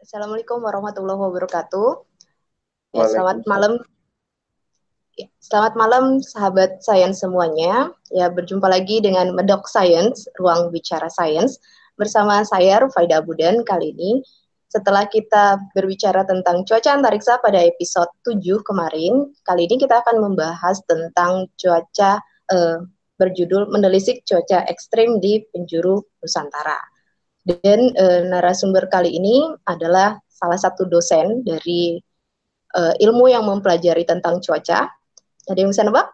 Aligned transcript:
Assalamualaikum 0.00 0.64
warahmatullahi 0.64 1.20
wabarakatuh. 1.28 2.08
Ya, 2.96 3.04
selamat 3.04 3.44
malam. 3.44 3.84
Ya, 5.12 5.28
selamat 5.44 5.76
malam 5.76 6.04
sahabat 6.24 6.80
sains 6.80 7.20
semuanya. 7.20 7.92
Ya, 8.08 8.32
berjumpa 8.32 8.64
lagi 8.64 9.04
dengan 9.04 9.36
Medok 9.36 9.68
Science, 9.68 10.24
ruang 10.40 10.72
bicara 10.72 11.12
sains 11.12 11.60
bersama 12.00 12.40
saya 12.48 12.80
Rufaida 12.80 13.20
Abudan 13.20 13.60
kali 13.60 13.92
ini. 13.92 14.24
Setelah 14.72 15.04
kita 15.04 15.60
berbicara 15.76 16.24
tentang 16.24 16.64
cuaca 16.64 16.96
antariksa 16.96 17.36
pada 17.44 17.60
episode 17.60 18.08
7 18.24 18.40
kemarin, 18.64 19.28
kali 19.44 19.68
ini 19.68 19.76
kita 19.76 20.00
akan 20.00 20.16
membahas 20.32 20.80
tentang 20.88 21.44
cuaca 21.60 22.24
eh, 22.48 22.80
berjudul 23.20 23.68
Menelisik 23.68 24.24
Cuaca 24.24 24.64
Ekstrim 24.64 25.20
di 25.20 25.44
Penjuru 25.52 26.00
Nusantara. 26.24 26.89
Dan 27.58 27.90
e, 27.90 28.06
narasumber 28.30 28.86
kali 28.86 29.10
ini 29.10 29.50
adalah 29.66 30.14
salah 30.30 30.54
satu 30.54 30.86
dosen 30.86 31.42
dari 31.42 31.98
e, 32.70 32.82
ilmu 33.02 33.26
yang 33.26 33.42
mempelajari 33.42 34.06
tentang 34.06 34.38
cuaca. 34.38 34.86
Ada 35.50 35.58
yang 35.58 35.74
bisa 35.74 35.82
nebak? 35.82 36.06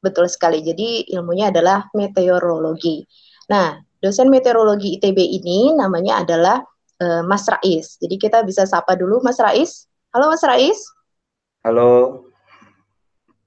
Betul 0.00 0.32
sekali. 0.32 0.64
Jadi 0.64 1.12
ilmunya 1.12 1.52
adalah 1.52 1.92
meteorologi. 1.92 3.04
Nah, 3.52 3.76
dosen 4.00 4.32
meteorologi 4.32 4.96
ITB 4.96 5.20
ini 5.20 5.76
namanya 5.76 6.24
adalah 6.24 6.64
e, 6.96 7.20
Mas 7.28 7.44
Rais. 7.44 8.00
Jadi 8.00 8.16
kita 8.16 8.40
bisa 8.40 8.64
sapa 8.64 8.96
dulu 8.96 9.20
Mas 9.20 9.36
Rais. 9.36 9.84
Halo 10.16 10.32
Mas 10.32 10.42
Rais. 10.42 10.80
Halo. 11.62 12.24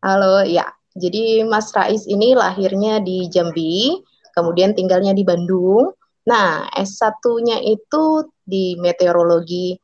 Halo, 0.06 0.46
ya. 0.46 0.70
Jadi 0.96 1.42
Mas 1.44 1.74
Rais 1.74 2.06
ini 2.08 2.38
lahirnya 2.38 3.04
di 3.04 3.28
Jambi, 3.28 4.00
kemudian 4.32 4.72
tinggalnya 4.72 5.12
di 5.12 5.28
Bandung, 5.28 5.92
Nah, 6.26 6.66
S1-nya 6.74 7.62
itu 7.62 8.26
di 8.42 8.74
meteorologi 8.82 9.78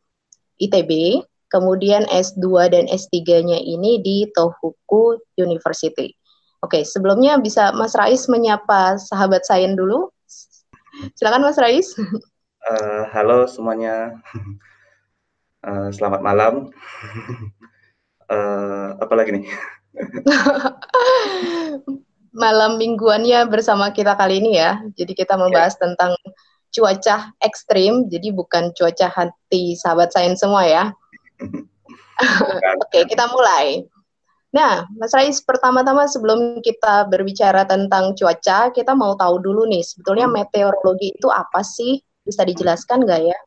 ITB, 0.58 1.22
kemudian 1.54 2.10
S2 2.10 2.74
dan 2.74 2.90
S3-nya 2.90 3.62
ini 3.62 4.02
di 4.02 4.26
Tohoku 4.34 5.22
University. 5.38 6.10
Oke, 6.62 6.86
sebelumnya 6.86 7.42
bisa 7.42 7.74
Mas 7.74 7.98
Rais 7.98 8.30
menyapa 8.30 8.98
sahabat 8.98 9.46
sains 9.46 9.74
dulu. 9.74 10.14
Silakan 11.18 11.46
Mas 11.46 11.58
Rais. 11.58 11.98
Uh, 12.62 13.10
halo 13.10 13.50
semuanya. 13.50 14.22
Uh, 15.66 15.90
selamat 15.94 16.22
malam. 16.22 16.70
uh, 18.30 18.94
apa 19.02 19.14
lagi 19.18 19.42
nih? 19.42 19.46
malam 22.32 22.80
mingguannya 22.80 23.48
bersama 23.52 23.92
kita 23.92 24.16
kali 24.16 24.40
ini 24.40 24.60
ya. 24.60 24.80
Jadi 24.96 25.14
kita 25.16 25.36
membahas 25.36 25.76
yeah. 25.78 25.82
tentang 25.88 26.12
cuaca 26.72 27.16
ekstrim, 27.44 28.08
jadi 28.08 28.32
bukan 28.32 28.72
cuaca 28.72 29.12
hati 29.12 29.76
sahabat 29.76 30.16
sains 30.16 30.40
semua 30.40 30.64
ya. 30.64 30.84
Oke, 32.88 33.06
kita 33.08 33.28
mulai. 33.32 33.84
Nah, 34.52 34.84
Mas 35.00 35.16
Rais, 35.16 35.40
pertama-tama 35.40 36.12
sebelum 36.12 36.60
kita 36.60 37.08
berbicara 37.08 37.64
tentang 37.64 38.12
cuaca, 38.20 38.68
kita 38.76 38.92
mau 38.92 39.16
tahu 39.16 39.40
dulu 39.40 39.64
nih, 39.64 39.84
sebetulnya 39.84 40.28
hmm. 40.28 40.36
meteorologi 40.36 41.16
itu 41.16 41.28
apa 41.32 41.64
sih? 41.64 42.04
Bisa 42.22 42.44
dijelaskan 42.44 43.08
nggak 43.08 43.22
ya? 43.32 43.38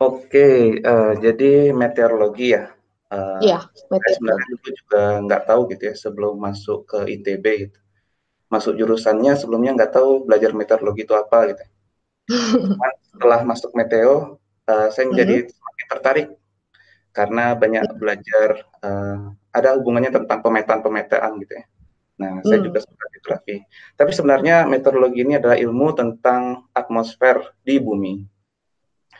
Oke, 0.00 0.80
uh, 0.82 1.12
jadi 1.18 1.70
meteorologi 1.70 2.56
ya. 2.56 2.72
Uh, 3.10 3.42
iya, 3.42 3.66
sebenarnya 3.90 4.54
itu 4.54 4.70
juga 4.70 5.18
nggak 5.26 5.42
tahu 5.50 5.60
gitu 5.74 5.82
ya 5.90 5.94
sebelum 5.98 6.38
masuk 6.38 6.86
ke 6.86 6.98
ITB 7.18 7.44
gitu. 7.66 7.78
Masuk 8.46 8.78
jurusannya 8.78 9.34
sebelumnya 9.34 9.74
nggak 9.74 9.98
tahu 9.98 10.26
belajar 10.26 10.54
meteorologi 10.54 11.02
itu 11.02 11.14
apa 11.18 11.50
gitu. 11.50 11.64
Cuman 12.70 12.94
setelah 13.10 13.40
masuk 13.42 13.74
meteo, 13.74 14.38
uh, 14.70 14.88
saya 14.94 15.10
menjadi 15.10 15.42
mm-hmm. 15.42 15.54
semakin 15.58 15.86
tertarik 15.90 16.28
karena 17.10 17.58
banyak 17.58 17.84
belajar 17.98 18.62
uh, 18.86 19.34
ada 19.50 19.74
hubungannya 19.74 20.14
tentang 20.14 20.38
pemetaan-pemetaan 20.46 21.32
gitu 21.42 21.52
ya. 21.58 21.64
Nah, 22.20 22.44
saya 22.44 22.60
juga 22.60 22.84
suka 22.84 23.04
geografi. 23.16 23.64
Tapi 23.96 24.10
sebenarnya 24.12 24.68
meteorologi 24.68 25.24
ini 25.24 25.40
adalah 25.40 25.56
ilmu 25.56 25.96
tentang 25.96 26.68
atmosfer 26.76 27.56
di 27.64 27.80
bumi. 27.80 28.20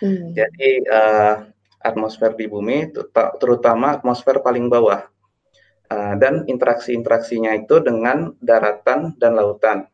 Mm. 0.05 0.37
Jadi 0.37 0.71
uh, 0.84 1.34
atmosfer 1.81 2.37
di 2.37 2.47
bumi, 2.47 2.93
terutama 3.41 3.97
atmosfer 3.97 4.45
paling 4.45 4.69
bawah. 4.69 5.05
Uh, 5.91 6.15
dan 6.23 6.47
interaksi-interaksinya 6.47 7.51
itu 7.59 7.83
dengan 7.83 8.31
daratan 8.39 9.19
dan 9.19 9.35
lautan. 9.35 9.91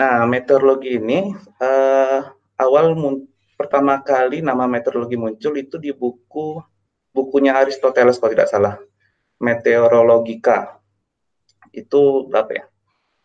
Nah, 0.00 0.24
meteorologi 0.24 0.96
ini 0.96 1.28
uh, 1.60 2.20
awal 2.56 2.96
pertama 3.58 4.00
kali 4.00 4.40
nama 4.40 4.64
meteorologi 4.64 5.18
muncul 5.20 5.52
itu 5.60 5.76
di 5.76 5.92
buku 5.92 6.62
bukunya 7.12 7.58
Aristoteles 7.58 8.16
kalau 8.22 8.32
tidak 8.32 8.48
salah, 8.48 8.74
Meteorologika. 9.42 10.78
Itu 11.74 12.30
berapa 12.30 12.50
ya? 12.54 12.64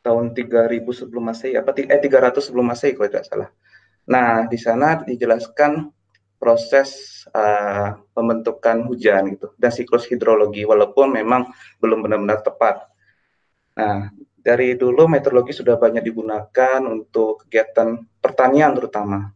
Tahun 0.03 0.35
3000 0.35 0.83
sebelum 0.83 1.31
Masehi 1.31 1.55
apa 1.55 1.71
eh 1.79 2.01
300 2.01 2.43
sebelum 2.43 2.67
Masehi 2.67 2.91
kalau 2.97 3.07
tidak 3.07 3.29
salah. 3.29 3.49
Nah, 4.09 4.49
di 4.51 4.59
sana 4.59 4.99
dijelaskan 4.99 5.87
proses 6.43 7.23
uh, 7.31 7.95
pembentukan 8.11 8.83
hujan 8.83 9.39
gitu 9.39 9.55
dan 9.55 9.71
siklus 9.71 10.03
hidrologi 10.11 10.67
walaupun 10.67 11.15
memang 11.15 11.47
belum 11.79 12.03
benar-benar 12.03 12.43
tepat. 12.43 12.83
Nah, 13.79 14.11
dari 14.43 14.75
dulu 14.75 15.07
meteorologi 15.07 15.55
sudah 15.55 15.79
banyak 15.79 16.03
digunakan 16.03 16.83
untuk 16.83 17.47
kegiatan 17.47 17.95
pertanian 18.19 18.75
terutama 18.75 19.31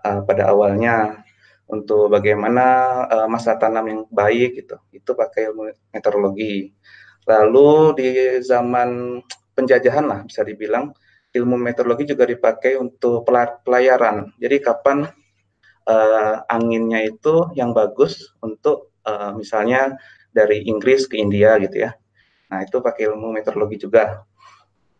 uh, 0.00 0.20
pada 0.24 0.48
awalnya 0.48 1.20
untuk 1.68 2.08
bagaimana 2.08 2.66
uh, 3.12 3.28
masa 3.28 3.60
tanam 3.60 3.84
yang 3.92 4.00
baik 4.08 4.64
gitu. 4.64 4.80
Itu 4.88 5.12
pakai 5.12 5.52
ilmu 5.52 5.92
meteorologi. 5.92 6.72
Lalu 7.28 7.70
di 8.00 8.08
zaman 8.40 9.20
penjajahan 9.52 10.04
lah 10.08 10.20
bisa 10.24 10.40
dibilang 10.40 10.96
ilmu 11.32 11.60
meteorologi 11.60 12.08
juga 12.08 12.24
dipakai 12.24 12.80
untuk 12.80 13.28
pelayaran. 13.64 14.32
Jadi 14.40 14.56
kapan 14.64 15.04
uh, 15.86 16.44
anginnya 16.48 17.02
itu 17.02 17.50
yang 17.54 17.74
bagus 17.74 18.34
untuk 18.42 18.92
uh, 19.06 19.34
misalnya 19.34 19.96
dari 20.32 20.64
Inggris 20.66 21.06
ke 21.06 21.20
India 21.20 21.58
gitu 21.60 21.88
ya. 21.88 21.94
Nah 22.48 22.64
itu 22.64 22.80
pakai 22.80 23.08
ilmu 23.12 23.32
meteorologi 23.32 23.80
juga. 23.80 24.24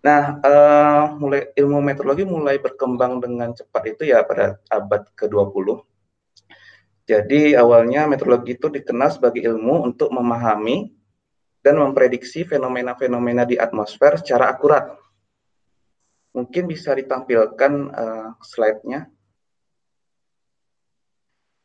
Nah 0.03 0.43
uh, 0.43 1.05
mulai 1.17 1.55
ilmu 1.55 1.79
meteorologi 1.79 2.25
mulai 2.27 2.59
berkembang 2.59 3.23
dengan 3.23 3.55
cepat 3.55 3.83
itu 3.97 4.13
ya 4.13 4.25
pada 4.27 4.59
abad 4.69 5.07
ke-20. 5.15 5.85
Jadi 7.03 7.59
awalnya 7.59 8.07
meteorologi 8.07 8.55
itu 8.55 8.71
dikenal 8.71 9.11
sebagai 9.11 9.43
ilmu 9.43 9.91
untuk 9.91 10.15
memahami 10.15 10.95
dan 11.63 11.79
memprediksi 11.79 12.43
fenomena-fenomena 12.43 13.47
di 13.47 13.59
atmosfer 13.59 14.19
secara 14.19 14.51
akurat. 14.51 14.99
Mungkin 16.35 16.67
bisa 16.67 16.95
ditampilkan 16.97 17.73
uh, 17.93 18.29
slide-nya. 18.43 19.07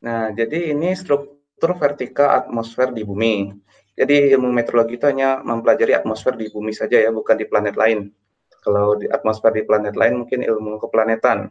Nah, 0.03 0.29
jadi 0.33 0.77
ini 0.77 0.93
struktur 0.93 1.73
vertikal 1.77 2.45
atmosfer 2.45 2.93
di 2.93 3.01
bumi. 3.01 3.49
Jadi 3.97 4.29
ilmu 4.37 4.53
meteorologi 4.53 5.01
itu 5.01 5.09
hanya 5.09 5.41
mempelajari 5.41 5.97
atmosfer 5.97 6.37
di 6.37 6.53
bumi 6.53 6.69
saja 6.69 7.01
ya, 7.01 7.09
bukan 7.09 7.33
di 7.33 7.49
planet 7.49 7.73
lain. 7.73 8.13
Kalau 8.61 8.93
di 8.99 9.09
atmosfer 9.09 9.49
di 9.57 9.65
planet 9.65 9.97
lain 9.97 10.21
mungkin 10.21 10.45
ilmu 10.45 10.77
keplanetan. 10.77 11.49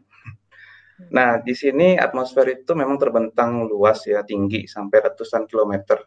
Nah, 1.11 1.43
di 1.43 1.53
sini 1.53 1.99
atmosfer 1.99 2.63
itu 2.63 2.73
memang 2.73 2.97
terbentang 2.97 3.67
luas 3.67 4.07
ya, 4.07 4.23
tinggi 4.23 4.65
sampai 4.71 5.11
ratusan 5.11 5.45
kilometer. 5.51 6.07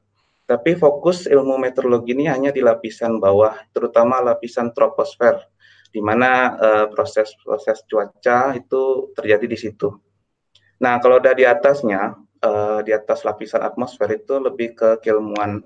Tapi 0.49 0.73
fokus 0.73 1.29
ilmu 1.29 1.61
meteorologi 1.61 2.17
ini 2.17 2.25
hanya 2.25 2.49
di 2.49 2.63
lapisan 2.63 3.21
bawah, 3.21 3.53
terutama 3.69 4.17
lapisan 4.17 4.73
troposfer, 4.73 5.37
di 5.93 6.01
mana 6.01 6.57
uh, 6.57 6.85
proses-proses 6.89 7.85
cuaca 7.85 8.57
itu 8.57 9.13
terjadi 9.13 9.45
di 9.45 9.57
situ. 9.59 9.93
Nah, 10.81 10.97
kalau 11.03 11.21
ada 11.21 11.37
di 11.37 11.45
atasnya, 11.45 12.17
uh, 12.43 12.79
di 12.83 12.91
atas 12.91 13.23
lapisan 13.27 13.63
atmosfer 13.63 14.07
itu 14.11 14.39
lebih 14.39 14.75
ke 14.75 14.89
keilmuan 15.03 15.63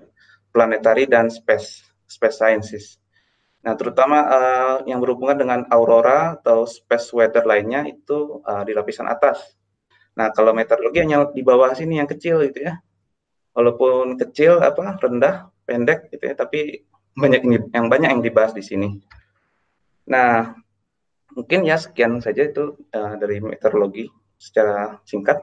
planetary 0.54 1.10
dan 1.10 1.30
space 1.30 1.82
space 2.06 2.38
sciences. 2.38 2.86
Nah, 3.64 3.80
terutama 3.80 4.28
uh, 4.28 4.78
yang 4.84 5.00
berhubungan 5.00 5.40
dengan 5.40 5.60
aurora 5.72 6.36
atau 6.36 6.68
space 6.68 7.16
weather 7.16 7.48
lainnya 7.48 7.88
itu 7.88 8.44
uh, 8.44 8.62
di 8.68 8.76
lapisan 8.76 9.08
atas. 9.08 9.40
Nah, 10.20 10.30
kalau 10.36 10.52
meteorologi 10.52 11.00
hanya 11.00 11.32
di 11.32 11.42
bawah 11.42 11.72
sini 11.72 11.98
yang 11.98 12.10
kecil 12.12 12.44
gitu 12.44 12.70
ya. 12.70 12.78
Walaupun 13.56 14.20
kecil 14.20 14.60
apa 14.60 15.00
rendah, 15.00 15.48
pendek 15.64 16.12
gitu 16.12 16.24
ya, 16.28 16.36
tapi 16.36 16.84
banyak 17.16 17.72
yang 17.72 17.88
banyak 17.88 18.10
yang 18.20 18.22
dibahas 18.26 18.52
di 18.52 18.66
sini. 18.66 19.00
Nah, 20.10 20.52
mungkin 21.32 21.64
ya 21.64 21.80
sekian 21.80 22.20
saja 22.20 22.50
itu 22.50 22.76
uh, 22.92 23.16
dari 23.16 23.40
meteorologi 23.40 24.12
secara 24.36 25.00
singkat. 25.08 25.40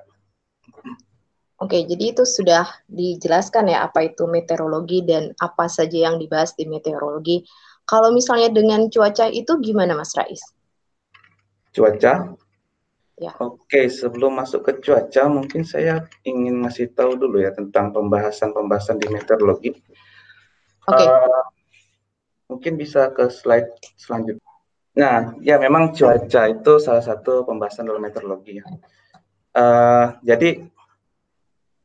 Oke, 1.60 1.84
jadi 1.84 2.16
itu 2.16 2.24
sudah 2.24 2.64
dijelaskan 2.88 3.68
ya 3.68 3.84
apa 3.84 4.08
itu 4.08 4.24
meteorologi 4.24 5.04
dan 5.04 5.36
apa 5.36 5.68
saja 5.68 6.08
yang 6.08 6.16
dibahas 6.16 6.56
di 6.56 6.64
meteorologi. 6.64 7.44
Kalau 7.84 8.16
misalnya 8.16 8.48
dengan 8.48 8.88
cuaca 8.88 9.28
itu 9.28 9.60
gimana 9.60 9.92
Mas 9.92 10.16
Rais? 10.16 10.40
Cuaca? 11.76 12.32
Ya. 13.20 13.36
Oke, 13.36 13.92
sebelum 13.92 14.40
masuk 14.40 14.64
ke 14.64 14.72
cuaca, 14.80 15.28
mungkin 15.28 15.60
saya 15.60 16.08
ingin 16.24 16.64
ngasih 16.64 16.96
tahu 16.96 17.20
dulu 17.20 17.44
ya 17.44 17.52
tentang 17.52 17.92
pembahasan-pembahasan 17.92 18.96
di 18.96 19.12
meteorologi. 19.12 19.76
Oke. 20.88 21.04
Uh, 21.04 21.44
mungkin 22.48 22.80
bisa 22.80 23.12
ke 23.12 23.28
slide 23.28 23.68
selanjutnya. 24.00 24.48
Nah, 24.96 25.36
ya 25.44 25.60
memang 25.60 25.92
cuaca 25.92 26.48
itu 26.48 26.72
salah 26.80 27.04
satu 27.04 27.44
pembahasan 27.44 27.84
dalam 27.84 28.00
meteorologi 28.00 28.64
ya. 28.64 28.64
Uh, 29.52 30.16
jadi, 30.24 30.64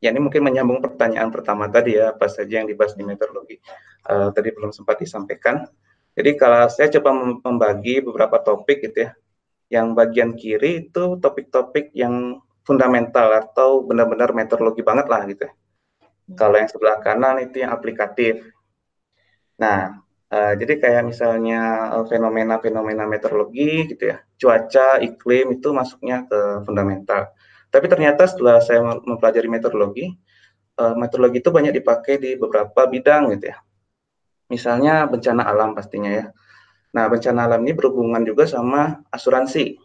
ya 0.00 0.12
ini 0.12 0.20
mungkin 0.20 0.44
menyambung 0.44 0.84
pertanyaan 0.84 1.32
pertama 1.32 1.66
tadi 1.72 1.96
ya, 1.96 2.12
apa 2.12 2.28
saja 2.28 2.60
yang 2.60 2.68
dibahas 2.68 2.92
di 2.94 3.04
meteorologi. 3.04 3.56
Uh, 4.06 4.30
tadi 4.30 4.52
belum 4.52 4.70
sempat 4.70 5.00
disampaikan. 5.02 5.66
Jadi 6.16 6.30
kalau 6.40 6.68
saya 6.72 6.88
coba 6.96 7.12
membagi 7.44 8.00
beberapa 8.00 8.40
topik 8.40 8.80
gitu 8.88 9.08
ya, 9.08 9.10
yang 9.68 9.92
bagian 9.92 10.32
kiri 10.38 10.88
itu 10.88 11.18
topik-topik 11.20 11.92
yang 11.92 12.40
fundamental 12.66 13.30
atau 13.34 13.82
benar-benar 13.86 14.34
meteorologi 14.34 14.82
banget 14.82 15.06
lah 15.06 15.22
gitu. 15.28 15.46
Hmm. 15.46 16.36
Kalau 16.38 16.56
yang 16.58 16.70
sebelah 16.70 16.98
kanan 17.02 17.42
itu 17.42 17.62
yang 17.62 17.70
aplikatif. 17.70 18.42
Nah, 19.60 20.02
uh, 20.30 20.52
jadi 20.58 20.74
kayak 20.76 21.02
misalnya 21.08 21.60
eh, 21.96 22.04
fenomena-fenomena 22.04 23.08
meteorologi 23.08 23.88
gitu 23.94 24.12
ya, 24.12 24.20
cuaca, 24.36 25.00
iklim 25.00 25.56
itu 25.56 25.68
masuknya 25.72 26.26
ke 26.28 26.66
fundamental. 26.66 27.32
Tapi 27.76 27.92
ternyata 27.92 28.24
setelah 28.24 28.56
saya 28.64 28.80
mempelajari 28.80 29.52
meteorologi, 29.52 30.08
uh, 30.80 30.96
meteorologi 30.96 31.44
itu 31.44 31.52
banyak 31.52 31.76
dipakai 31.76 32.16
di 32.16 32.40
beberapa 32.40 32.88
bidang 32.88 33.36
gitu 33.36 33.52
ya. 33.52 33.60
Misalnya 34.48 35.04
bencana 35.04 35.44
alam 35.44 35.76
pastinya 35.76 36.08
ya. 36.08 36.32
Nah, 36.96 37.04
bencana 37.12 37.44
alam 37.44 37.60
ini 37.68 37.76
berhubungan 37.76 38.24
juga 38.24 38.48
sama 38.48 39.04
asuransi. 39.12 39.76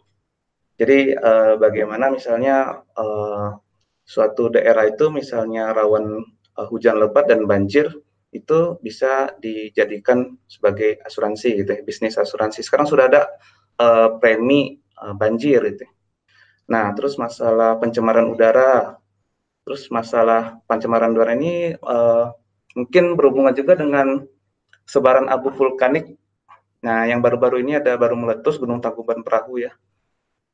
Jadi 0.80 1.12
uh, 1.12 1.60
bagaimana 1.60 2.08
misalnya 2.08 2.80
uh, 2.96 3.60
suatu 4.08 4.48
daerah 4.48 4.88
itu 4.88 5.12
misalnya 5.12 5.76
rawan 5.76 6.24
hujan 6.72 6.96
lebat 6.96 7.28
dan 7.28 7.44
banjir 7.44 7.92
itu 8.32 8.80
bisa 8.80 9.36
dijadikan 9.36 10.40
sebagai 10.48 10.96
asuransi 11.04 11.60
gitu 11.60 11.76
ya, 11.76 11.80
bisnis 11.84 12.16
asuransi. 12.16 12.64
Sekarang 12.64 12.88
sudah 12.88 13.04
ada 13.12 13.28
premi 14.20 14.80
banjir 15.16 15.60
itu. 15.68 15.84
Nah, 16.68 16.94
terus 16.94 17.18
masalah 17.18 17.78
pencemaran 17.80 18.28
udara, 18.30 18.98
terus 19.66 19.86
masalah 19.90 20.62
pencemaran 20.66 21.14
udara 21.14 21.34
ini 21.34 21.74
uh, 21.78 22.34
mungkin 22.78 23.18
berhubungan 23.18 23.54
juga 23.54 23.78
dengan 23.78 24.24
sebaran 24.86 25.30
abu 25.30 25.52
vulkanik 25.54 26.18
Nah, 26.82 27.06
yang 27.06 27.22
baru-baru 27.22 27.62
ini 27.62 27.78
ada 27.78 27.94
baru 27.94 28.18
meletus 28.18 28.58
Gunung 28.58 28.82
Tangkuban 28.82 29.22
Perahu 29.22 29.62
ya. 29.62 29.72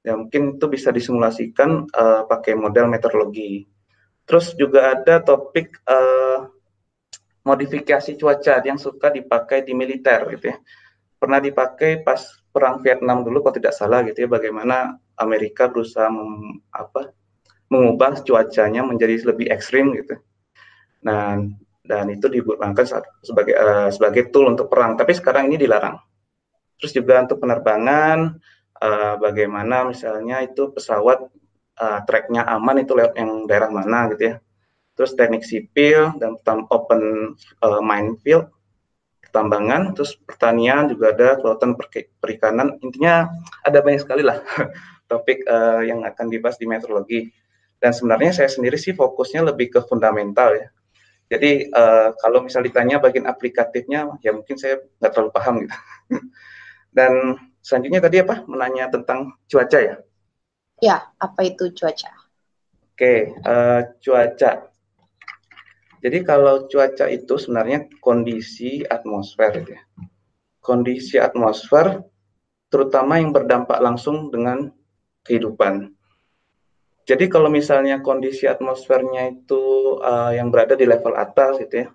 Ya 0.05 0.15
mungkin 0.15 0.61
itu 0.61 0.67
bisa 0.69 0.93
disimulasikan 0.93 1.89
uh, 1.89 2.23
pakai 2.29 2.53
model 2.53 2.87
meteorologi. 2.93 3.65
Terus 4.29 4.53
juga 4.53 4.93
ada 4.93 5.25
topik 5.25 5.81
uh, 5.89 6.53
modifikasi 7.49 8.13
cuaca 8.21 8.61
yang 8.61 8.77
suka 8.77 9.09
dipakai 9.09 9.65
di 9.65 9.73
militer 9.73 10.29
gitu 10.37 10.53
ya. 10.53 10.57
Pernah 11.17 11.41
dipakai 11.41 12.05
pas 12.05 12.21
perang 12.50 12.81
Vietnam 12.81 13.23
dulu 13.23 13.45
kalau 13.45 13.56
tidak 13.56 13.75
salah 13.77 14.00
gitu 14.05 14.25
ya 14.25 14.29
bagaimana 14.29 14.97
Amerika 15.21 15.69
berusaha 15.69 16.09
mem, 16.09 16.62
apa 16.73 17.12
mengubah 17.69 18.25
cuacanya 18.25 18.81
menjadi 18.81 19.29
lebih 19.29 19.53
ekstrim 19.53 19.93
gitu. 19.93 20.17
Nah, 21.05 21.45
dan 21.85 22.05
itu 22.12 22.27
digunakan 22.29 22.85
sebagai 23.25 23.55
uh, 23.56 23.89
sebagai 23.93 24.33
tool 24.33 24.53
untuk 24.53 24.73
perang. 24.73 24.97
Tapi 24.97 25.12
sekarang 25.17 25.53
ini 25.53 25.61
dilarang. 25.61 26.00
Terus 26.81 26.93
juga 26.97 27.25
untuk 27.25 27.41
penerbangan, 27.41 28.41
uh, 28.81 29.15
bagaimana 29.21 29.89
misalnya 29.89 30.45
itu 30.45 30.71
pesawat 30.73 31.29
uh, 31.81 32.00
tracknya 32.05 32.47
aman 32.47 32.85
itu 32.85 32.93
lewat 32.95 33.17
yang 33.17 33.45
daerah 33.49 33.69
mana 33.73 34.09
gitu 34.15 34.35
ya. 34.35 34.35
Terus 34.99 35.15
teknik 35.15 35.47
sipil 35.47 36.11
dan 36.19 36.35
open 36.75 37.35
uh, 37.62 37.83
minefield, 37.83 38.50
pertambangan, 39.38 39.94
terus 39.94 40.19
pertanian 40.19 40.90
juga 40.90 41.14
ada 41.14 41.38
kelautan 41.38 41.79
perikanan. 42.19 42.75
Intinya 42.82 43.31
ada 43.62 43.79
banyak 43.79 44.02
sekali 44.02 44.26
lah 44.26 44.43
topik 45.11 45.46
uh, 45.46 45.87
yang 45.87 46.02
akan 46.02 46.26
dibahas 46.26 46.58
di 46.58 46.67
meteorologi. 46.67 47.31
Dan 47.79 47.94
sebenarnya 47.94 48.35
saya 48.35 48.50
sendiri 48.50 48.75
sih 48.75 48.99
fokusnya 48.99 49.46
lebih 49.46 49.70
ke 49.79 49.81
fundamental 49.87 50.58
ya. 50.58 50.67
Jadi 51.31 51.70
uh, 51.70 52.11
kalau 52.19 52.43
misal 52.43 52.67
ditanya 52.67 52.99
bagian 52.99 53.31
aplikatifnya, 53.31 54.19
ya 54.26 54.35
mungkin 54.35 54.58
saya 54.58 54.82
nggak 54.99 55.12
terlalu 55.14 55.31
paham 55.31 55.55
gitu. 55.62 55.76
Dan 56.99 57.38
selanjutnya 57.62 58.02
tadi 58.02 58.17
apa? 58.19 58.43
Menanya 58.50 58.90
tentang 58.90 59.38
cuaca 59.46 59.79
ya? 59.79 60.02
Ya, 60.82 61.14
apa 61.23 61.46
itu 61.46 61.70
cuaca? 61.79 62.11
Oke, 62.90 63.38
uh, 63.46 63.87
cuaca. 64.02 64.67
Jadi 65.99 66.23
kalau 66.23 66.71
cuaca 66.71 67.11
itu 67.11 67.35
sebenarnya 67.35 67.91
kondisi 67.99 68.87
atmosfer 68.87 69.53
ya. 69.67 69.81
Kondisi 70.62 71.19
atmosfer 71.19 72.03
terutama 72.69 73.19
yang 73.19 73.33
berdampak 73.33 73.81
langsung 73.81 74.29
dengan 74.29 74.71
kehidupan. 75.25 75.91
Jadi 77.09 77.25
kalau 77.33 77.49
misalnya 77.49 78.05
kondisi 78.05 78.45
atmosfernya 78.45 79.33
itu 79.33 79.97
uh, 80.05 80.29
yang 80.37 80.53
berada 80.53 80.77
di 80.77 80.85
level 80.85 81.17
atas 81.17 81.56
gitu 81.56 81.75
ya, 81.83 81.89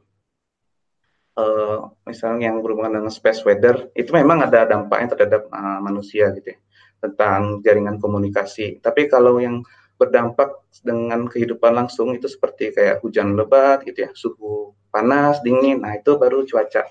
uh, 1.38 1.94
misalnya 2.09 2.50
yang 2.50 2.65
berhubungan 2.65 2.97
dengan 2.97 3.13
space 3.13 3.45
weather 3.45 3.94
itu 3.94 4.09
memang 4.09 4.41
ada 4.41 4.65
dampaknya 4.65 5.13
terhadap 5.13 5.53
uh, 5.53 5.79
manusia 5.85 6.33
gitu 6.33 6.57
ya, 6.57 6.59
tentang 6.97 7.61
jaringan 7.61 8.01
komunikasi. 8.01 8.81
Tapi 8.81 9.05
kalau 9.05 9.38
yang 9.38 9.61
berdampak 10.03 10.67
dengan 10.83 11.25
kehidupan 11.31 11.71
langsung 11.71 12.11
itu 12.11 12.27
seperti 12.27 12.75
kayak 12.75 13.00
hujan 13.00 13.39
lebat 13.39 13.88
gitu 13.88 14.05
ya, 14.07 14.11
suhu 14.11 14.75
panas, 14.91 15.39
dingin. 15.39 15.81
Nah, 15.81 15.95
itu 15.95 16.19
baru 16.19 16.44
cuaca. 16.44 16.83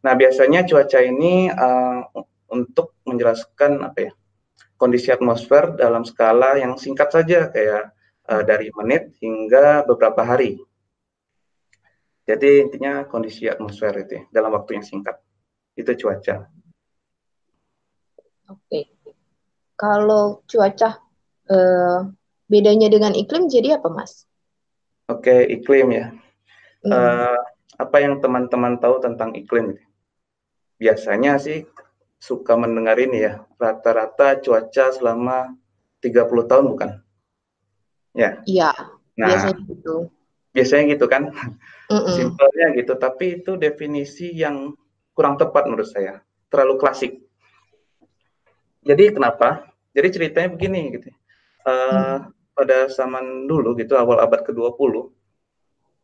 Nah, 0.00 0.12
biasanya 0.16 0.64
cuaca 0.64 0.98
ini 1.04 1.52
uh, 1.52 2.00
untuk 2.52 2.96
menjelaskan 3.04 3.84
apa 3.84 4.00
ya? 4.10 4.12
kondisi 4.76 5.08
atmosfer 5.08 5.72
dalam 5.72 6.04
skala 6.04 6.60
yang 6.60 6.76
singkat 6.76 7.08
saja 7.08 7.48
kayak 7.48 7.96
uh, 8.28 8.44
dari 8.44 8.68
menit 8.76 9.16
hingga 9.24 9.88
beberapa 9.88 10.20
hari 10.20 10.60
jadi 12.26 12.66
intinya 12.66 13.06
kondisi 13.06 13.46
atmosfer 13.46 14.02
itu 14.02 14.18
ya, 14.18 14.22
dalam 14.34 14.50
waktu 14.58 14.82
yang 14.82 14.84
singkat. 14.84 15.22
Itu 15.78 15.94
cuaca. 15.94 16.50
Oke. 18.50 18.90
Kalau 19.78 20.42
cuaca 20.50 20.90
eh, 21.46 22.00
bedanya 22.46 22.90
dengan 22.90 23.12
iklim 23.12 23.50
jadi 23.50 23.78
apa, 23.78 23.88
Mas? 23.90 24.26
Oke, 25.06 25.46
iklim 25.46 25.94
ya. 25.94 26.06
Hmm. 26.82 26.92
Eh, 26.92 27.40
apa 27.76 27.96
yang 28.02 28.18
teman-teman 28.18 28.78
tahu 28.82 28.98
tentang 29.02 29.34
iklim? 29.34 29.78
Biasanya 30.78 31.38
sih 31.38 31.66
suka 32.18 32.56
mendengar 32.58 32.96
ini 32.98 33.26
ya, 33.26 33.44
rata-rata 33.60 34.40
cuaca 34.40 34.92
selama 34.94 35.54
30 36.00 36.48
tahun 36.50 36.64
bukan? 36.72 36.90
Ya. 38.16 38.40
Iya, 38.48 38.72
nah, 39.20 39.28
biasanya 39.28 39.60
gitu 39.68 40.08
biasanya 40.56 40.84
gitu 40.96 41.04
kan 41.04 41.28
mm 41.86 42.10
simpelnya 42.18 42.66
gitu 42.74 42.98
tapi 42.98 43.38
itu 43.38 43.54
definisi 43.54 44.32
yang 44.34 44.74
kurang 45.14 45.38
tepat 45.38 45.70
menurut 45.70 45.86
saya 45.86 46.18
terlalu 46.50 46.82
klasik 46.82 47.22
jadi 48.82 49.14
kenapa 49.14 49.70
jadi 49.94 50.08
ceritanya 50.10 50.50
begini 50.50 50.98
gitu 50.98 51.14
uh, 51.62 51.70
mm. 51.70 52.18
Pada 52.56 52.88
zaman 52.88 53.44
dulu 53.44 53.76
gitu 53.76 54.00
awal 54.00 54.16
abad 54.24 54.40
ke-20 54.40 55.12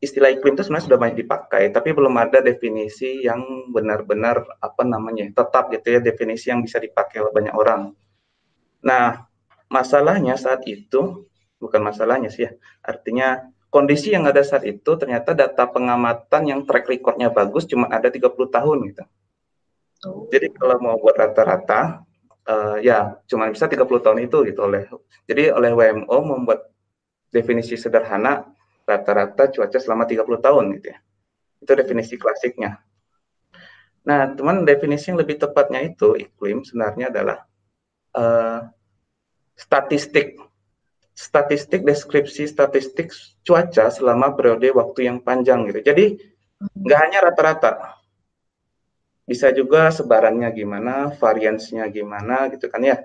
istilah 0.02 0.34
iklim 0.34 0.58
itu 0.58 0.66
sebenarnya 0.66 0.86
sudah 0.90 0.98
banyak 0.98 1.16
dipakai, 1.22 1.70
tapi 1.70 1.94
belum 1.94 2.10
ada 2.18 2.42
definisi 2.42 3.22
yang 3.22 3.70
benar-benar 3.70 4.42
apa 4.58 4.82
namanya 4.82 5.30
tetap 5.30 5.70
gitu 5.70 5.94
ya 5.94 6.00
definisi 6.02 6.50
yang 6.50 6.58
bisa 6.58 6.82
dipakai 6.82 7.22
oleh 7.22 7.30
banyak 7.30 7.54
orang. 7.54 7.94
Nah, 8.82 9.30
masalahnya 9.70 10.34
saat 10.34 10.66
itu 10.66 11.30
bukan 11.62 11.78
masalahnya 11.86 12.34
sih 12.34 12.50
ya, 12.50 12.52
artinya 12.82 13.46
kondisi 13.70 14.10
yang 14.10 14.26
ada 14.26 14.42
saat 14.42 14.66
itu 14.66 14.90
ternyata 14.98 15.38
data 15.38 15.70
pengamatan 15.70 16.50
yang 16.50 16.60
track 16.66 16.90
recordnya 16.90 17.30
bagus 17.30 17.70
cuma 17.70 17.86
ada 17.86 18.10
30 18.10 18.26
tahun 18.50 18.78
gitu. 18.90 19.02
Oh. 20.02 20.26
Jadi 20.34 20.50
kalau 20.50 20.82
mau 20.82 20.98
buat 20.98 21.14
rata-rata 21.14 22.02
uh, 22.48 22.76
ya 22.82 23.18
cuma 23.30 23.50
bisa 23.50 23.66
30 23.70 23.82
tahun 23.86 24.18
itu 24.24 24.38
gitu 24.48 24.60
oleh 24.66 24.86
jadi 25.26 25.54
oleh 25.54 25.70
WMO 25.74 26.18
membuat 26.22 26.72
definisi 27.32 27.74
sederhana 27.80 28.44
rata-rata 28.84 29.48
cuaca 29.48 29.78
selama 29.78 30.04
30 30.04 30.42
tahun 30.42 30.64
gitu 30.78 30.86
ya. 30.92 30.98
Itu 31.62 31.72
definisi 31.78 32.14
klasiknya. 32.18 32.82
Nah, 34.02 34.34
teman 34.34 34.66
definisi 34.66 35.14
yang 35.14 35.22
lebih 35.22 35.38
tepatnya 35.38 35.80
itu 35.86 36.18
iklim 36.18 36.66
sebenarnya 36.66 37.14
adalah 37.14 37.38
uh, 38.18 38.66
statistik 39.54 40.42
statistik 41.12 41.86
deskripsi 41.86 42.50
statistik 42.50 43.14
cuaca 43.46 43.92
selama 43.92 44.34
periode 44.34 44.74
waktu 44.74 45.06
yang 45.06 45.22
panjang 45.22 45.70
gitu. 45.70 45.80
Jadi 45.86 46.18
nggak 46.58 46.98
hanya 46.98 47.18
rata-rata, 47.30 48.01
bisa 49.22 49.54
juga 49.54 49.88
sebarannya 49.94 50.50
gimana, 50.50 51.14
variansinya 51.14 51.86
gimana 51.88 52.50
gitu 52.50 52.66
kan 52.66 52.82
ya. 52.82 52.96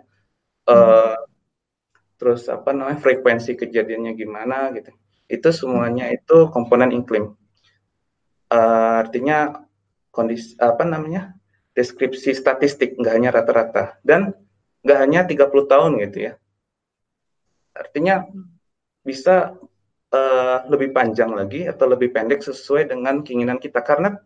Uh, 0.68 1.16
terus 2.18 2.50
apa 2.50 2.74
namanya 2.74 3.00
frekuensi 3.00 3.54
kejadiannya 3.56 4.14
gimana 4.18 4.74
gitu. 4.74 4.92
Itu 5.30 5.50
semuanya 5.54 6.10
itu 6.10 6.50
komponen 6.50 6.92
iklim. 6.92 7.38
Uh, 8.48 9.04
artinya 9.04 9.68
kondisi 10.10 10.58
apa 10.58 10.88
namanya 10.88 11.38
deskripsi 11.78 12.34
statistik 12.34 12.98
nggak 12.98 13.14
hanya 13.14 13.30
rata-rata 13.30 14.02
dan 14.02 14.34
nggak 14.82 15.00
hanya 15.04 15.22
30 15.30 15.72
tahun 15.72 15.92
gitu 16.10 16.18
ya. 16.32 16.34
Artinya 17.78 18.26
bisa 19.06 19.54
uh, 20.10 20.58
lebih 20.68 20.90
panjang 20.90 21.32
lagi 21.38 21.70
atau 21.70 21.86
lebih 21.86 22.10
pendek 22.10 22.42
sesuai 22.42 22.90
dengan 22.90 23.22
keinginan 23.22 23.62
kita 23.62 23.86
karena 23.86 24.18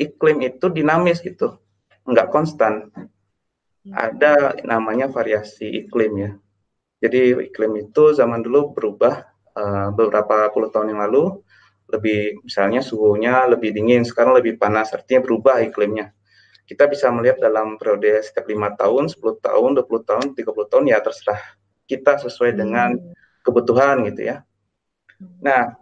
iklim 0.00 0.42
itu 0.42 0.66
dinamis 0.70 1.22
gitu, 1.22 1.58
nggak 2.06 2.30
konstan. 2.30 2.90
Ada 3.84 4.64
namanya 4.64 5.12
variasi 5.12 5.84
iklim 5.84 6.12
ya. 6.16 6.30
Jadi 7.04 7.52
iklim 7.52 7.84
itu 7.84 8.16
zaman 8.16 8.40
dulu 8.40 8.72
berubah 8.72 9.28
uh, 9.52 9.92
beberapa 9.92 10.48
puluh 10.48 10.72
tahun 10.72 10.96
yang 10.96 11.04
lalu, 11.04 11.44
lebih 11.92 12.40
misalnya 12.40 12.80
suhunya 12.80 13.44
lebih 13.52 13.76
dingin, 13.76 14.02
sekarang 14.08 14.40
lebih 14.40 14.56
panas, 14.56 14.90
artinya 14.96 15.20
berubah 15.20 15.60
iklimnya. 15.60 16.16
Kita 16.64 16.88
bisa 16.88 17.12
melihat 17.12 17.44
dalam 17.44 17.76
periode 17.76 18.24
setiap 18.24 18.48
lima 18.48 18.72
tahun, 18.72 19.12
10 19.12 19.20
tahun, 19.20 19.70
20 19.84 20.08
tahun, 20.08 20.26
30 20.32 20.70
tahun 20.72 20.84
ya 20.88 20.96
terserah 21.04 21.40
kita 21.84 22.16
sesuai 22.24 22.56
dengan 22.56 22.96
hmm. 22.96 23.44
kebutuhan 23.44 24.00
gitu 24.08 24.32
ya. 24.32 24.36
Nah, 25.44 25.76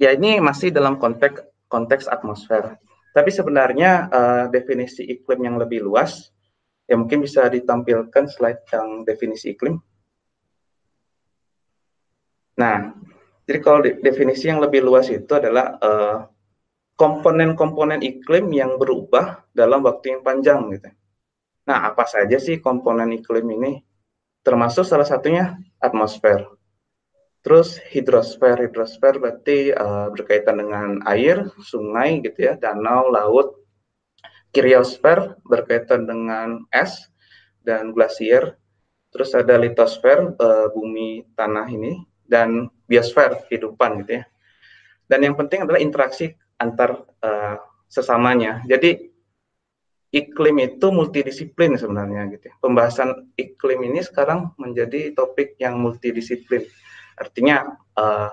ya 0.00 0.16
ini 0.16 0.40
masih 0.40 0.72
dalam 0.72 0.96
konteks 0.96 1.44
konteks 1.68 2.08
atmosfer. 2.08 2.80
Tapi 3.16 3.30
sebenarnya 3.32 4.12
uh, 4.12 4.44
definisi 4.52 5.00
iklim 5.08 5.48
yang 5.48 5.56
lebih 5.56 5.80
luas, 5.80 6.28
ya 6.84 7.00
mungkin 7.00 7.24
bisa 7.24 7.48
ditampilkan 7.48 8.28
slide 8.28 8.68
yang 8.68 9.08
definisi 9.08 9.56
iklim. 9.56 9.80
Nah, 12.60 12.92
jadi 13.44 13.58
kalau 13.62 13.80
definisi 13.84 14.48
yang 14.48 14.58
lebih 14.58 14.80
luas 14.80 15.12
itu 15.12 15.28
adalah 15.28 15.76
eh, 15.76 16.18
komponen-komponen 16.96 18.00
iklim 18.00 18.48
yang 18.48 18.80
berubah 18.80 19.44
dalam 19.52 19.84
waktu 19.84 20.16
yang 20.16 20.22
panjang 20.24 20.72
gitu. 20.72 20.88
Nah, 21.68 21.92
apa 21.92 22.08
saja 22.08 22.40
sih 22.40 22.58
komponen 22.64 23.12
iklim 23.12 23.44
ini? 23.60 23.84
Termasuk 24.40 24.88
salah 24.88 25.04
satunya 25.04 25.60
atmosfer. 25.78 26.55
Terus 27.46 27.78
hidrosfer, 27.94 28.58
hidrosfer 28.58 29.22
berarti 29.22 29.70
uh, 29.70 30.10
berkaitan 30.10 30.58
dengan 30.58 30.98
air, 31.06 31.46
sungai 31.62 32.18
gitu 32.18 32.42
ya, 32.42 32.58
danau, 32.58 33.06
laut. 33.06 33.62
Kriosfer 34.50 35.38
berkaitan 35.46 36.10
dengan 36.10 36.66
es 36.74 37.06
dan 37.62 37.94
glasier. 37.94 38.58
Terus 39.14 39.30
ada 39.38 39.62
litosfer, 39.62 40.34
uh, 40.42 40.74
bumi 40.74 41.22
tanah 41.38 41.70
ini, 41.70 42.02
dan 42.26 42.66
biosfer 42.90 43.38
kehidupan 43.46 44.02
gitu 44.02 44.18
ya. 44.18 44.24
Dan 45.06 45.22
yang 45.22 45.38
penting 45.38 45.62
adalah 45.62 45.78
interaksi 45.78 46.34
antar 46.58 47.06
uh, 47.22 47.62
sesamanya. 47.86 48.66
Jadi 48.66 49.06
iklim 50.10 50.56
itu 50.66 50.90
multidisiplin 50.90 51.78
sebenarnya 51.78 52.26
gitu 52.34 52.50
ya. 52.50 52.54
Pembahasan 52.58 53.30
iklim 53.38 53.86
ini 53.86 54.02
sekarang 54.02 54.50
menjadi 54.58 55.14
topik 55.14 55.54
yang 55.62 55.78
multidisiplin. 55.78 56.66
Artinya 57.16 57.80
uh, 57.96 58.30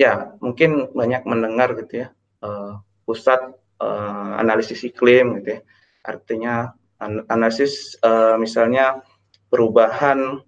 ya 0.00 0.34
mungkin 0.40 0.90
banyak 0.96 1.22
mendengar 1.28 1.76
gitu 1.78 2.04
ya 2.04 2.08
uh, 2.42 2.80
pusat 3.04 3.40
uh, 3.78 4.32
analisis 4.40 4.82
iklim 4.82 5.38
gitu 5.40 5.56
ya. 5.56 5.60
Artinya 6.02 6.74
an 6.98 7.22
analisis 7.30 7.94
uh, 8.02 8.34
misalnya 8.40 9.02
perubahan 9.52 10.40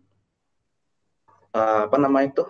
uh, 1.54 1.80
apa 1.86 1.96
nama 2.00 2.24
itu 2.26 2.42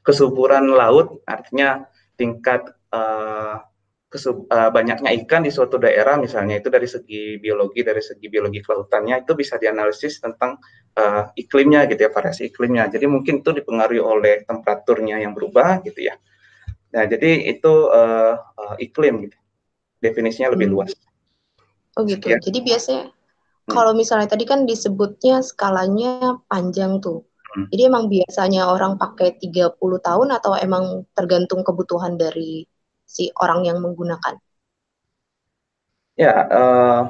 kesuburan 0.00 0.72
laut 0.72 1.20
artinya 1.28 1.86
tingkat 2.16 2.66
uh, 2.90 3.62
kesub, 4.10 4.50
uh, 4.50 4.74
banyaknya 4.74 5.14
ikan 5.22 5.46
di 5.46 5.54
suatu 5.54 5.78
daerah 5.78 6.18
misalnya 6.18 6.58
itu 6.58 6.66
dari 6.66 6.90
segi 6.90 7.38
biologi 7.38 7.86
dari 7.86 8.02
segi 8.02 8.26
biologi 8.26 8.58
kelautannya 8.58 9.22
itu 9.22 9.38
bisa 9.38 9.54
dianalisis 9.54 10.18
tentang 10.18 10.58
uh, 10.98 11.30
iklimnya 11.38 11.86
gitu 11.86 12.04
ya 12.04 12.10
variasi 12.10 12.50
iklimnya 12.50 12.90
jadi 12.90 13.06
mungkin 13.06 13.38
itu 13.46 13.54
dipengaruhi 13.54 14.02
oleh 14.02 14.42
temperaturnya 14.42 15.22
yang 15.22 15.30
berubah 15.30 15.78
gitu 15.86 16.10
ya 16.10 16.18
nah 16.90 17.06
jadi 17.06 17.54
itu 17.54 17.70
uh, 17.86 18.34
uh, 18.34 18.74
iklim 18.82 19.30
gitu 19.30 19.38
definisinya 20.02 20.50
lebih 20.58 20.66
hmm. 20.66 20.74
luas 20.74 20.90
oh 21.94 22.02
gitu 22.02 22.26
Sekian. 22.26 22.42
jadi 22.42 22.58
biasanya 22.66 23.04
hmm. 23.14 23.70
kalau 23.70 23.94
misalnya 23.94 24.26
tadi 24.26 24.42
kan 24.42 24.66
disebutnya 24.66 25.38
skalanya 25.46 26.42
panjang 26.50 26.98
tuh 26.98 27.30
Hmm. 27.50 27.66
Jadi 27.66 27.82
emang 27.82 28.06
biasanya 28.06 28.70
orang 28.70 28.94
pakai 28.94 29.34
30 29.42 29.74
tahun 29.80 30.28
atau 30.38 30.54
emang 30.54 31.02
tergantung 31.18 31.66
kebutuhan 31.66 32.14
dari 32.14 32.62
si 33.10 33.34
orang 33.34 33.66
yang 33.66 33.82
menggunakan? 33.82 34.38
Ya, 36.14 36.46
uh, 36.46 37.02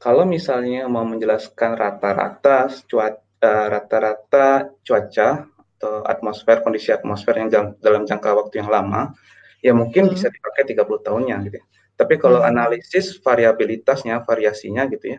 kalau 0.00 0.24
misalnya 0.24 0.88
mau 0.88 1.04
menjelaskan 1.04 1.76
rata-rata 1.76 2.72
cuaca 2.88 3.20
uh, 3.44 3.66
rata-rata 3.68 4.72
cuaca 4.80 5.28
atau 5.76 6.00
atmosfer 6.08 6.64
kondisi 6.64 6.88
atmosfer 6.96 7.36
yang 7.36 7.48
jang, 7.52 7.66
dalam 7.84 8.08
jangka 8.08 8.32
waktu 8.32 8.64
yang 8.64 8.72
lama, 8.72 9.12
ya 9.60 9.76
mungkin 9.76 10.08
hmm. 10.08 10.12
bisa 10.16 10.32
dipakai 10.32 10.64
30 10.64 10.80
tahunnya 11.04 11.36
gitu 11.44 11.56
ya. 11.60 11.64
Tapi 11.94 12.14
kalau 12.16 12.40
hmm. 12.40 12.50
analisis 12.50 13.20
variabilitasnya, 13.20 14.24
variasinya 14.24 14.88
gitu 14.88 15.18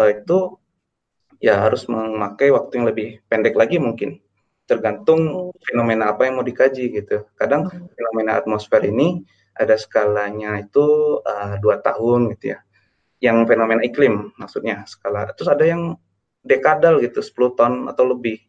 uh, 0.00 0.08
itu 0.08 0.56
ya 1.40 1.68
harus 1.68 1.84
memakai 1.88 2.48
waktu 2.52 2.80
yang 2.80 2.86
lebih 2.88 3.08
pendek 3.28 3.56
lagi 3.56 3.80
mungkin 3.80 4.20
tergantung 4.68 5.50
oh. 5.50 5.52
fenomena 5.64 6.14
apa 6.14 6.28
yang 6.28 6.38
mau 6.38 6.46
dikaji 6.46 6.96
gitu. 6.96 7.26
Kadang 7.36 7.66
hmm. 7.68 7.92
fenomena 7.92 8.40
atmosfer 8.40 8.86
ini 8.86 9.26
ada 9.60 9.76
skalanya 9.76 10.56
itu 10.56 11.20
uh, 11.20 11.60
dua 11.60 11.84
tahun 11.84 12.32
gitu 12.36 12.56
ya. 12.56 12.58
Yang 13.20 13.52
fenomena 13.52 13.84
iklim 13.84 14.32
maksudnya 14.40 14.88
skala. 14.88 15.28
Terus 15.36 15.52
ada 15.52 15.64
yang 15.68 16.00
dekadal 16.40 17.04
gitu 17.04 17.20
10 17.20 17.58
tahun 17.58 17.74
atau 17.92 18.04
lebih. 18.08 18.40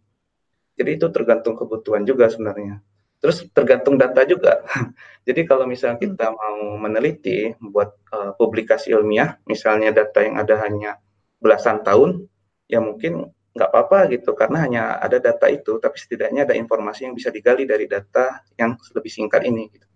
Jadi 0.79 0.95
itu 0.95 1.11
tergantung 1.11 1.59
kebutuhan 1.59 2.07
juga 2.07 2.31
sebenarnya. 2.31 2.79
Terus 3.21 3.45
tergantung 3.53 3.99
data 3.99 4.23
juga. 4.25 4.65
Jadi 5.27 5.45
kalau 5.45 5.67
misalnya 5.69 5.99
hmm. 5.99 6.05
kita 6.07 6.27
mau 6.33 6.57
meneliti, 6.79 7.53
membuat 7.59 7.99
uh, 8.09 8.33
publikasi 8.33 8.95
ilmiah, 8.95 9.37
misalnya 9.45 9.93
data 9.93 10.23
yang 10.25 10.39
ada 10.41 10.55
hanya 10.63 10.97
belasan 11.37 11.85
tahun, 11.85 12.25
ya 12.65 12.81
mungkin 12.81 13.29
nggak 13.51 13.67
apa-apa 13.67 14.07
gitu 14.15 14.31
karena 14.31 14.63
hanya 14.63 14.83
ada 15.03 15.19
data 15.19 15.51
itu 15.51 15.75
tapi 15.75 15.99
setidaknya 15.99 16.47
ada 16.47 16.55
informasi 16.55 17.03
yang 17.03 17.11
bisa 17.11 17.27
digali 17.27 17.67
dari 17.67 17.83
data 17.83 18.39
yang 18.55 18.79
lebih 18.95 19.11
singkat 19.11 19.43
ini 19.43 19.67
gitu. 19.67 19.90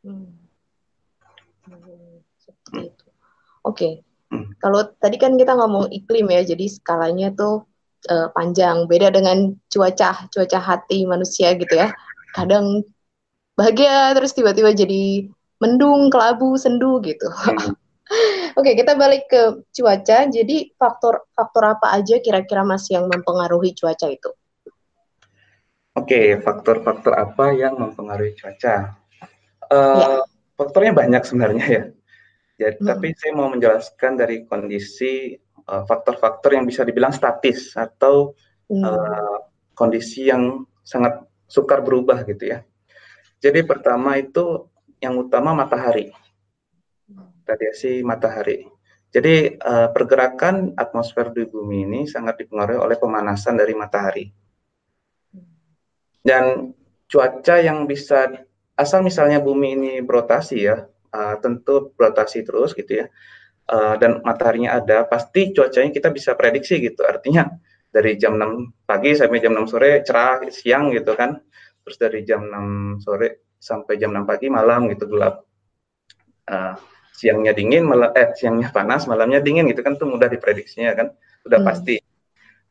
Hmm. 0.00 0.32
Hmm, 1.70 1.76
Oke, 2.72 2.90
okay. 3.62 3.92
kalau 4.58 4.88
tadi 4.98 5.20
kan 5.20 5.36
kita 5.36 5.52
ngomong 5.54 5.92
iklim 5.92 6.32
ya, 6.32 6.40
jadi 6.42 6.66
skalanya 6.66 7.30
tuh 7.36 7.68
uh, 8.08 8.32
panjang. 8.32 8.88
Beda 8.88 9.12
dengan 9.12 9.52
cuaca, 9.68 10.26
cuaca 10.32 10.58
hati 10.58 11.04
manusia 11.04 11.52
gitu 11.54 11.76
ya. 11.76 11.92
Kadang 12.32 12.82
bahagia 13.54 14.16
terus 14.16 14.32
tiba-tiba 14.32 14.72
jadi 14.72 15.28
mendung, 15.60 16.08
kelabu, 16.08 16.56
sendu 16.56 17.04
gitu. 17.04 17.28
Oke, 18.58 18.74
kita 18.74 18.96
balik 18.96 19.28
ke 19.30 19.62
cuaca. 19.70 20.26
Jadi 20.26 20.72
faktor 20.74 21.28
faktor 21.36 21.76
apa 21.76 21.94
aja 22.00 22.18
kira-kira 22.18 22.64
Mas 22.64 22.88
yang 22.88 23.06
mempengaruhi 23.06 23.76
cuaca 23.76 24.08
itu? 24.08 24.32
Oke, 25.90 26.38
faktor-faktor 26.38 27.18
apa 27.18 27.50
yang 27.50 27.74
mempengaruhi 27.74 28.38
cuaca? 28.38 28.99
Uh, 29.70 29.96
ya. 29.96 30.08
Faktornya 30.58 30.92
banyak 30.92 31.22
sebenarnya 31.24 31.66
ya. 31.66 31.84
Jadi, 32.60 32.76
hmm. 32.84 32.88
tapi 32.92 33.08
saya 33.16 33.32
mau 33.32 33.48
menjelaskan 33.48 34.12
dari 34.20 34.44
kondisi 34.44 35.32
eh, 35.40 35.82
faktor-faktor 35.88 36.52
uh, 36.52 36.56
yang 36.60 36.68
bisa 36.68 36.84
dibilang 36.84 37.08
statis 37.08 37.72
atau 37.72 38.36
hmm. 38.68 38.84
uh, 38.84 39.38
kondisi 39.72 40.28
yang 40.28 40.68
sangat 40.84 41.24
sukar 41.48 41.80
berubah 41.80 42.20
gitu 42.28 42.52
ya. 42.52 42.60
Jadi 43.40 43.64
pertama 43.64 44.20
itu 44.20 44.68
yang 45.00 45.16
utama 45.16 45.56
matahari 45.56 46.12
radiasi 47.50 48.06
matahari. 48.06 48.70
Jadi 49.10 49.58
uh, 49.58 49.90
pergerakan 49.90 50.78
atmosfer 50.78 51.34
di 51.34 51.42
bumi 51.50 51.82
ini 51.82 52.00
sangat 52.06 52.46
dipengaruhi 52.46 52.78
oleh 52.78 52.94
pemanasan 52.94 53.58
dari 53.58 53.74
matahari. 53.74 54.30
Dan 56.22 56.70
cuaca 57.10 57.58
yang 57.58 57.90
bisa 57.90 58.30
asal 58.80 59.04
misalnya 59.04 59.44
bumi 59.44 59.76
ini 59.76 59.92
berotasi 60.00 60.56
ya, 60.64 60.88
uh, 61.12 61.36
tentu 61.44 61.92
berotasi 61.92 62.40
terus 62.48 62.72
gitu 62.72 63.04
ya. 63.04 63.06
Uh, 63.70 63.94
dan 64.00 64.24
mataharinya 64.24 64.80
ada, 64.80 65.04
pasti 65.06 65.52
cuacanya 65.52 65.92
kita 65.92 66.08
bisa 66.08 66.32
prediksi 66.34 66.80
gitu. 66.80 67.04
Artinya 67.04 67.46
dari 67.92 68.16
jam 68.16 68.40
6 68.40 68.88
pagi 68.88 69.12
sampai 69.14 69.38
jam 69.38 69.52
6 69.54 69.70
sore 69.70 70.00
cerah 70.02 70.40
siang 70.48 70.90
gitu 70.96 71.12
kan. 71.12 71.36
Terus 71.84 71.96
dari 72.00 72.24
jam 72.24 72.48
6 72.48 73.04
sore 73.04 73.52
sampai 73.60 74.00
jam 74.00 74.10
6 74.16 74.24
pagi 74.24 74.48
malam 74.48 74.88
gitu 74.88 75.06
gelap. 75.06 75.44
Uh, 76.50 76.74
siangnya 77.14 77.52
dingin, 77.52 77.84
malam 77.84 78.10
eh 78.16 78.32
siangnya 78.32 78.72
panas, 78.72 79.04
malamnya 79.04 79.44
dingin 79.44 79.68
gitu 79.68 79.84
kan 79.84 80.00
itu 80.00 80.08
mudah 80.08 80.32
diprediksinya 80.32 80.96
kan, 80.96 81.12
sudah 81.44 81.60
hmm. 81.60 81.68
pasti. 81.68 81.96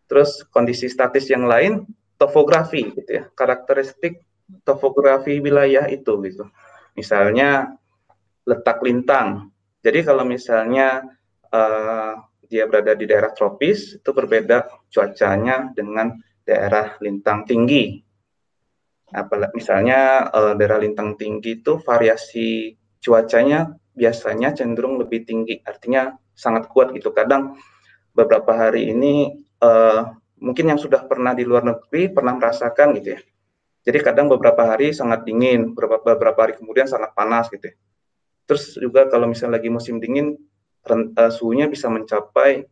Terus 0.09 0.41
kondisi 0.49 0.89
statis 0.89 1.29
yang 1.29 1.45
lain 1.45 1.85
topografi 2.17 2.89
gitu 2.97 3.11
ya, 3.13 3.23
karakteristik 3.37 4.25
topografi 4.65 5.37
wilayah 5.39 5.85
itu 5.89 6.17
gitu. 6.25 6.45
Misalnya 6.97 7.73
letak 8.45 8.81
lintang. 8.81 9.53
Jadi 9.79 10.03
kalau 10.03 10.25
misalnya 10.25 11.05
uh, 11.53 12.19
dia 12.49 12.65
berada 12.65 12.97
di 12.97 13.05
daerah 13.05 13.31
tropis 13.31 14.01
itu 14.01 14.09
berbeda 14.09 14.89
cuacanya 14.89 15.69
dengan 15.71 16.17
daerah 16.43 16.97
lintang 16.99 17.45
tinggi. 17.45 18.01
Apalagi 19.09 19.53
misalnya 19.57 20.29
uh, 20.29 20.53
daerah 20.57 20.81
lintang 20.81 21.13
tinggi 21.17 21.61
itu 21.61 21.77
variasi 21.81 22.73
cuacanya 22.99 23.69
biasanya 23.93 24.55
cenderung 24.55 24.95
lebih 24.95 25.27
tinggi, 25.27 25.59
artinya 25.65 26.13
sangat 26.31 26.71
kuat 26.71 26.95
gitu. 26.95 27.11
Kadang 27.11 27.57
beberapa 28.15 28.55
hari 28.55 28.91
ini 28.95 29.43
uh, 29.59 30.13
mungkin 30.39 30.71
yang 30.71 30.79
sudah 30.79 31.03
pernah 31.05 31.35
di 31.35 31.43
luar 31.43 31.67
negeri 31.67 32.09
pernah 32.11 32.33
merasakan 32.37 32.95
gitu 32.99 33.17
ya. 33.17 33.21
Jadi 33.83 33.97
kadang 34.03 34.27
beberapa 34.27 34.67
hari 34.67 34.91
sangat 34.91 35.23
dingin, 35.23 35.71
beberapa 35.71 36.15
beberapa 36.15 36.39
hari 36.43 36.53
kemudian 36.59 36.85
sangat 36.85 37.15
panas 37.15 37.47
gitu 37.47 37.71
ya. 37.71 37.75
Terus 38.49 38.75
juga 38.81 39.05
kalau 39.07 39.29
misalnya 39.29 39.61
lagi 39.61 39.69
musim 39.69 40.01
dingin 40.01 40.35
uh, 40.89 41.31
suhunya 41.31 41.69
bisa 41.69 41.87
mencapai 41.87 42.65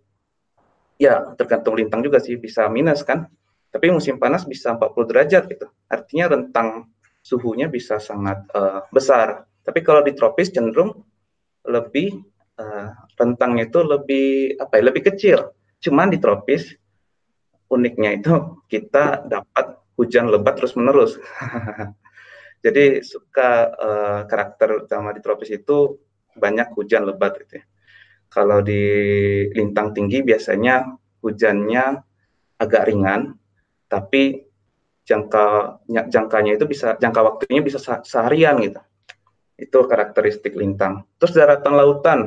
ya 0.97 1.37
tergantung 1.37 1.77
lintang 1.77 2.01
juga 2.01 2.17
sih 2.17 2.35
bisa 2.35 2.67
minus 2.67 3.05
kan. 3.05 3.29
Tapi 3.69 3.93
musim 3.93 4.17
panas 4.17 4.47
bisa 4.47 4.73
40 4.73 5.09
derajat 5.09 5.43
gitu. 5.47 5.67
Artinya 5.85 6.33
rentang 6.33 6.89
suhunya 7.21 7.69
bisa 7.69 8.01
sangat 8.01 8.47
uh, 8.55 8.83
besar. 8.89 9.45
Tapi 9.61 9.79
kalau 9.83 10.01
di 10.01 10.15
tropis 10.15 10.49
cenderung 10.49 11.03
lebih 11.67 12.23
uh, 12.57 12.89
rentangnya 13.19 13.67
itu 13.67 13.79
lebih 13.83 14.57
apa 14.57 14.73
ya, 14.79 14.83
lebih 14.87 15.03
kecil. 15.13 15.51
Cuman 15.83 16.09
di 16.09 16.17
tropis 16.17 16.73
uniknya 17.69 18.17
itu 18.17 18.33
kita 18.71 19.27
dapat 19.27 19.76
hujan 19.97 20.29
lebat 20.29 20.61
terus 20.61 20.77
menerus. 20.77 21.17
Jadi 22.65 23.01
suka 23.01 23.49
uh, 23.73 24.21
karakter 24.29 24.85
utama 24.85 25.13
di 25.13 25.21
tropis 25.21 25.49
itu 25.53 25.97
banyak 26.37 26.73
hujan 26.77 27.09
lebat 27.09 27.37
gitu 27.41 27.61
ya. 27.61 27.65
Kalau 28.27 28.61
di 28.61 28.83
lintang 29.55 29.97
tinggi 29.97 30.21
biasanya 30.21 30.85
hujannya 31.23 31.85
agak 32.61 32.83
ringan, 32.85 33.33
tapi 33.89 34.45
jangka 35.07 35.79
jangkanya 35.87 36.59
itu 36.59 36.65
bisa 36.67 36.99
jangka 36.99 37.21
waktunya 37.23 37.61
bisa 37.63 37.79
seharian 38.03 38.59
gitu. 38.61 38.81
Itu 39.57 39.87
karakteristik 39.89 40.53
lintang. 40.53 41.07
Terus 41.17 41.33
daratan 41.33 41.73
lautan. 41.73 42.19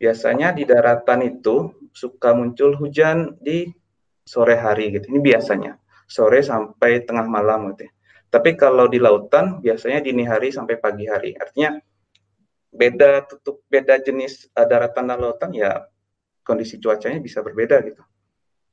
Biasanya 0.00 0.50
di 0.50 0.66
daratan 0.66 1.22
itu 1.22 1.70
suka 1.94 2.34
muncul 2.34 2.74
hujan 2.74 3.38
di 3.38 3.70
sore 4.26 4.58
hari 4.58 4.90
gitu. 4.96 5.12
Ini 5.12 5.20
biasanya 5.22 5.81
sore 6.12 6.44
sampai 6.44 7.08
tengah 7.08 7.24
malam 7.24 7.72
gitu 7.72 7.88
ya. 7.88 7.92
Tapi 8.32 8.56
kalau 8.56 8.88
di 8.88 9.00
lautan 9.00 9.60
biasanya 9.60 10.04
dini 10.04 10.24
hari 10.24 10.52
sampai 10.52 10.76
pagi 10.80 11.08
hari. 11.08 11.36
Artinya 11.36 11.76
beda 12.72 13.28
tutup 13.28 13.64
beda 13.68 14.00
jenis 14.00 14.48
uh, 14.56 14.64
daratan 14.64 15.12
dan 15.12 15.20
lautan 15.20 15.52
ya 15.52 15.84
kondisi 16.40 16.80
cuacanya 16.80 17.20
bisa 17.20 17.44
berbeda 17.44 17.80
gitu. 17.84 18.00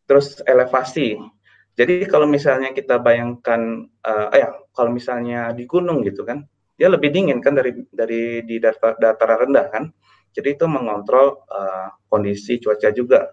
Terus 0.08 0.39
elevasi. 0.43 1.19
Jadi 1.75 2.08
kalau 2.08 2.27
misalnya 2.27 2.75
kita 2.75 3.00
bayangkan 3.00 3.88
uh, 4.03 4.31
ya 4.36 4.51
kalau 4.75 4.91
misalnya 4.91 5.51
di 5.51 5.63
gunung 5.63 6.03
gitu 6.08 6.24
kan, 6.24 6.43
dia 6.79 6.88
lebih 6.88 7.12
dingin 7.12 7.43
kan 7.43 7.55
dari 7.55 7.75
dari 7.91 8.43
di 8.48 8.60
dataran 8.63 9.48
rendah 9.48 9.67
kan. 9.72 9.84
Jadi 10.31 10.55
itu 10.55 10.65
mengontrol 10.72 11.43
uh, 11.51 11.91
kondisi 12.08 12.63
cuaca 12.63 12.96
juga. 12.96 13.27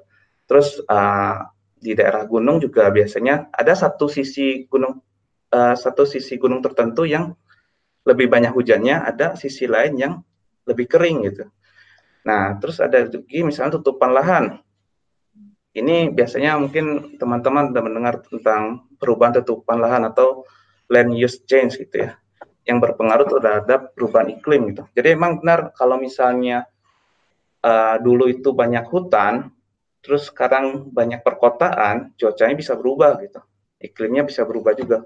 Terus 0.46 0.82
uh, 0.90 1.38
di 1.76 1.92
daerah 1.92 2.24
gunung 2.24 2.56
juga 2.58 2.88
biasanya 2.88 3.52
ada 3.52 3.76
satu 3.76 4.08
sisi 4.08 4.64
gunung 4.66 4.96
uh, 5.52 5.74
satu 5.76 6.08
sisi 6.08 6.40
gunung 6.40 6.64
tertentu 6.64 7.04
yang 7.04 7.36
lebih 8.06 8.30
banyak 8.30 8.54
hujannya, 8.54 9.02
ada 9.02 9.34
sisi 9.34 9.66
lain 9.66 9.98
yang 9.98 10.14
lebih 10.62 10.86
kering 10.86 11.26
gitu. 11.26 11.50
Nah, 12.22 12.54
terus 12.62 12.78
ada 12.78 13.02
lagi 13.02 13.42
misalnya 13.42 13.82
tutupan 13.82 14.14
lahan. 14.14 14.62
Ini 15.74 16.14
biasanya 16.14 16.56
mungkin 16.56 17.18
teman-teman 17.18 17.74
sudah 17.74 17.82
mendengar 17.84 18.14
tentang 18.24 18.86
perubahan 18.96 19.42
tutupan 19.42 19.82
lahan 19.82 20.08
atau 20.08 20.46
land 20.88 21.12
use 21.12 21.42
change 21.44 21.82
gitu 21.82 22.06
ya, 22.06 22.16
yang 22.64 22.78
berpengaruh 22.78 23.26
terhadap 23.26 23.92
perubahan 23.92 24.32
iklim 24.32 24.72
gitu. 24.72 24.86
Jadi 24.94 25.18
emang 25.18 25.42
benar 25.42 25.74
kalau 25.74 25.98
misalnya 25.98 26.64
uh, 27.66 27.98
dulu 28.00 28.30
itu 28.30 28.54
banyak 28.54 28.86
hutan, 28.86 29.50
terus 30.06 30.30
sekarang 30.30 30.94
banyak 30.94 31.26
perkotaan, 31.26 32.14
cuacanya 32.14 32.54
bisa 32.54 32.78
berubah 32.78 33.18
gitu, 33.18 33.42
iklimnya 33.82 34.22
bisa 34.22 34.46
berubah 34.46 34.78
juga. 34.78 35.02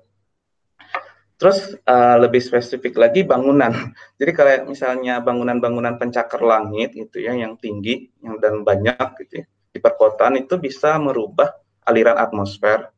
Terus 1.40 1.72
uh, 1.88 2.20
lebih 2.20 2.44
spesifik 2.44 3.00
lagi 3.00 3.24
bangunan. 3.24 3.72
Jadi 4.20 4.30
kalau 4.36 4.68
misalnya 4.68 5.24
bangunan-bangunan 5.24 5.96
pencakar 5.96 6.44
langit 6.44 6.92
itu 6.92 7.24
ya 7.24 7.32
yang 7.32 7.56
tinggi 7.56 8.12
yang 8.20 8.36
dan 8.36 8.60
banyak 8.60 9.24
gitu 9.24 9.40
ya, 9.40 9.44
di 9.72 9.80
perkotaan 9.80 10.36
itu 10.36 10.60
bisa 10.60 11.00
merubah 11.00 11.48
aliran 11.88 12.20
atmosfer 12.20 12.92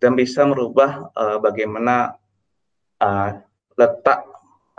dan 0.00 0.16
bisa 0.16 0.48
merubah 0.48 1.12
uh, 1.12 1.36
bagaimana 1.36 2.16
uh, 2.96 3.30
letak 3.76 4.24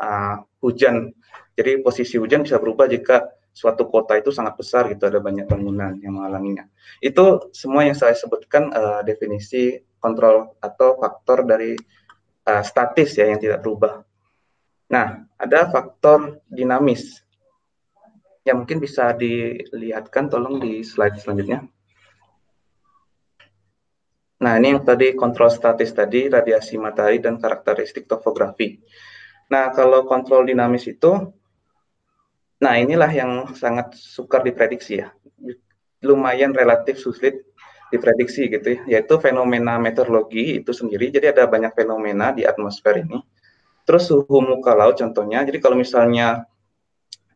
uh, 0.01 0.41
hujan. 0.65 1.13
Jadi 1.53 1.86
posisi 1.86 2.17
hujan 2.17 2.41
bisa 2.41 2.57
berubah 2.57 2.89
jika 2.89 3.29
suatu 3.53 3.85
kota 3.85 4.17
itu 4.17 4.33
sangat 4.33 4.57
besar 4.57 4.89
gitu 4.89 5.05
ada 5.05 5.21
banyak 5.21 5.45
bangunan 5.45 5.93
yang 6.01 6.17
menghalanginya. 6.17 6.65
Itu 6.97 7.53
semua 7.53 7.85
yang 7.85 7.93
saya 7.93 8.17
sebutkan 8.17 8.73
uh, 8.73 9.01
definisi 9.05 9.77
kontrol 10.01 10.57
atau 10.57 10.97
faktor 10.97 11.45
dari 11.45 11.77
uh, 12.49 12.63
statis 12.65 13.13
ya 13.15 13.29
yang 13.29 13.37
tidak 13.37 13.61
berubah. 13.61 14.01
Nah, 14.89 15.29
ada 15.37 15.69
faktor 15.69 16.43
dinamis 16.49 17.21
yang 18.43 18.65
mungkin 18.65 18.83
bisa 18.83 19.15
dilihatkan 19.15 20.27
tolong 20.27 20.59
di 20.59 20.83
slide 20.83 21.15
selanjutnya. 21.21 21.63
Nah, 24.43 24.59
ini 24.59 24.75
yang 24.75 24.83
tadi 24.83 25.15
kontrol 25.15 25.47
statis 25.47 25.95
tadi, 25.95 26.27
radiasi 26.27 26.75
matahari 26.75 27.23
dan 27.23 27.39
karakteristik 27.39 28.11
topografi. 28.11 28.75
Nah, 29.47 29.71
kalau 29.71 30.03
kontrol 30.03 30.43
dinamis 30.43 30.83
itu, 30.91 31.31
nah 32.63 32.80
inilah 32.80 33.12
yang 33.12 33.32
sangat 33.52 33.99
sukar 33.99 34.39
diprediksi 34.47 35.04
ya. 35.04 35.12
Lumayan 35.99 36.56
relatif 36.56 36.99
sulit 37.04 37.43
diprediksi 37.93 38.49
gitu 38.49 38.73
ya, 38.73 38.80
yaitu 38.97 39.21
fenomena 39.21 39.78
meteorologi 39.78 40.58
itu 40.58 40.71
sendiri. 40.73 41.13
Jadi 41.13 41.30
ada 41.30 41.45
banyak 41.45 41.78
fenomena 41.78 42.34
di 42.34 42.41
atmosfer 42.41 43.06
ini. 43.06 43.21
Terus 43.86 44.10
suhu 44.10 44.39
muka 44.41 44.73
laut 44.73 44.97
contohnya. 44.97 45.45
Jadi 45.45 45.62
kalau 45.62 45.78
misalnya 45.78 46.47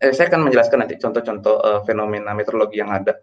eh, 0.02 0.10
saya 0.16 0.34
akan 0.34 0.50
menjelaskan 0.50 0.78
nanti 0.82 0.96
contoh-contoh 0.98 1.56
uh, 1.62 1.80
fenomena 1.86 2.34
meteorologi 2.34 2.82
yang 2.82 2.90
ada. 2.90 3.22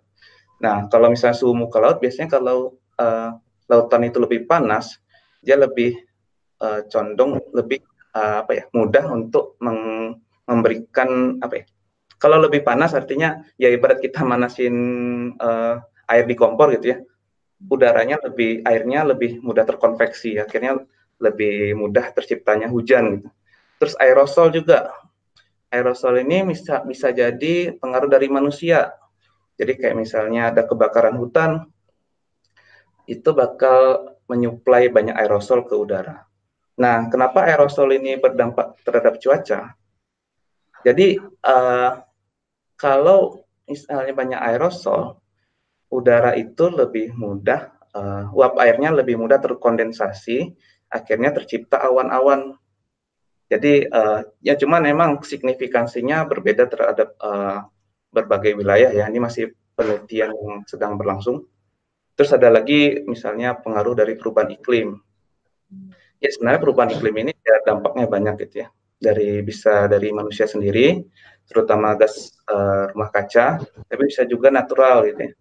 Nah, 0.62 0.86
kalau 0.86 1.10
misalnya 1.10 1.34
suhu 1.34 1.52
muka 1.56 1.82
laut 1.82 1.98
biasanya 1.98 2.30
kalau 2.38 2.78
uh, 3.02 3.34
lautan 3.66 4.06
itu 4.06 4.22
lebih 4.22 4.46
panas, 4.46 5.02
dia 5.42 5.58
lebih 5.58 5.98
uh, 6.62 6.86
condong 6.86 7.42
lebih 7.50 7.82
uh, 8.14 8.46
apa 8.46 8.52
ya, 8.54 8.64
mudah 8.70 9.04
untuk 9.10 9.58
memberikan 10.46 11.42
apa 11.42 11.54
ya? 11.58 11.64
Kalau 12.24 12.40
lebih 12.40 12.64
panas 12.64 12.96
artinya 12.96 13.44
ya 13.60 13.68
ibarat 13.68 14.00
kita 14.00 14.24
manasin 14.24 14.72
uh, 15.36 15.76
air 16.08 16.24
di 16.24 16.32
kompor 16.32 16.72
gitu 16.72 16.96
ya 16.96 16.98
udaranya 17.68 18.16
lebih 18.24 18.64
airnya 18.64 19.04
lebih 19.04 19.44
mudah 19.44 19.64
terkonveksi 19.68 20.40
akhirnya 20.40 20.80
lebih 21.20 21.76
mudah 21.76 22.10
terciptanya 22.16 22.68
hujan 22.68 23.20
gitu. 23.20 23.28
Terus 23.78 23.94
aerosol 24.00 24.48
juga. 24.52 24.90
Aerosol 25.68 26.22
ini 26.22 26.46
bisa 26.54 26.82
bisa 26.86 27.10
jadi 27.10 27.74
pengaruh 27.76 28.06
dari 28.06 28.30
manusia. 28.30 28.94
Jadi 29.54 29.78
kayak 29.78 29.96
misalnya 29.98 30.50
ada 30.50 30.66
kebakaran 30.66 31.14
hutan 31.18 31.66
itu 33.06 33.30
bakal 33.36 34.16
menyuplai 34.26 34.88
banyak 34.90 35.14
aerosol 35.14 35.66
ke 35.68 35.76
udara. 35.76 36.24
Nah, 36.74 37.06
kenapa 37.06 37.46
aerosol 37.46 37.94
ini 37.94 38.18
berdampak 38.18 38.82
terhadap 38.82 39.20
cuaca? 39.22 39.78
Jadi 40.82 41.16
uh, 41.22 41.90
kalau 42.84 43.48
misalnya 43.64 44.12
banyak 44.12 44.40
aerosol, 44.44 45.16
udara 45.88 46.36
itu 46.36 46.68
lebih 46.68 47.16
mudah 47.16 47.72
uh, 47.96 48.28
uap 48.36 48.60
airnya 48.60 48.92
lebih 48.92 49.16
mudah 49.16 49.40
terkondensasi, 49.40 50.52
akhirnya 50.92 51.32
tercipta 51.32 51.80
awan-awan. 51.80 52.60
Jadi 53.48 53.88
uh, 53.88 54.20
ya 54.44 54.52
cuman 54.60 54.84
memang 54.84 55.10
signifikansinya 55.24 56.28
berbeda 56.28 56.68
terhadap 56.68 57.16
uh, 57.24 57.64
berbagai 58.12 58.52
wilayah 58.52 58.92
ya. 58.92 59.08
Ini 59.08 59.16
masih 59.16 59.56
penelitian 59.72 60.36
yang 60.36 60.60
sedang 60.68 61.00
berlangsung. 61.00 61.48
Terus 62.20 62.30
ada 62.36 62.52
lagi 62.52 63.00
misalnya 63.08 63.56
pengaruh 63.56 63.96
dari 63.96 64.12
perubahan 64.14 64.52
iklim. 64.60 65.00
Ya 66.20 66.28
sebenarnya 66.30 66.60
perubahan 66.60 66.90
iklim 66.94 67.16
ini 67.16 67.32
ya 67.32 67.56
dampaknya 67.64 68.04
banyak 68.12 68.34
gitu 68.44 68.66
ya. 68.66 68.68
Dari 68.94 69.42
bisa 69.44 69.90
dari 69.90 70.08
manusia 70.14 70.46
sendiri, 70.48 71.02
terutama 71.44 71.92
gas 71.94 72.32
uh, 72.48 72.90
rumah 72.92 73.10
kaca, 73.12 73.60
tapi 73.88 74.02
bisa 74.08 74.24
juga 74.24 74.48
natural 74.48 75.04
gitu 75.08 75.20
ya. 75.28 75.32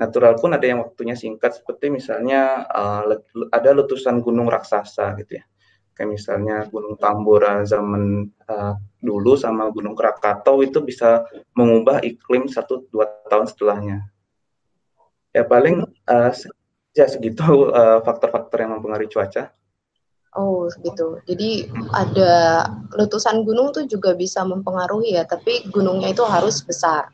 Natural 0.00 0.32
pun 0.40 0.56
ada 0.56 0.64
yang 0.64 0.80
waktunya 0.80 1.12
singkat 1.12 1.60
seperti 1.60 1.92
misalnya 1.92 2.64
uh, 2.68 3.04
ada 3.52 3.70
letusan 3.76 4.24
gunung 4.24 4.48
raksasa 4.48 5.12
gitu 5.20 5.40
ya. 5.40 5.44
Kayak 5.92 6.16
misalnya 6.16 6.56
Gunung 6.72 6.96
Tambora 6.96 7.60
zaman 7.68 8.24
uh, 8.48 8.74
dulu 9.04 9.36
sama 9.36 9.68
Gunung 9.68 9.92
Krakatau 9.92 10.64
itu 10.64 10.80
bisa 10.80 11.28
mengubah 11.52 12.00
iklim 12.00 12.48
satu 12.48 12.88
dua 12.88 13.04
tahun 13.28 13.44
setelahnya. 13.44 14.08
Ya 15.36 15.44
paling 15.44 15.84
uh, 15.84 16.32
ya 16.96 17.04
segitu 17.04 17.68
faktor-faktor 18.00 18.56
uh, 18.56 18.62
yang 18.64 18.72
mempengaruhi 18.80 19.12
cuaca 19.12 19.52
Oh 20.38 20.70
gitu. 20.86 21.18
Jadi 21.26 21.66
ada 21.90 22.62
letusan 22.94 23.42
gunung 23.42 23.74
tuh 23.74 23.82
juga 23.90 24.14
bisa 24.14 24.46
mempengaruhi 24.46 25.18
ya, 25.18 25.26
tapi 25.26 25.66
gunungnya 25.74 26.14
itu 26.14 26.22
harus 26.22 26.62
besar. 26.62 27.10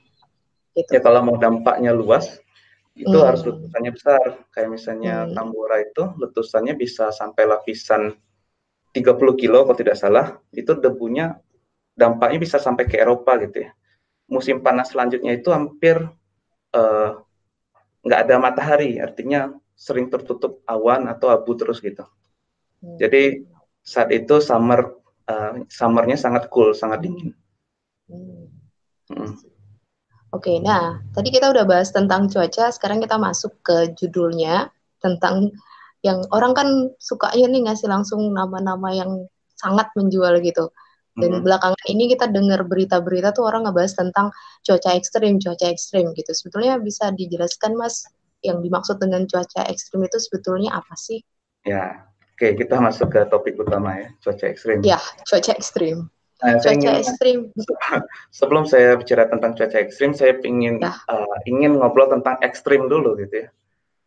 Gitu. 0.76 0.92
Ya 0.92 1.00
kalau 1.00 1.24
mau 1.24 1.40
dampaknya 1.40 1.96
luas, 1.96 2.36
itu 2.92 3.16
hmm. 3.16 3.24
harus 3.24 3.40
letusannya 3.48 3.92
besar. 3.96 4.24
Kayak 4.52 4.68
misalnya 4.68 5.14
hmm. 5.24 5.32
Tambora 5.32 5.76
itu 5.80 6.02
letusannya 6.20 6.76
bisa 6.76 7.08
sampai 7.08 7.48
lapisan 7.48 8.12
30 8.92 9.40
kilo 9.40 9.64
kalau 9.64 9.78
tidak 9.80 9.96
salah. 9.96 10.36
Itu 10.52 10.76
debunya 10.76 11.40
dampaknya 11.96 12.36
bisa 12.36 12.60
sampai 12.60 12.84
ke 12.84 13.00
Eropa 13.00 13.40
gitu 13.40 13.64
ya. 13.64 13.70
Musim 14.28 14.60
panas 14.60 14.92
selanjutnya 14.92 15.32
itu 15.40 15.48
hampir 15.48 15.96
uh, 16.76 17.10
nggak 18.04 18.20
ada 18.28 18.36
matahari, 18.36 19.00
artinya 19.00 19.56
sering 19.72 20.12
tertutup 20.12 20.60
awan 20.68 21.08
atau 21.08 21.32
abu 21.32 21.56
terus 21.56 21.80
gitu. 21.80 22.04
Hmm. 22.86 22.98
Jadi 23.02 23.42
saat 23.82 24.14
itu 24.14 24.38
summer 24.38 24.94
uh, 25.26 25.66
summernya 25.66 26.14
sangat 26.14 26.46
cool, 26.54 26.70
sangat 26.70 27.02
dingin. 27.02 27.34
Hmm. 28.06 28.46
Hmm. 29.10 29.34
Oke, 30.30 30.62
nah 30.62 31.02
tadi 31.10 31.34
kita 31.34 31.50
udah 31.50 31.66
bahas 31.66 31.90
tentang 31.90 32.30
cuaca, 32.30 32.70
sekarang 32.70 33.02
kita 33.02 33.18
masuk 33.18 33.58
ke 33.66 33.90
judulnya 33.98 34.70
tentang 35.02 35.50
yang 36.06 36.22
orang 36.30 36.54
kan 36.54 36.68
sukanya 37.02 37.50
nih 37.50 37.62
ngasih 37.66 37.90
langsung 37.90 38.30
nama-nama 38.30 38.94
yang 38.94 39.26
sangat 39.58 39.90
menjual 39.98 40.38
gitu. 40.46 40.70
Dan 41.16 41.40
hmm. 41.40 41.42
belakangan 41.48 41.84
ini 41.88 42.12
kita 42.12 42.28
dengar 42.28 42.60
berita-berita 42.68 43.32
tuh 43.32 43.48
orang 43.48 43.64
ngebahas 43.64 43.96
tentang 43.96 44.28
cuaca 44.60 44.90
ekstrim, 44.92 45.40
cuaca 45.40 45.66
ekstrim 45.72 46.12
gitu. 46.12 46.28
Sebetulnya 46.36 46.76
bisa 46.76 47.08
dijelaskan 47.16 47.72
Mas 47.72 48.04
yang 48.44 48.60
dimaksud 48.60 49.00
dengan 49.00 49.24
cuaca 49.24 49.64
ekstrim 49.64 50.04
itu 50.04 50.20
sebetulnya 50.20 50.76
apa 50.76 50.92
sih? 50.92 51.24
Ya, 51.64 52.04
oke 52.36 52.48
kita 52.60 52.76
masuk 52.76 53.08
ke 53.08 53.24
topik 53.32 53.56
utama 53.56 53.96
ya, 53.96 54.08
cuaca 54.20 54.44
ekstrim. 54.44 54.84
Ya, 54.84 55.00
cuaca 55.24 55.56
ekstrim. 55.56 56.12
Nah, 56.44 56.60
cuaca 56.60 56.76
ingin, 56.76 57.00
ekstrim. 57.00 57.38
Sebelum 58.36 58.68
saya 58.68 58.92
bicara 59.00 59.24
tentang 59.24 59.56
cuaca 59.56 59.80
ekstrim, 59.80 60.12
saya 60.12 60.36
ingin 60.44 60.84
ya. 60.84 60.92
uh, 61.08 61.36
ingin 61.48 61.80
ngobrol 61.80 62.12
tentang 62.12 62.36
ekstrim 62.44 62.92
dulu 62.92 63.16
gitu 63.16 63.40
ya. 63.40 63.48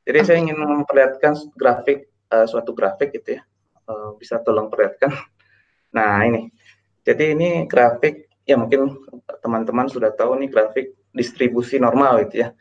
Jadi 0.05 0.17
okay. 0.21 0.27
saya 0.29 0.37
ingin 0.45 0.57
memperlihatkan 0.61 1.33
grafik 1.57 2.05
uh, 2.29 2.45
suatu 2.45 2.77
grafik 2.77 3.17
gitu 3.17 3.41
ya. 3.41 3.41
Uh, 3.89 4.13
bisa 4.21 4.37
tolong 4.45 4.69
perlihatkan. 4.69 5.09
Nah 5.89 6.21
ini, 6.21 6.53
jadi 7.01 7.33
ini 7.33 7.65
grafik 7.65 8.29
ya 8.45 8.53
mungkin 8.53 8.93
teman-teman 9.41 9.89
sudah 9.89 10.13
tahu 10.13 10.37
nih 10.37 10.45
grafik 10.45 10.93
distribusi 11.17 11.81
normal 11.81 12.29
gitu 12.29 12.45
ya. 12.45 12.53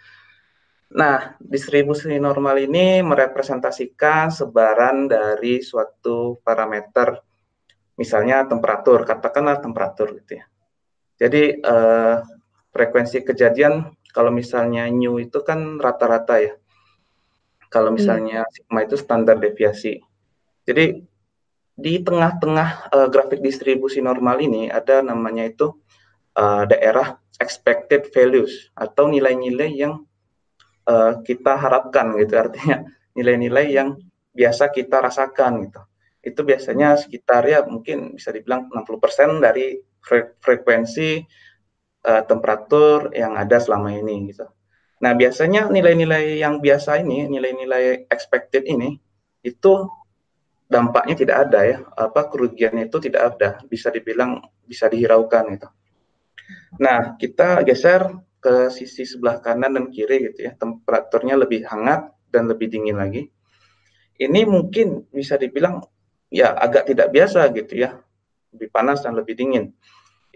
Nah, 0.89 1.37
distribusi 1.37 2.17
normal 2.17 2.65
ini 2.65 3.05
merepresentasikan 3.05 4.33
sebaran 4.33 5.05
dari 5.05 5.61
suatu 5.61 6.41
parameter 6.41 7.21
misalnya 8.01 8.49
temperatur, 8.49 9.05
katakanlah 9.05 9.61
temperatur 9.61 10.17
gitu 10.17 10.41
ya. 10.41 10.45
Jadi 11.19 11.61
eh, 11.61 12.17
frekuensi 12.73 13.21
kejadian 13.21 13.93
kalau 14.15 14.33
misalnya 14.33 14.89
new 14.89 15.21
itu 15.21 15.45
kan 15.45 15.77
rata-rata 15.77 16.41
ya. 16.41 16.55
Kalau 17.69 17.93
misalnya 17.93 18.49
hmm. 18.49 18.53
sigma 18.55 18.81
itu 18.89 18.97
standar 18.97 19.37
deviasi. 19.37 20.01
Jadi 20.65 21.05
di 21.77 21.95
tengah-tengah 22.01 22.97
eh, 22.97 23.09
grafik 23.13 23.45
distribusi 23.45 24.01
normal 24.01 24.41
ini 24.41 24.73
ada 24.73 25.05
namanya 25.05 25.45
itu 25.53 25.77
eh, 26.33 26.65
daerah 26.65 27.19
expected 27.37 28.09
values 28.15 28.73
atau 28.73 29.05
nilai-nilai 29.11 29.69
yang 29.77 30.09
eh, 30.89 31.13
kita 31.23 31.53
harapkan 31.61 32.17
gitu 32.17 32.35
artinya 32.41 32.83
nilai-nilai 33.17 33.67
yang 33.69 34.01
biasa 34.33 34.73
kita 34.73 35.05
rasakan 35.05 35.69
gitu 35.69 35.81
itu 36.23 36.41
biasanya 36.43 36.99
sekitar 36.99 37.47
ya 37.47 37.63
mungkin 37.65 38.19
bisa 38.19 38.35
dibilang 38.35 38.69
60% 38.75 39.39
dari 39.39 39.79
fre 40.03 40.35
frekuensi 40.43 41.23
uh, 42.05 42.23
temperatur 42.27 43.15
yang 43.15 43.35
ada 43.39 43.59
selama 43.59 43.95
ini 43.95 44.31
gitu. 44.33 44.47
Nah, 44.99 45.15
biasanya 45.15 45.71
nilai-nilai 45.71 46.43
yang 46.43 46.59
biasa 46.59 46.99
ini, 46.99 47.31
nilai-nilai 47.31 48.11
expected 48.11 48.67
ini 48.67 48.99
itu 49.47 49.87
dampaknya 50.67 51.15
tidak 51.15 51.37
ada 51.49 51.61
ya, 51.63 51.79
apa 51.95 52.27
kerugiannya 52.27 52.91
itu 52.91 52.99
tidak 52.99 53.23
ada, 53.35 53.49
bisa 53.71 53.95
dibilang 53.95 54.43
bisa 54.67 54.91
dihiraukan 54.91 55.55
itu. 55.55 55.69
Nah, 56.83 57.15
kita 57.15 57.63
geser 57.63 58.11
ke 58.39 58.71
sisi 58.71 59.03
sebelah 59.03 59.43
kanan 59.43 59.75
dan 59.75 59.87
kiri 59.91 60.31
gitu 60.31 60.51
ya, 60.51 60.53
temperaturnya 60.55 61.35
lebih 61.39 61.67
hangat 61.67 62.15
dan 62.31 62.47
lebih 62.47 62.71
dingin 62.71 62.99
lagi. 62.99 63.27
Ini 64.19 64.47
mungkin 64.47 65.07
bisa 65.11 65.39
dibilang 65.39 65.83
ya 66.31 66.55
agak 66.55 66.91
tidak 66.91 67.11
biasa 67.15 67.51
gitu 67.55 67.79
ya, 67.79 67.99
lebih 68.55 68.69
panas 68.71 69.03
dan 69.03 69.15
lebih 69.19 69.35
dingin. 69.39 69.75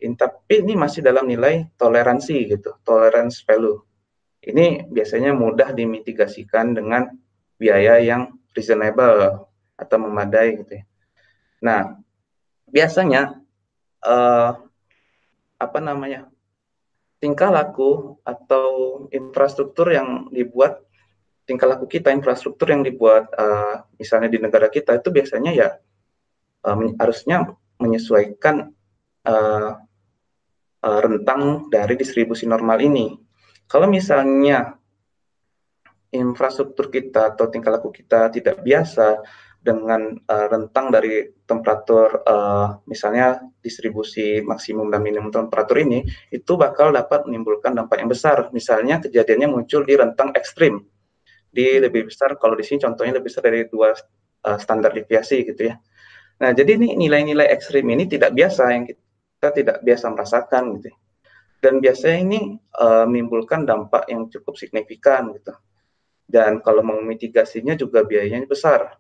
In, 0.03 0.19
tapi 0.19 0.67
ini 0.67 0.75
masih 0.75 1.03
dalam 1.03 1.31
nilai 1.31 1.71
toleransi 1.79 2.59
gitu, 2.59 2.75
tolerance 2.83 3.47
value. 3.47 3.79
Ini 4.43 4.91
biasanya 4.91 5.31
mudah 5.31 5.71
dimitigasikan 5.71 6.75
dengan 6.75 7.07
biaya 7.55 8.03
yang 8.03 8.35
reasonable 8.51 9.47
atau 9.79 9.97
memadai 10.03 10.59
gitu 10.59 10.83
ya. 10.83 10.85
Nah, 11.63 11.81
biasanya 12.67 13.39
uh, 14.03 14.51
apa 15.63 15.79
namanya 15.79 16.32
tingkah 17.23 17.55
laku 17.55 18.19
atau 18.27 18.67
infrastruktur 19.15 19.95
yang 19.95 20.27
dibuat 20.35 20.83
tingkah 21.47 21.71
laku 21.71 21.87
kita, 21.87 22.11
infrastruktur 22.11 22.75
yang 22.75 22.83
dibuat 22.83 23.31
uh, 23.39 23.87
misalnya 23.95 24.27
di 24.27 24.43
negara 24.43 24.67
kita 24.67 24.99
itu 24.99 25.15
biasanya 25.15 25.53
ya 25.55 25.69
uh, 26.67 26.77
harusnya 26.99 27.55
menyesuaikan 27.79 28.75
uh, 29.27 29.71
uh, 30.83 31.01
rentang 31.03 31.71
dari 31.71 31.95
distribusi 31.95 32.47
normal 32.47 32.83
ini. 32.83 33.15
Kalau 33.71 33.87
misalnya 33.87 34.75
infrastruktur 36.13 36.91
kita 36.91 37.35
atau 37.35 37.47
tingkah 37.49 37.73
laku 37.73 37.95
kita 37.95 38.35
tidak 38.35 38.61
biasa 38.61 39.23
dengan 39.63 40.11
uh, 40.27 40.47
rentang 40.51 40.91
dari 40.91 41.23
temperatur 41.47 42.27
uh, 42.27 42.83
misalnya 42.91 43.39
distribusi 43.63 44.43
maksimum 44.43 44.91
dan 44.91 45.07
minimum 45.07 45.31
temperatur 45.31 45.79
ini 45.79 46.03
itu 46.35 46.59
bakal 46.59 46.91
dapat 46.91 47.31
menimbulkan 47.31 47.71
dampak 47.71 48.03
yang 48.03 48.11
besar 48.11 48.51
misalnya 48.51 48.99
kejadiannya 48.99 49.47
muncul 49.47 49.87
di 49.87 49.95
rentang 49.95 50.35
ekstrim 50.35 50.83
di 51.53 51.79
lebih 51.79 52.09
besar 52.09 52.35
kalau 52.41 52.59
di 52.59 52.65
sini 52.65 52.83
contohnya 52.83 53.21
lebih 53.21 53.31
besar 53.31 53.47
dari 53.47 53.69
dua 53.69 53.93
uh, 53.93 54.59
standar 54.59 54.91
deviasi 54.97 55.45
gitu 55.45 55.69
ya. 55.69 55.77
Nah, 56.43 56.51
jadi 56.51 56.75
ini 56.81 56.99
nilai-nilai 56.99 57.47
ekstrim 57.53 57.87
ini 57.87 58.09
tidak 58.09 58.35
biasa 58.35 58.63
yang 58.73 58.85
kita 58.89 59.49
tidak 59.53 59.77
biasa 59.85 60.11
merasakan 60.11 60.81
gitu. 60.81 60.91
Dan 61.63 61.79
biasanya 61.79 62.19
ini 62.19 62.41
uh, 62.75 63.07
menimbulkan 63.07 63.63
dampak 63.63 64.11
yang 64.11 64.27
cukup 64.27 64.59
signifikan 64.59 65.31
gitu. 65.39 65.55
Dan 66.27 66.59
kalau 66.65 66.83
mau 66.83 66.99
juga 67.79 68.03
biayanya 68.03 68.49
besar. 68.49 68.99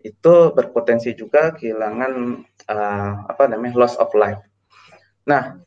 Itu 0.00 0.54
berpotensi 0.54 1.12
juga 1.14 1.54
kehilangan 1.54 2.12
uh, 2.70 3.12
apa 3.26 3.44
namanya 3.50 3.74
loss 3.78 3.98
of 3.98 4.14
life. 4.14 4.40
Nah, 5.26 5.58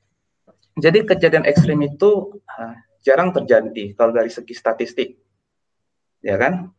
jadi 0.80 1.04
kejadian 1.04 1.44
ekstrim 1.44 1.84
itu 1.84 2.42
uh, 2.48 2.74
jarang 3.04 3.36
terjadi 3.36 3.98
kalau 3.98 4.16
dari 4.16 4.32
segi 4.32 4.56
statistik 4.56 5.20
ya 6.22 6.38
kan? 6.38 6.70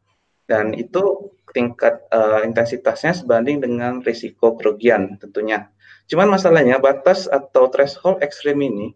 Dan 0.46 0.74
itu 0.74 1.34
tingkat 1.54 2.02
uh, 2.10 2.42
intensitasnya 2.42 3.14
sebanding 3.14 3.62
dengan 3.62 4.02
risiko 4.02 4.58
kerugian 4.58 5.18
tentunya. 5.20 5.70
Cuman 6.10 6.34
masalahnya 6.34 6.82
batas 6.82 7.30
atau 7.30 7.70
threshold 7.70 8.20
ekstrim 8.24 8.58
ini 8.58 8.92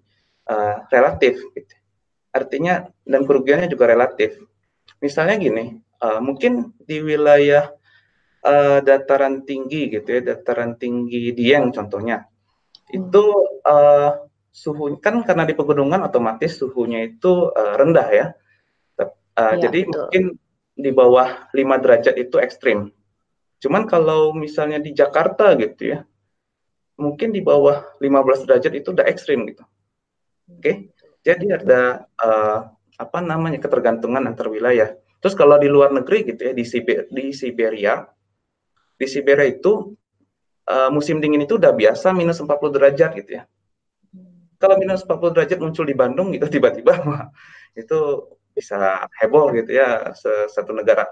uh, 0.50 0.82
relatif, 0.90 1.38
gitu. 1.54 1.74
artinya 2.34 2.90
dan 3.06 3.22
kerugiannya 3.24 3.70
juga 3.70 3.88
relatif. 3.88 4.36
Misalnya 4.98 5.38
gini, 5.38 5.78
uh, 6.02 6.18
mungkin 6.18 6.74
di 6.82 6.98
wilayah 7.00 7.70
uh, 8.46 8.78
dataran 8.86 9.42
tinggi 9.42 9.90
gitu 9.90 10.06
ya, 10.06 10.20
dataran 10.22 10.78
tinggi 10.78 11.34
Dieng 11.34 11.74
contohnya, 11.74 12.30
itu 12.94 13.24
uh, 13.66 14.10
suhu 14.54 14.96
kan 15.02 15.20
karena 15.26 15.44
di 15.44 15.52
pegunungan 15.58 16.06
otomatis 16.06 16.56
suhunya 16.56 17.10
itu 17.10 17.50
uh, 17.50 17.74
rendah 17.76 18.08
ya 18.14 18.26
Uh, 19.36 19.52
ya, 19.60 19.68
jadi 19.68 19.80
betul. 19.84 19.92
mungkin 19.92 20.24
di 20.76 20.90
bawah 20.96 21.28
5 21.52 21.82
derajat 21.84 22.14
itu 22.16 22.36
ekstrim. 22.40 22.88
Cuman 23.60 23.84
kalau 23.84 24.32
misalnya 24.32 24.80
di 24.80 24.96
Jakarta 24.96 25.52
gitu 25.60 25.92
ya, 25.92 25.98
mungkin 26.96 27.36
di 27.36 27.44
bawah 27.44 27.84
15 28.00 28.48
derajat 28.48 28.72
itu 28.72 28.88
udah 28.96 29.04
ekstrim 29.04 29.44
gitu. 29.52 29.60
Oke, 30.48 30.60
okay? 30.60 30.74
jadi 31.20 31.60
ada 31.60 32.08
uh, 32.16 32.72
apa 32.96 33.18
namanya 33.20 33.60
ketergantungan 33.60 34.24
antar 34.24 34.48
wilayah. 34.48 34.96
Terus 35.20 35.36
kalau 35.36 35.60
di 35.60 35.68
luar 35.68 35.92
negeri 35.92 36.32
gitu 36.32 36.40
ya 36.48 36.52
di 36.56 36.64
Siber, 36.64 37.04
di 37.12 37.36
Siberia 37.36 38.08
di 38.96 39.06
Siberia 39.06 39.46
itu 39.48 39.92
uh, 40.66 40.90
musim 40.92 41.20
dingin 41.20 41.44
itu 41.44 41.56
udah 41.56 41.72
biasa 41.72 42.12
minus 42.16 42.40
40 42.40 42.76
derajat 42.76 43.10
gitu 43.20 43.30
ya. 43.40 43.42
Kalau 44.56 44.80
minus 44.80 45.04
40 45.04 45.36
derajat 45.36 45.58
muncul 45.60 45.84
di 45.84 45.96
Bandung 45.96 46.32
gitu 46.32 46.48
tiba-tiba 46.54 46.96
itu 47.76 47.98
bisa 48.56 49.04
heboh 49.20 49.52
gitu 49.52 49.76
ya 49.76 50.16
satu 50.48 50.72
negara. 50.72 51.04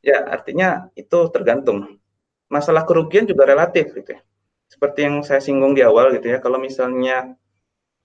Ya, 0.00 0.24
artinya 0.24 0.88
itu 0.96 1.28
tergantung. 1.28 2.00
Masalah 2.48 2.88
kerugian 2.88 3.28
juga 3.28 3.44
relatif 3.44 3.92
gitu 3.92 4.16
ya. 4.16 4.20
Seperti 4.68 5.04
yang 5.04 5.20
saya 5.24 5.40
singgung 5.40 5.76
di 5.76 5.84
awal 5.84 6.12
gitu 6.16 6.28
ya, 6.32 6.40
kalau 6.40 6.56
misalnya 6.60 7.36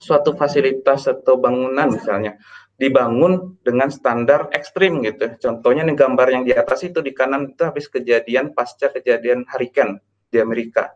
suatu 0.00 0.36
fasilitas 0.36 1.08
atau 1.08 1.40
bangunan 1.40 1.88
misalnya 1.88 2.36
dibangun 2.74 3.54
dengan 3.62 3.86
standar 3.90 4.50
ekstrim 4.50 4.98
gitu. 5.06 5.30
Contohnya 5.38 5.86
nih 5.86 5.94
gambar 5.94 6.26
yang 6.30 6.42
di 6.42 6.52
atas 6.54 6.82
itu 6.82 6.98
di 6.98 7.14
kanan 7.14 7.54
itu 7.54 7.62
habis 7.62 7.86
kejadian 7.86 8.50
pasca 8.50 8.90
kejadian 8.90 9.46
hurricane 9.46 10.02
di 10.30 10.42
Amerika. 10.42 10.90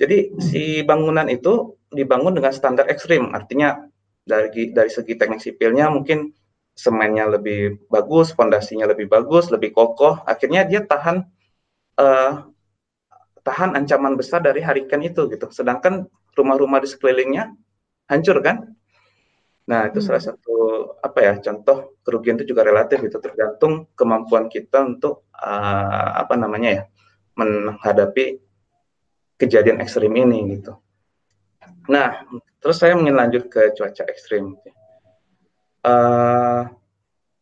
Jadi 0.00 0.32
si 0.40 0.80
bangunan 0.84 1.28
itu 1.28 1.76
dibangun 1.92 2.36
dengan 2.36 2.52
standar 2.52 2.88
ekstrim, 2.88 3.32
artinya 3.36 3.84
dari 4.24 4.72
dari 4.72 4.88
segi 4.88 5.16
teknik 5.16 5.40
sipilnya 5.40 5.92
mungkin 5.92 6.32
semennya 6.72 7.28
lebih 7.28 7.84
bagus, 7.92 8.32
fondasinya 8.32 8.88
lebih 8.88 9.12
bagus, 9.12 9.52
lebih 9.52 9.76
kokoh, 9.76 10.24
akhirnya 10.24 10.64
dia 10.64 10.80
tahan 10.84 11.28
uh, 12.00 12.32
tahan 13.44 13.76
ancaman 13.76 14.16
besar 14.16 14.40
dari 14.40 14.64
hurricane 14.64 15.12
itu 15.12 15.28
gitu. 15.28 15.48
Sedangkan 15.52 16.08
rumah-rumah 16.36 16.80
di 16.80 16.88
sekelilingnya 16.88 17.52
hancur 18.08 18.40
kan? 18.40 18.72
Nah, 19.70 19.86
itu 19.86 20.02
hmm. 20.02 20.06
salah 20.10 20.22
satu 20.22 20.56
apa 20.98 21.18
ya 21.22 21.32
contoh 21.38 21.94
kerugian 22.02 22.34
itu 22.42 22.50
juga 22.50 22.66
relatif 22.66 22.98
itu 23.06 23.22
tergantung 23.22 23.86
kemampuan 23.94 24.50
kita 24.50 24.82
untuk 24.82 25.30
uh, 25.30 26.10
apa 26.18 26.34
namanya 26.34 26.70
ya 26.74 26.82
menghadapi 27.38 28.42
kejadian 29.38 29.78
ekstrim 29.78 30.10
ini 30.18 30.58
gitu. 30.58 30.74
Nah, 31.86 32.26
terus 32.58 32.82
saya 32.82 32.98
ingin 32.98 33.14
lanjut 33.14 33.46
ke 33.46 33.70
cuaca 33.78 34.04
ekstrim. 34.10 34.58
Uh, 35.80 36.66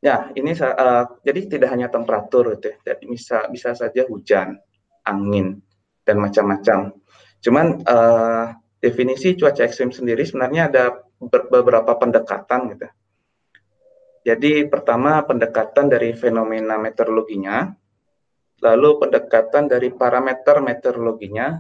ya, 0.04 0.30
ini 0.36 0.52
uh, 0.52 1.04
jadi 1.24 1.40
tidak 1.58 1.74
hanya 1.74 1.88
temperatur 1.90 2.54
gitu 2.54 2.70
ya, 2.70 2.76
jadi 2.92 3.04
bisa 3.08 3.38
bisa 3.50 3.74
saja 3.74 4.04
hujan, 4.06 4.60
angin 5.02 5.58
dan 6.04 6.20
macam-macam. 6.22 6.92
Cuman 7.42 7.82
uh, 7.82 8.52
definisi 8.78 9.34
cuaca 9.34 9.66
ekstrim 9.66 9.90
sendiri 9.90 10.22
sebenarnya 10.22 10.62
ada 10.70 10.84
beberapa 11.50 11.98
pendekatan 11.98 12.74
gitu. 12.74 12.88
Jadi 14.26 14.66
pertama 14.68 15.24
pendekatan 15.24 15.88
dari 15.88 16.12
fenomena 16.12 16.76
meteorologinya, 16.76 17.70
lalu 18.60 19.00
pendekatan 19.00 19.70
dari 19.70 19.88
parameter 19.94 20.60
meteorologinya, 20.60 21.58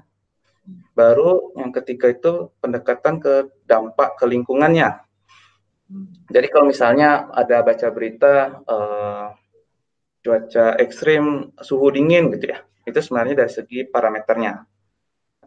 baru 0.92 1.56
yang 1.56 1.72
ketiga 1.72 2.12
itu 2.12 2.52
pendekatan 2.60 3.22
ke 3.22 3.48
dampak 3.64 4.20
ke 4.20 4.24
lingkungannya. 4.28 5.00
Jadi 6.28 6.46
kalau 6.52 6.68
misalnya 6.68 7.32
ada 7.32 7.64
baca 7.64 7.88
berita 7.88 8.60
uh, 8.68 9.32
cuaca 10.20 10.76
ekstrim 10.76 11.56
suhu 11.56 11.88
dingin 11.88 12.28
gitu 12.36 12.52
ya, 12.52 12.60
itu 12.84 13.00
sebenarnya 13.00 13.46
dari 13.46 13.52
segi 13.52 13.88
parameternya. 13.88 14.60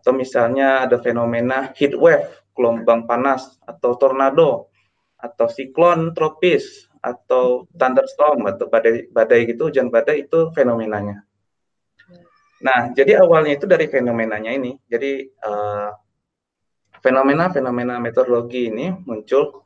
Atau 0.01 0.17
misalnya 0.17 0.89
ada 0.89 0.97
fenomena 0.97 1.69
heat 1.77 1.93
wave 1.93 2.25
gelombang 2.57 3.05
panas 3.05 3.61
atau 3.63 3.95
tornado 4.01 4.73
atau 5.21 5.45
siklon 5.45 6.17
tropis 6.17 6.89
atau 7.01 7.69
thunderstorm 7.77 8.49
atau 8.49 8.65
badai 8.65 9.09
badai 9.13 9.45
gitu 9.45 9.69
hujan 9.69 9.93
badai 9.93 10.25
itu 10.25 10.49
fenomenanya. 10.57 11.21
Nah, 12.61 12.93
jadi 12.93 13.21
awalnya 13.21 13.57
itu 13.57 13.65
dari 13.65 13.89
fenomenanya 13.89 14.53
ini. 14.53 14.77
Jadi 14.85 15.25
uh, 15.41 15.89
fenomena-fenomena 17.01 17.97
meteorologi 17.97 18.69
ini 18.69 18.93
muncul 19.05 19.65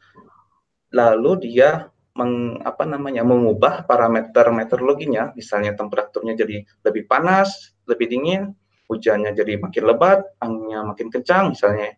lalu 0.96 1.32
dia 1.44 1.92
meng, 2.16 2.64
apa 2.64 2.88
namanya 2.88 3.28
mengubah 3.28 3.84
parameter 3.84 4.48
meteorologinya, 4.56 5.36
misalnya 5.36 5.76
temperaturnya 5.76 6.40
jadi 6.40 6.64
lebih 6.88 7.04
panas, 7.12 7.76
lebih 7.84 8.08
dingin, 8.08 8.56
hujannya 8.90 9.34
jadi 9.34 9.58
makin 9.58 9.84
lebat, 9.86 10.24
anginnya 10.42 10.86
makin 10.86 11.08
kencang 11.10 11.54
misalnya 11.54 11.98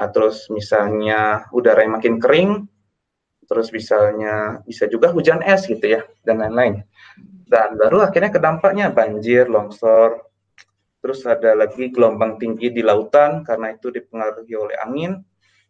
Ah, 0.00 0.08
terus 0.08 0.48
misalnya 0.48 1.44
udara 1.52 1.84
yang 1.84 2.00
makin 2.00 2.16
kering, 2.16 2.64
terus 3.44 3.68
misalnya 3.68 4.64
bisa 4.64 4.88
juga 4.88 5.12
hujan 5.12 5.44
es 5.44 5.68
gitu 5.68 5.84
ya, 5.84 6.08
dan 6.24 6.40
lain-lain. 6.40 6.80
Dan 7.44 7.76
baru 7.76 8.08
akhirnya 8.08 8.32
kedampaknya 8.32 8.88
banjir, 8.96 9.52
longsor, 9.52 10.24
terus 11.04 11.20
ada 11.28 11.52
lagi 11.52 11.92
gelombang 11.92 12.40
tinggi 12.40 12.72
di 12.72 12.80
lautan 12.80 13.44
karena 13.44 13.76
itu 13.76 13.92
dipengaruhi 13.92 14.56
oleh 14.56 14.80
angin, 14.80 15.20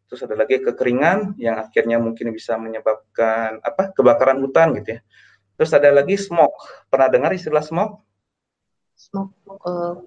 terus 0.07 0.23
ada 0.23 0.39
lagi 0.39 0.63
kekeringan 0.63 1.35
yang 1.35 1.59
akhirnya 1.59 1.99
mungkin 1.99 2.31
bisa 2.31 2.55
menyebabkan 2.55 3.59
apa 3.67 3.91
kebakaran 3.91 4.39
hutan 4.47 4.79
gitu 4.79 4.95
ya. 4.95 5.01
Terus 5.59 5.75
ada 5.75 5.91
lagi 5.91 6.15
smog. 6.15 6.55
Pernah 6.87 7.11
dengar 7.11 7.35
istilah 7.35 7.67
smog? 7.67 7.99
Smog 8.95 9.35
uh, 9.67 9.99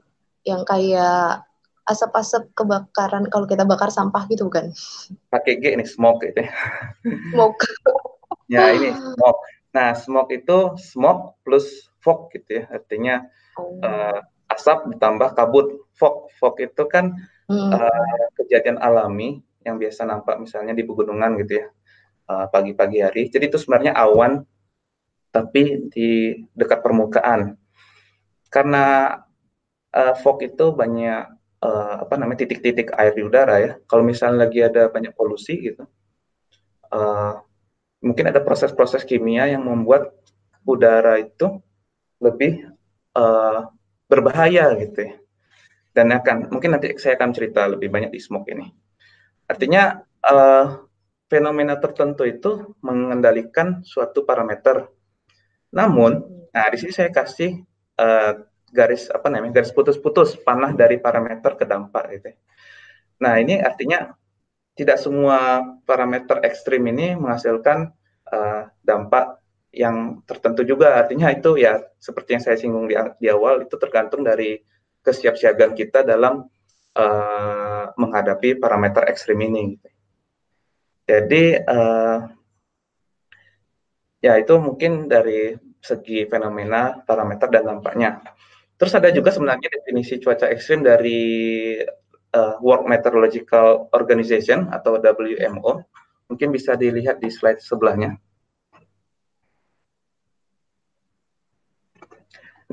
yang 0.44 0.68
kayak 0.68 1.44
asap-asap 1.84 2.56
kebakaran 2.56 3.28
kalau 3.28 3.44
kita 3.44 3.68
bakar 3.68 3.92
sampah 3.92 4.24
gitu 4.32 4.48
kan? 4.48 4.72
Pakai 5.28 5.60
G 5.60 5.76
nih 5.76 5.88
smoke 5.88 6.24
gitu 6.24 6.48
ya. 6.48 6.52
Smoke. 7.32 7.64
ya 8.54 8.72
ini 8.72 8.96
smoke. 8.96 9.42
Nah 9.76 9.90
smoke 9.96 10.32
itu 10.32 10.58
smoke 10.80 11.40
plus 11.44 11.92
fog 12.00 12.32
gitu 12.32 12.64
ya 12.64 12.64
artinya 12.72 13.16
oh. 13.60 13.84
uh, 13.84 14.20
asap 14.52 14.96
ditambah 14.96 15.36
kabut. 15.36 15.84
Fog 15.94 16.32
fog 16.40 16.56
itu 16.64 16.84
kan 16.88 17.12
hmm. 17.52 17.72
uh, 17.76 18.26
kejadian 18.40 18.80
alami 18.80 19.44
yang 19.64 19.80
biasa 19.80 20.08
nampak 20.08 20.40
misalnya 20.40 20.76
di 20.76 20.84
pegunungan 20.84 21.40
gitu 21.44 21.64
ya 21.64 21.68
uh, 22.32 22.48
pagi-pagi 22.48 23.04
hari. 23.04 23.28
Jadi 23.28 23.52
itu 23.52 23.60
sebenarnya 23.60 23.92
awan 23.96 24.44
tapi 25.34 25.90
di 25.92 26.38
dekat 26.56 26.80
permukaan. 26.80 27.58
Karena 28.54 29.18
uh, 29.94 30.14
fog 30.20 30.42
itu 30.42 30.74
banyak 30.74 31.30
uh, 31.64 31.96
apa 32.04 32.14
namanya 32.20 32.44
titik-titik 32.44 32.92
air 32.98 33.14
di 33.16 33.24
udara 33.24 33.56
ya. 33.62 33.72
Kalau 33.88 34.04
misalnya 34.04 34.50
lagi 34.50 34.60
ada 34.66 34.90
banyak 34.90 35.14
polusi 35.16 35.72
gitu, 35.72 35.88
uh, 36.92 37.40
mungkin 38.04 38.26
ada 38.34 38.44
proses-proses 38.44 39.08
kimia 39.08 39.48
yang 39.48 39.64
membuat 39.64 40.12
udara 40.68 41.22
itu 41.22 41.62
lebih 42.20 42.68
uh, 43.16 43.70
berbahaya 44.10 44.76
gitu 44.82 45.00
ya. 45.08 45.14
Dan 45.94 46.10
akan 46.10 46.50
mungkin 46.50 46.74
nanti 46.74 46.98
saya 46.98 47.16
akan 47.16 47.32
cerita 47.32 47.70
lebih 47.70 47.94
banyak 47.94 48.10
di 48.10 48.18
smoke 48.18 48.50
ini. 48.50 48.66
Artinya 49.46 50.02
uh, 50.26 50.66
fenomena 51.30 51.78
tertentu 51.78 52.26
itu 52.26 52.78
mengendalikan 52.82 53.86
suatu 53.86 54.26
parameter. 54.26 54.90
Namun, 55.74 56.22
nah 56.54 56.70
di 56.70 56.78
sini 56.82 56.94
saya 56.94 57.10
kasih 57.10 57.62
uh, 57.98 58.34
garis 58.74 59.08
apa 59.14 59.30
namanya 59.30 59.62
garis 59.62 59.70
putus-putus 59.70 60.34
panah 60.42 60.74
dari 60.74 60.98
parameter 60.98 61.54
ke 61.54 61.64
dampak 61.70 62.04
gitu. 62.18 62.34
Ya. 62.34 62.38
Nah 63.22 63.34
ini 63.38 63.62
artinya 63.62 64.18
tidak 64.74 64.98
semua 64.98 65.62
parameter 65.86 66.42
ekstrim 66.42 66.82
ini 66.90 67.14
menghasilkan 67.14 67.94
uh, 68.34 68.74
dampak 68.82 69.38
yang 69.70 70.26
tertentu 70.26 70.66
juga. 70.66 70.98
Artinya 70.98 71.30
itu 71.30 71.62
ya 71.62 71.78
seperti 72.02 72.38
yang 72.38 72.44
saya 72.44 72.58
singgung 72.58 72.90
di, 72.90 72.98
di 73.22 73.30
awal 73.30 73.70
itu 73.70 73.78
tergantung 73.78 74.26
dari 74.26 74.58
kesiapsiagaan 75.06 75.78
kita 75.78 76.02
dalam 76.02 76.50
uh, 76.98 77.86
menghadapi 77.94 78.58
parameter 78.58 79.06
ekstrim 79.06 79.38
ini. 79.46 79.78
Gitu. 79.78 79.90
Jadi 81.04 81.44
uh, 81.62 82.20
ya 84.24 84.34
itu 84.40 84.54
mungkin 84.58 85.12
dari 85.12 85.54
segi 85.84 86.24
fenomena 86.32 87.04
parameter 87.04 87.52
dan 87.52 87.68
dampaknya. 87.68 88.24
Terus 88.84 89.00
ada 89.00 89.16
juga 89.16 89.32
sebenarnya 89.32 89.72
definisi 89.72 90.20
cuaca 90.20 90.52
ekstrim 90.52 90.84
dari 90.84 91.24
uh, 92.36 92.60
World 92.60 92.84
Meteorological 92.84 93.88
Organization 93.96 94.68
atau 94.76 95.00
WMO. 95.00 95.88
Mungkin 96.28 96.52
bisa 96.52 96.76
dilihat 96.76 97.24
di 97.24 97.32
slide 97.32 97.64
sebelahnya. 97.64 98.20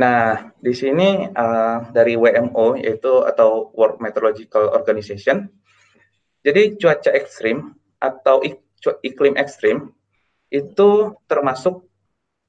Nah, 0.02 0.50
di 0.58 0.74
sini 0.74 1.30
uh, 1.30 1.94
dari 1.94 2.18
WMO 2.18 2.74
yaitu 2.74 3.22
atau 3.22 3.70
World 3.78 4.02
Meteorological 4.02 4.74
Organization. 4.74 5.46
Jadi 6.42 6.74
cuaca 6.74 7.14
ekstrim 7.14 7.70
atau 8.02 8.42
ik 8.42 8.58
iklim 9.06 9.38
ekstrim 9.38 9.94
itu 10.50 11.14
termasuk 11.30 11.86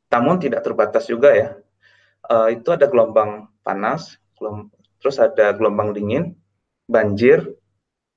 namun 0.10 0.41
tidak 0.41 0.65
terbatas 0.65 1.06
juga 1.06 1.30
ya. 1.38 1.61
Uh, 2.30 2.54
itu 2.54 2.70
ada 2.70 2.86
gelombang 2.86 3.50
panas, 3.66 4.22
terus 5.02 5.18
ada 5.18 5.54
gelombang 5.58 5.94
dingin, 5.94 6.38
banjir, 6.86 7.58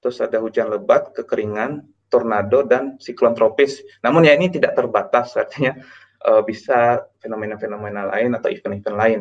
terus 0.05 0.21
ada 0.21 0.37
hujan 0.41 0.69
lebat, 0.69 1.13
kekeringan, 1.17 1.89
tornado, 2.13 2.61
dan 2.69 3.01
siklon 3.01 3.33
tropis. 3.33 3.81
Namun 4.05 4.29
ya 4.29 4.37
ini 4.37 4.53
tidak 4.53 4.77
terbatas, 4.77 5.33
artinya 5.41 5.81
uh, 6.29 6.45
bisa 6.45 7.01
fenomena-fenomena 7.25 8.13
lain 8.13 8.37
atau 8.37 8.53
event-event 8.53 8.97
lain. 8.97 9.21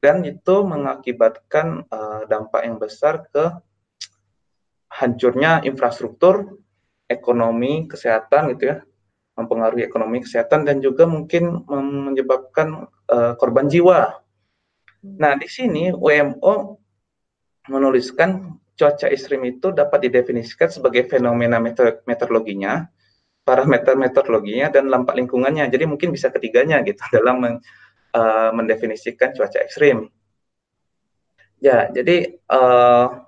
Dan 0.00 0.24
itu 0.24 0.64
mengakibatkan 0.64 1.84
uh, 1.88 2.24
dampak 2.28 2.64
yang 2.64 2.80
besar 2.80 3.28
ke 3.28 3.52
hancurnya 4.88 5.60
infrastruktur, 5.68 6.56
ekonomi, 7.04 7.84
kesehatan 7.84 8.56
gitu 8.56 8.72
ya, 8.72 8.76
mempengaruhi 9.36 9.84
ekonomi, 9.84 10.24
kesehatan, 10.24 10.64
dan 10.64 10.80
juga 10.80 11.04
mungkin 11.04 11.68
menyebabkan 11.68 12.88
uh, 13.10 13.32
korban 13.38 13.66
jiwa. 13.70 14.22
Nah, 15.06 15.32
di 15.38 15.46
sini 15.46 15.94
WMO 15.94 16.54
menuliskan 17.70 18.58
cuaca 18.76 19.06
ekstrim 19.08 19.42
itu 19.48 19.72
dapat 19.72 20.06
didefinisikan 20.06 20.68
sebagai 20.68 21.08
fenomena 21.08 21.56
meteor 21.56 22.02
meteorologinya, 22.04 22.86
parameter 23.46 23.94
meteorologinya, 23.96 24.68
dan 24.68 24.90
dampak 24.90 25.16
lingkungannya. 25.16 25.66
Jadi 25.70 25.84
mungkin 25.88 26.12
bisa 26.12 26.28
ketiganya 26.28 26.82
gitu 26.82 27.00
dalam 27.16 27.42
men, 27.42 27.54
uh, 28.14 28.50
mendefinisikan 28.52 29.32
cuaca 29.32 29.58
ekstrim. 29.62 30.10
Ya, 31.56 31.88
jadi 31.88 32.36
uh, 32.52 33.24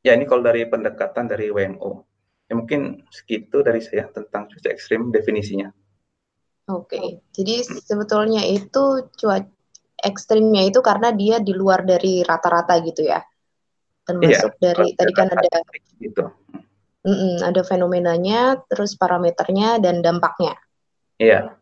ya 0.00 0.16
ini 0.16 0.24
kalau 0.24 0.40
dari 0.40 0.64
pendekatan 0.64 1.28
dari 1.28 1.52
WMO. 1.52 2.06
Ya 2.46 2.54
mungkin 2.54 3.02
segitu 3.10 3.60
dari 3.60 3.82
saya 3.82 4.06
tentang 4.08 4.46
cuaca 4.46 4.70
ekstrim 4.70 5.10
definisinya. 5.10 5.74
Oke, 6.66 6.98
okay. 6.98 7.06
jadi 7.30 7.62
sebetulnya 7.62 8.42
itu 8.42 9.06
cuaca 9.14 9.46
ekstrimnya 9.96 10.66
itu 10.66 10.82
karena 10.82 11.14
dia 11.14 11.38
di 11.38 11.54
luar 11.54 11.86
dari 11.86 12.20
rata-rata 12.26 12.76
gitu 12.82 13.06
ya? 13.06 13.22
termasuk 14.06 14.54
iya, 14.56 14.62
dari 14.62 14.88
tadi 14.94 15.12
kan 15.12 15.28
ada 15.34 15.58
gitu. 15.98 16.24
Mm 17.02 17.14
-mm, 17.14 17.34
ada 17.42 17.62
fenomenanya, 17.66 18.62
terus 18.70 18.94
parameternya 18.94 19.82
dan 19.82 20.02
dampaknya. 20.02 20.54
Iya. 21.18 21.58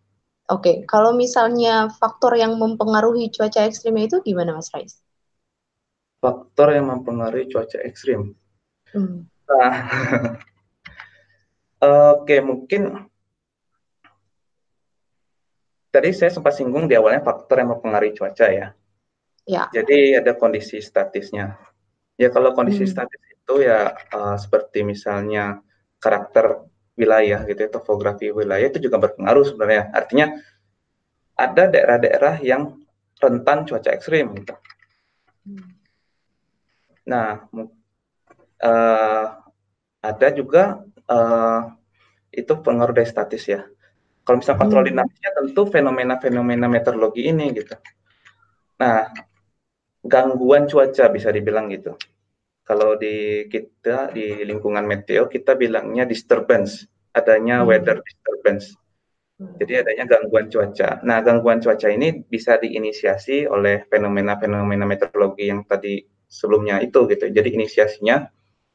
Oke, 0.53 0.61
okay. 0.61 0.77
kalau 0.85 1.17
misalnya 1.17 1.89
faktor 1.89 2.37
yang 2.37 2.61
mempengaruhi 2.61 3.33
cuaca 3.33 3.65
ekstrim 3.65 3.97
itu 3.97 4.21
gimana, 4.21 4.61
Mas 4.61 4.69
Rais? 4.77 5.01
Faktor 6.21 6.77
yang 6.77 6.93
mempengaruhi 6.93 7.49
cuaca 7.49 7.81
ekstrim. 7.81 8.37
Hmm. 8.93 9.25
Nah, 9.49 9.73
oke 11.81 12.29
okay, 12.29 12.41
mungkin 12.45 13.09
tadi 15.95 16.11
saya 16.11 16.35
sempat 16.35 16.59
singgung 16.59 16.91
di 16.91 16.99
awalnya 16.99 17.23
faktor 17.23 17.63
yang 17.63 17.71
mempengaruhi 17.79 18.19
cuaca 18.19 18.51
ya. 18.51 18.75
Ya. 19.47 19.71
Jadi 19.71 20.19
ada 20.19 20.35
kondisi 20.35 20.83
statisnya. 20.83 21.55
Ya 22.19 22.35
kalau 22.35 22.51
kondisi 22.51 22.83
hmm. 22.83 22.91
statis 22.91 23.23
itu 23.31 23.55
ya 23.63 23.95
uh, 24.11 24.35
seperti 24.35 24.83
misalnya 24.83 25.63
karakter 26.03 26.67
wilayah 26.99 27.47
gitu 27.47 27.61
ya, 27.63 27.71
topografi 27.71 28.35
wilayah 28.35 28.67
itu 28.67 28.83
juga 28.83 28.99
berpengaruh 28.99 29.47
sebenarnya. 29.47 29.95
Artinya 29.95 30.27
ada 31.39 31.63
daerah-daerah 31.71 32.43
yang 32.43 32.83
rentan 33.23 33.63
cuaca 33.71 33.95
ekstrim 33.95 34.35
gitu. 34.35 34.55
Hmm. 35.47 35.71
Nah, 37.05 37.47
uh, 38.65 39.27
ada 40.03 40.29
juga 40.33 40.83
uh, 41.07 41.61
itu 42.35 42.53
pengaruh 42.59 42.97
dari 42.97 43.07
statis 43.07 43.45
ya. 43.47 43.63
Kalau 44.25 44.41
misalnya 44.41 44.61
kontrol 44.61 44.83
hmm. 44.83 44.91
dinamisnya 44.91 45.31
tentu 45.37 45.63
fenomena-fenomena 45.69 46.67
meteorologi 46.67 47.29
ini 47.29 47.53
gitu. 47.53 47.77
Nah, 48.81 49.13
gangguan 50.01 50.65
cuaca 50.65 51.13
bisa 51.13 51.29
dibilang 51.29 51.69
gitu. 51.69 51.93
Kalau 52.65 52.97
di 52.97 53.45
kita 53.53 54.09
di 54.17 54.41
lingkungan 54.49 54.89
meteo 54.89 55.29
kita 55.29 55.53
bilangnya 55.61 56.09
disturbance, 56.09 56.89
adanya 57.13 57.61
hmm. 57.61 57.69
weather 57.69 58.01
disturbance. 58.01 58.73
Hmm. 59.37 59.61
Jadi 59.61 59.85
adanya 59.85 60.05
gangguan 60.09 60.49
cuaca. 60.49 61.05
Nah, 61.05 61.21
gangguan 61.21 61.61
cuaca 61.61 61.93
ini 61.93 62.25
bisa 62.25 62.57
diinisiasi 62.57 63.45
oleh 63.45 63.85
fenomena-fenomena 63.93 64.89
meteorologi 64.89 65.53
yang 65.53 65.69
tadi 65.69 66.01
sebelumnya 66.25 66.81
itu 66.81 67.05
gitu. 67.13 67.29
Jadi 67.29 67.61
inisiasinya 67.61 68.25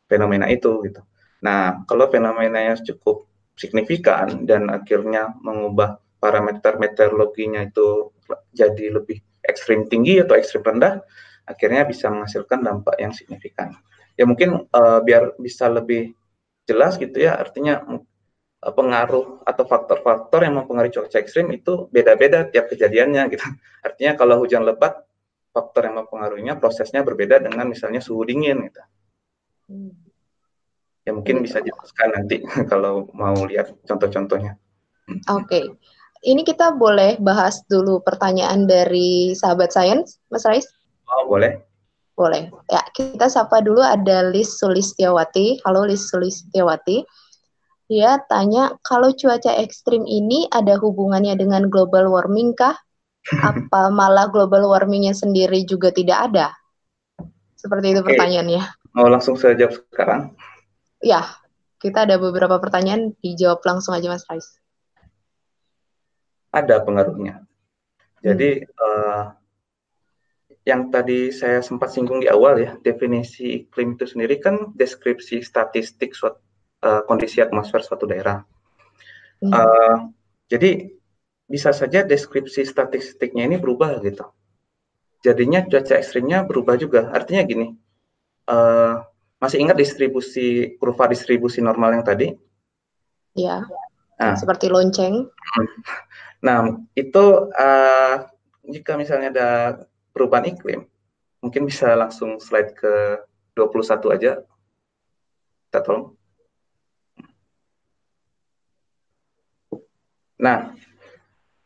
fenomena 0.06 0.46
itu 0.46 0.86
gitu. 0.86 1.02
Nah, 1.42 1.82
kalau 1.90 2.12
fenomena 2.12 2.60
yang 2.60 2.78
cukup 2.82 3.29
signifikan 3.60 4.48
dan 4.48 4.72
akhirnya 4.72 5.36
mengubah 5.44 6.00
parameter 6.24 6.80
meteorologinya 6.80 7.68
itu 7.68 8.16
jadi 8.56 8.96
lebih 8.96 9.20
ekstrim 9.44 9.92
tinggi 9.92 10.24
atau 10.24 10.40
ekstrim 10.40 10.64
rendah, 10.64 11.04
akhirnya 11.44 11.84
bisa 11.84 12.08
menghasilkan 12.08 12.64
dampak 12.64 12.96
yang 13.04 13.12
signifikan. 13.12 13.76
Ya 14.16 14.24
mungkin 14.24 14.68
uh, 14.72 15.00
biar 15.04 15.36
bisa 15.36 15.68
lebih 15.68 16.16
jelas 16.64 16.96
gitu 16.96 17.20
ya, 17.20 17.36
artinya 17.36 17.84
uh, 17.84 18.74
pengaruh 18.76 19.44
atau 19.44 19.64
faktor-faktor 19.68 20.48
yang 20.48 20.60
mempengaruhi 20.60 20.96
cuaca 20.96 21.20
ekstrim 21.20 21.52
itu 21.52 21.92
beda-beda 21.92 22.48
tiap 22.48 22.72
kejadiannya 22.72 23.28
gitu. 23.32 23.44
Artinya 23.88 24.14
kalau 24.20 24.44
hujan 24.44 24.68
lebat, 24.68 25.04
faktor 25.56 25.88
yang 25.88 26.04
mempengaruhinya 26.04 26.60
prosesnya 26.60 27.02
berbeda 27.02 27.42
dengan 27.42 27.68
misalnya 27.68 28.04
suhu 28.04 28.28
dingin 28.28 28.70
gitu. 28.70 28.82
Hmm. 29.72 30.09
Ya 31.08 31.12
mungkin 31.16 31.42
bisa 31.44 31.64
jelaskan 31.64 32.12
nanti 32.16 32.44
kalau 32.72 33.08
mau 33.16 33.36
lihat 33.48 33.76
contoh-contohnya. 33.88 34.60
Oke. 35.30 35.46
Okay. 35.48 35.66
Ini 36.20 36.44
kita 36.44 36.76
boleh 36.76 37.16
bahas 37.24 37.64
dulu 37.72 38.04
pertanyaan 38.04 38.68
dari 38.68 39.32
sahabat 39.32 39.72
sains, 39.72 40.20
Mas 40.28 40.44
Rais? 40.44 40.68
Oh, 41.08 41.32
boleh. 41.32 41.64
Boleh. 42.20 42.52
Ya, 42.68 42.84
kita 42.92 43.32
sapa 43.32 43.64
dulu 43.64 43.80
ada 43.80 44.28
Lis 44.28 44.60
Sulistiawati. 44.60 45.64
Halo 45.64 45.88
Lis 45.88 46.12
Sulistiawati. 46.12 47.08
Dia 47.88 48.20
tanya, 48.28 48.76
kalau 48.84 49.16
cuaca 49.16 49.56
ekstrim 49.64 50.04
ini 50.04 50.46
ada 50.52 50.76
hubungannya 50.76 51.40
dengan 51.40 51.72
global 51.72 52.12
warming 52.12 52.52
kah? 52.52 52.76
Apa 53.40 53.88
malah 53.96 54.28
global 54.28 54.68
warmingnya 54.68 55.16
sendiri 55.16 55.64
juga 55.64 55.96
tidak 55.96 56.30
ada? 56.30 56.52
Seperti 57.56 57.96
itu 57.96 58.04
Oke. 58.04 58.12
pertanyaannya. 58.12 58.64
Mau 58.92 59.08
langsung 59.08 59.40
saya 59.40 59.56
jawab 59.56 59.80
sekarang? 59.88 60.36
Ya, 61.00 61.24
kita 61.80 62.04
ada 62.04 62.20
beberapa 62.20 62.60
pertanyaan, 62.60 63.16
dijawab 63.24 63.64
langsung 63.64 63.96
aja 63.96 64.12
Mas 64.12 64.28
Rais. 64.28 64.60
Ada 66.52 66.84
pengaruhnya. 66.84 67.48
Jadi 68.20 68.68
hmm. 68.68 68.76
uh, 68.76 69.24
yang 70.68 70.92
tadi 70.92 71.32
saya 71.32 71.64
sempat 71.64 71.96
singgung 71.96 72.20
di 72.20 72.28
awal 72.28 72.60
ya, 72.60 72.76
definisi 72.84 73.64
iklim 73.64 73.96
itu 73.96 74.06
sendiri 74.12 74.44
kan 74.44 74.76
deskripsi 74.76 75.40
statistik 75.40 76.12
suatu 76.12 76.44
uh, 76.84 77.02
kondisi 77.08 77.40
atmosfer 77.40 77.80
suatu 77.80 78.04
daerah. 78.04 78.44
Hmm. 79.40 79.52
Uh, 79.56 79.96
jadi 80.52 80.92
bisa 81.50 81.72
saja 81.72 82.04
deskripsi 82.04 82.68
statistiknya 82.68 83.48
ini 83.48 83.56
berubah 83.56 84.04
gitu. 84.04 84.28
Jadinya 85.24 85.64
cuaca 85.64 85.96
ekstrimnya 85.96 86.44
berubah 86.44 86.76
juga. 86.76 87.08
Artinya 87.12 87.44
gini, 87.48 87.72
uh, 88.52 89.04
masih 89.40 89.64
ingat 89.64 89.80
distribusi 89.80 90.76
kurva 90.78 91.08
distribusi 91.08 91.64
normal 91.64 91.96
yang 91.96 92.06
tadi? 92.06 92.36
Iya. 93.40 93.64
Nah, 94.20 94.36
seperti 94.36 94.68
lonceng. 94.68 95.26
Nah, 96.40 96.72
itu 96.96 97.52
uh, 97.52 98.16
jika 98.64 98.96
misalnya 98.96 99.28
ada 99.28 99.50
perubahan 100.16 100.48
iklim, 100.48 100.88
mungkin 101.44 101.68
bisa 101.68 101.92
langsung 102.00 102.40
slide 102.40 102.72
ke 102.80 103.20
21 103.60 104.16
aja. 104.16 104.32
Kita 105.68 105.80
tolong. 105.84 106.16
Nah, 110.40 110.72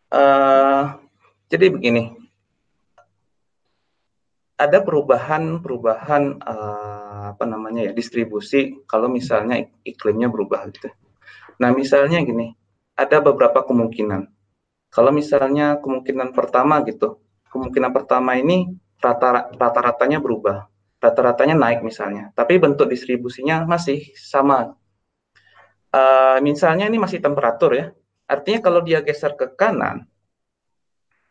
uh, 0.10 0.98
jadi 1.54 1.70
begini. 1.70 2.23
Ada 4.64 4.80
perubahan-perubahan 4.80 6.40
uh, 6.40 7.36
apa 7.36 7.44
namanya 7.44 7.92
ya 7.92 7.92
distribusi 7.92 8.80
kalau 8.88 9.12
misalnya 9.12 9.60
iklimnya 9.84 10.32
berubah 10.32 10.72
gitu. 10.72 10.88
Nah, 11.60 11.76
misalnya 11.76 12.24
gini, 12.24 12.56
ada 12.96 13.20
beberapa 13.20 13.60
kemungkinan. 13.68 14.32
Kalau 14.88 15.12
misalnya 15.12 15.84
kemungkinan 15.84 16.32
pertama 16.32 16.80
gitu, 16.88 17.20
kemungkinan 17.52 17.92
pertama 17.92 18.40
ini 18.40 18.72
rata-ratanya 19.04 20.24
berubah. 20.24 20.72
Rata-ratanya 21.04 21.60
naik 21.60 21.84
misalnya, 21.84 22.32
tapi 22.32 22.56
bentuk 22.56 22.88
distribusinya 22.88 23.68
masih 23.68 24.16
sama. 24.16 24.80
Uh, 25.92 26.40
misalnya 26.40 26.88
ini 26.88 26.96
masih 26.96 27.20
temperatur 27.20 27.76
ya. 27.76 27.86
Artinya 28.24 28.64
kalau 28.64 28.80
dia 28.80 29.04
geser 29.04 29.36
ke 29.36 29.52
kanan, 29.60 30.08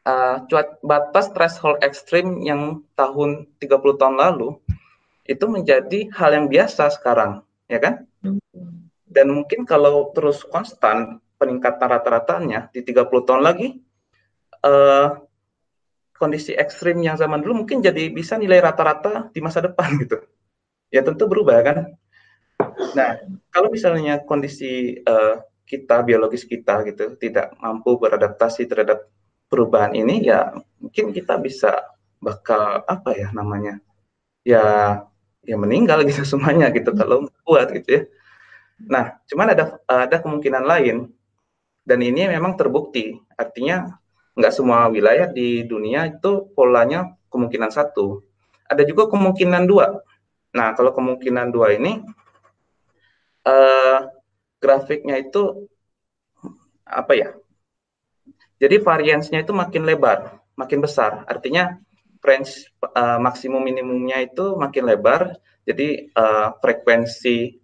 uh, 0.06 0.42
batas 0.82 1.30
threshold 1.30 1.78
ekstrim 1.82 2.42
yang 2.42 2.82
tahun 2.98 3.46
30 3.62 4.00
tahun 4.00 4.16
lalu 4.18 4.58
itu 5.22 5.44
menjadi 5.46 6.10
hal 6.18 6.30
yang 6.34 6.46
biasa 6.50 6.90
sekarang, 6.98 7.46
ya 7.70 7.78
kan? 7.78 7.94
Dan 9.06 9.26
mungkin 9.30 9.62
kalau 9.62 10.10
terus 10.10 10.42
konstan 10.42 11.22
peningkatan 11.38 11.86
rata-ratanya 11.86 12.70
di 12.74 12.82
30 12.82 13.26
tahun 13.26 13.42
lagi, 13.42 13.78
uh, 14.66 15.22
kondisi 16.18 16.54
ekstrim 16.54 17.02
yang 17.02 17.18
zaman 17.18 17.42
dulu 17.42 17.66
mungkin 17.66 17.82
jadi 17.82 18.10
bisa 18.10 18.38
nilai 18.38 18.62
rata-rata 18.62 19.30
di 19.34 19.42
masa 19.42 19.62
depan 19.62 19.94
gitu. 20.02 20.22
Ya 20.90 21.02
tentu 21.02 21.26
berubah 21.30 21.58
kan. 21.62 21.78
Nah, 22.94 23.10
kalau 23.50 23.74
misalnya 23.74 24.22
kondisi 24.22 25.02
uh, 25.02 25.42
kita 25.66 26.02
biologis 26.06 26.44
kita 26.46 26.82
gitu 26.86 27.16
tidak 27.18 27.54
mampu 27.58 27.96
beradaptasi 27.96 28.68
terhadap 28.68 29.08
perubahan 29.52 29.92
ini, 29.92 30.24
ya 30.24 30.56
mungkin 30.80 31.12
kita 31.12 31.36
bisa 31.36 31.76
bakal 32.16 32.80
apa 32.88 33.12
ya 33.12 33.28
namanya, 33.36 33.76
ya 34.48 34.64
ya 35.44 35.56
meninggal 35.60 36.00
gitu 36.08 36.24
semuanya 36.24 36.72
gitu 36.72 36.96
kalau 36.96 37.28
kuat 37.44 37.68
gitu 37.76 38.00
ya. 38.00 38.02
Nah, 38.88 39.20
cuman 39.28 39.52
ada 39.52 39.76
ada 39.86 40.16
kemungkinan 40.18 40.64
lain 40.64 41.12
dan 41.84 41.98
ini 42.00 42.30
memang 42.30 42.56
terbukti. 42.56 43.20
Artinya 43.36 44.00
nggak 44.32 44.54
semua 44.54 44.88
wilayah 44.88 45.28
di 45.28 45.66
dunia 45.68 46.08
itu 46.08 46.48
polanya 46.56 47.12
kemungkinan 47.28 47.68
satu. 47.68 48.24
Ada 48.66 48.88
juga 48.88 49.12
kemungkinan 49.12 49.68
dua. 49.68 50.00
Nah, 50.56 50.72
kalau 50.72 50.96
kemungkinan 50.96 51.52
dua 51.52 51.76
ini 51.76 52.00
uh, 53.44 53.98
grafiknya 54.62 55.20
itu 55.20 55.68
apa 56.86 57.12
ya? 57.12 57.28
Jadi 58.62 58.78
variansnya 58.78 59.42
itu 59.42 59.50
makin 59.50 59.82
lebar, 59.82 60.38
makin 60.54 60.78
besar. 60.78 61.26
Artinya 61.26 61.82
range 62.22 62.70
uh, 62.94 63.18
maksimum 63.18 63.58
minimumnya 63.58 64.22
itu 64.22 64.54
makin 64.54 64.86
lebar. 64.86 65.34
Jadi 65.66 66.14
uh, 66.14 66.54
frekuensi 66.62 67.58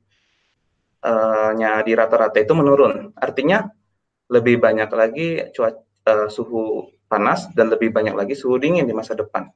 uh, 1.06 1.50
nya 1.54 1.78
di 1.86 1.94
rata-rata 1.94 2.42
itu 2.42 2.50
menurun. 2.58 3.14
Artinya 3.14 3.62
lebih 4.26 4.58
banyak 4.58 4.90
lagi 4.90 5.28
cuaca 5.54 5.86
uh, 6.10 6.28
suhu 6.28 6.90
panas 7.08 7.48
dan 7.56 7.72
lebih 7.72 7.94
banyak 7.94 8.12
lagi 8.12 8.34
suhu 8.36 8.60
dingin 8.60 8.84
di 8.84 8.92
masa 8.92 9.14
depan. 9.14 9.48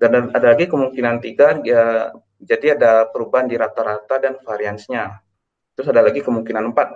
Dan 0.00 0.34
ada 0.34 0.58
lagi 0.58 0.66
kemungkinan 0.66 1.22
tiga, 1.22 1.62
ya, 1.62 2.10
jadi 2.42 2.74
ada 2.74 3.06
perubahan 3.06 3.46
di 3.46 3.54
rata-rata 3.54 4.18
dan 4.18 4.34
variansnya. 4.42 5.22
Terus 5.78 5.94
ada 5.94 6.02
lagi 6.02 6.18
kemungkinan 6.18 6.74
empat, 6.74 6.88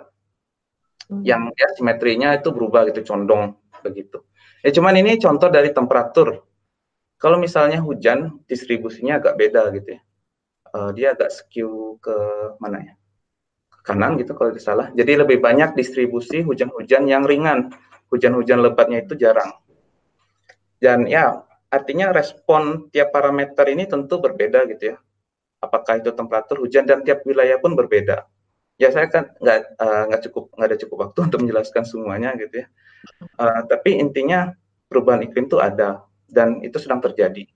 hmm. 1.15 1.23
yang 1.23 1.55
ya 1.55 1.71
simetrinya 1.79 2.35
itu 2.35 2.51
berubah 2.51 2.91
gitu, 2.91 3.07
condong 3.07 3.55
begitu. 3.87 4.27
Ya 4.67 4.75
cuman 4.75 4.99
ini 4.99 5.17
contoh 5.23 5.47
dari 5.47 5.71
temperatur. 5.71 6.43
Kalau 7.17 7.39
misalnya 7.41 7.81
hujan, 7.81 8.43
distribusinya 8.45 9.23
agak 9.23 9.39
beda 9.39 9.71
gitu 9.79 9.97
ya. 9.97 10.01
Uh, 10.75 10.91
dia 10.93 11.17
agak 11.17 11.33
skew 11.33 11.97
ke 12.03 12.17
mana 12.61 12.83
ya? 12.83 12.95
kanan 13.87 14.19
gitu 14.19 14.35
kalau 14.35 14.51
tidak 14.51 14.67
salah. 14.67 14.87
Jadi 14.99 15.23
lebih 15.23 15.39
banyak 15.39 15.79
distribusi 15.79 16.43
hujan-hujan 16.43 17.07
yang 17.07 17.23
ringan. 17.23 17.71
Hujan-hujan 18.11 18.59
lebatnya 18.59 19.07
itu 19.07 19.15
jarang. 19.15 19.55
Dan 20.83 21.07
ya 21.07 21.47
artinya 21.71 22.11
respon 22.11 22.91
tiap 22.91 23.15
parameter 23.15 23.63
ini 23.71 23.87
tentu 23.87 24.19
berbeda 24.19 24.67
gitu 24.75 24.95
ya. 24.95 24.97
Apakah 25.63 26.03
itu 26.03 26.11
temperatur 26.13 26.61
hujan 26.67 26.85
dan 26.85 27.07
tiap 27.07 27.23
wilayah 27.23 27.63
pun 27.63 27.79
berbeda. 27.79 28.27
Ya 28.77 28.93
saya 28.93 29.09
kan 29.09 29.33
nggak 29.41 29.81
uh, 29.81 30.03
nggak 30.13 30.21
cukup 30.29 30.53
nggak 30.53 30.69
ada 30.69 30.79
cukup 30.83 30.97
waktu 31.09 31.19
untuk 31.31 31.39
menjelaskan 31.47 31.83
semuanya 31.87 32.35
gitu 32.37 32.67
ya. 32.67 32.67
Uh, 33.37 33.61
tapi 33.69 33.99
intinya 33.99 34.53
perubahan 34.91 35.27
iklim 35.27 35.47
itu 35.47 35.59
ada 35.61 36.05
dan 36.27 36.61
itu 36.63 36.77
sedang 36.81 37.01
terjadi 37.03 37.47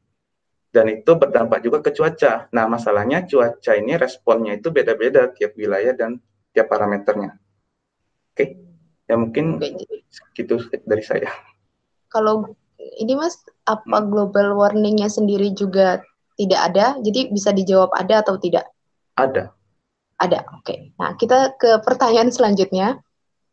dan 0.71 0.87
itu 0.87 1.11
berdampak 1.19 1.61
juga 1.67 1.83
ke 1.83 1.91
cuaca. 1.91 2.47
Nah, 2.55 2.65
masalahnya 2.71 3.27
cuaca 3.27 3.75
ini 3.75 3.99
responnya 3.99 4.55
itu 4.55 4.71
beda-beda 4.71 5.31
tiap 5.35 5.59
wilayah 5.59 5.95
dan 5.95 6.23
tiap 6.55 6.71
parameternya. 6.71 7.35
Oke, 8.31 8.35
okay? 8.35 8.49
ya 9.11 9.19
mungkin 9.19 9.59
gitu 10.39 10.63
dari 10.87 11.03
saya. 11.03 11.31
Kalau 12.11 12.55
ini 13.03 13.19
Mas, 13.19 13.43
apa 13.67 13.99
hmm. 13.99 14.09
global 14.11 14.55
warningnya 14.55 15.11
sendiri 15.11 15.51
juga 15.55 16.03
tidak 16.39 16.61
ada? 16.73 16.87
Jadi 17.03 17.35
bisa 17.35 17.51
dijawab 17.51 17.91
ada 17.99 18.23
atau 18.23 18.39
tidak? 18.39 18.71
Ada. 19.19 19.51
Ada, 20.21 20.39
oke. 20.55 20.65
Okay. 20.65 20.79
Nah, 21.01 21.19
kita 21.19 21.59
ke 21.59 21.83
pertanyaan 21.83 22.31
selanjutnya. 22.31 23.03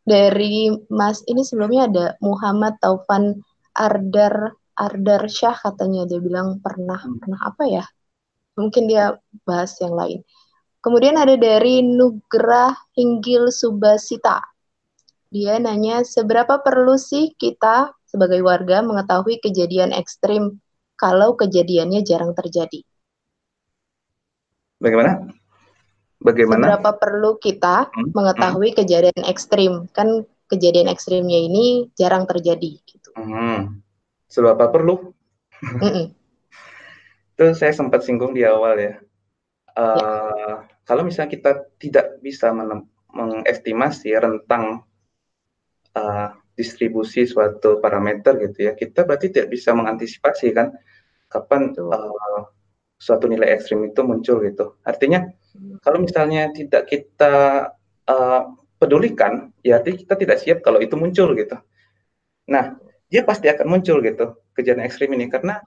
Dari 0.08 0.72
Mas, 0.88 1.20
ini 1.28 1.44
sebelumnya 1.44 1.84
ada 1.84 2.06
Muhammad 2.24 2.80
Taufan 2.80 3.44
Ardar 3.76 4.56
Ardar 4.78 5.26
Syah 5.26 5.58
katanya 5.58 6.06
dia 6.06 6.22
bilang 6.22 6.62
pernah 6.62 6.96
hmm. 6.96 7.18
pernah 7.18 7.40
apa 7.44 7.64
ya? 7.66 7.84
Mungkin 8.56 8.88
dia 8.88 9.18
bahas 9.44 9.74
yang 9.82 9.92
lain. 9.92 10.22
Kemudian 10.78 11.18
ada 11.18 11.34
dari 11.34 11.82
Nugrah 11.82 12.72
Hinggil 12.94 13.50
Subasita. 13.50 14.40
Dia 15.28 15.60
nanya 15.60 16.06
seberapa 16.06 16.62
perlu 16.62 16.96
sih 16.96 17.34
kita 17.36 17.92
sebagai 18.08 18.40
warga 18.40 18.80
mengetahui 18.80 19.42
kejadian 19.44 19.92
ekstrim 19.92 20.62
kalau 20.96 21.36
kejadiannya 21.36 22.00
jarang 22.06 22.32
terjadi? 22.32 22.80
Bagaimana? 24.80 25.37
Bagaimana? 26.18 26.66
Seberapa 26.66 26.90
perlu 26.98 27.38
kita 27.38 27.90
hmm. 27.90 28.14
mengetahui 28.14 28.74
hmm. 28.74 28.78
kejadian 28.82 29.22
ekstrim? 29.26 29.72
Kan 29.94 30.26
kejadian 30.48 30.88
ekstrimnya 30.90 31.38
ini 31.38 31.92
jarang 31.94 32.26
terjadi 32.26 32.80
gitu. 32.82 33.10
Hmm 33.14 33.84
seberapa 34.28 34.68
perlu. 34.70 35.10
itu 37.34 37.44
saya 37.56 37.72
sempat 37.74 38.04
singgung 38.04 38.36
di 38.36 38.44
awal 38.44 38.76
ya. 38.78 38.94
Uh, 39.74 40.30
ya. 40.36 40.54
Kalau 40.84 41.02
misalnya 41.02 41.32
kita 41.32 41.52
tidak 41.80 42.06
bisa 42.22 42.52
mengestimasi 43.12 44.14
rentang 44.14 44.84
uh, 45.96 46.28
distribusi 46.54 47.26
suatu 47.26 47.78
parameter 47.78 48.38
gitu 48.40 48.70
ya, 48.70 48.72
kita 48.74 49.04
berarti 49.04 49.30
tidak 49.30 49.52
bisa 49.52 49.70
mengantisipasi 49.76 50.50
kan 50.56 50.74
kapan 51.28 51.76
uh, 51.76 52.42
suatu 52.98 53.30
nilai 53.30 53.54
ekstrim 53.54 53.86
itu 53.88 54.00
muncul 54.02 54.42
gitu. 54.42 54.76
Artinya 54.82 55.30
kalau 55.80 56.02
misalnya 56.02 56.50
tidak 56.50 56.90
kita 56.90 57.34
uh, 58.10 58.42
pedulikan, 58.78 59.54
ya 59.62 59.78
artinya 59.78 59.98
kita 60.02 60.14
tidak 60.18 60.36
siap 60.42 60.58
kalau 60.60 60.82
itu 60.82 60.94
muncul 60.98 61.34
gitu. 61.38 61.56
Nah, 62.50 62.78
dia 63.08 63.24
pasti 63.24 63.48
akan 63.48 63.66
muncul 63.66 64.04
gitu 64.04 64.36
kejadian 64.52 64.84
ekstrim 64.84 65.10
ini 65.16 65.32
karena 65.32 65.64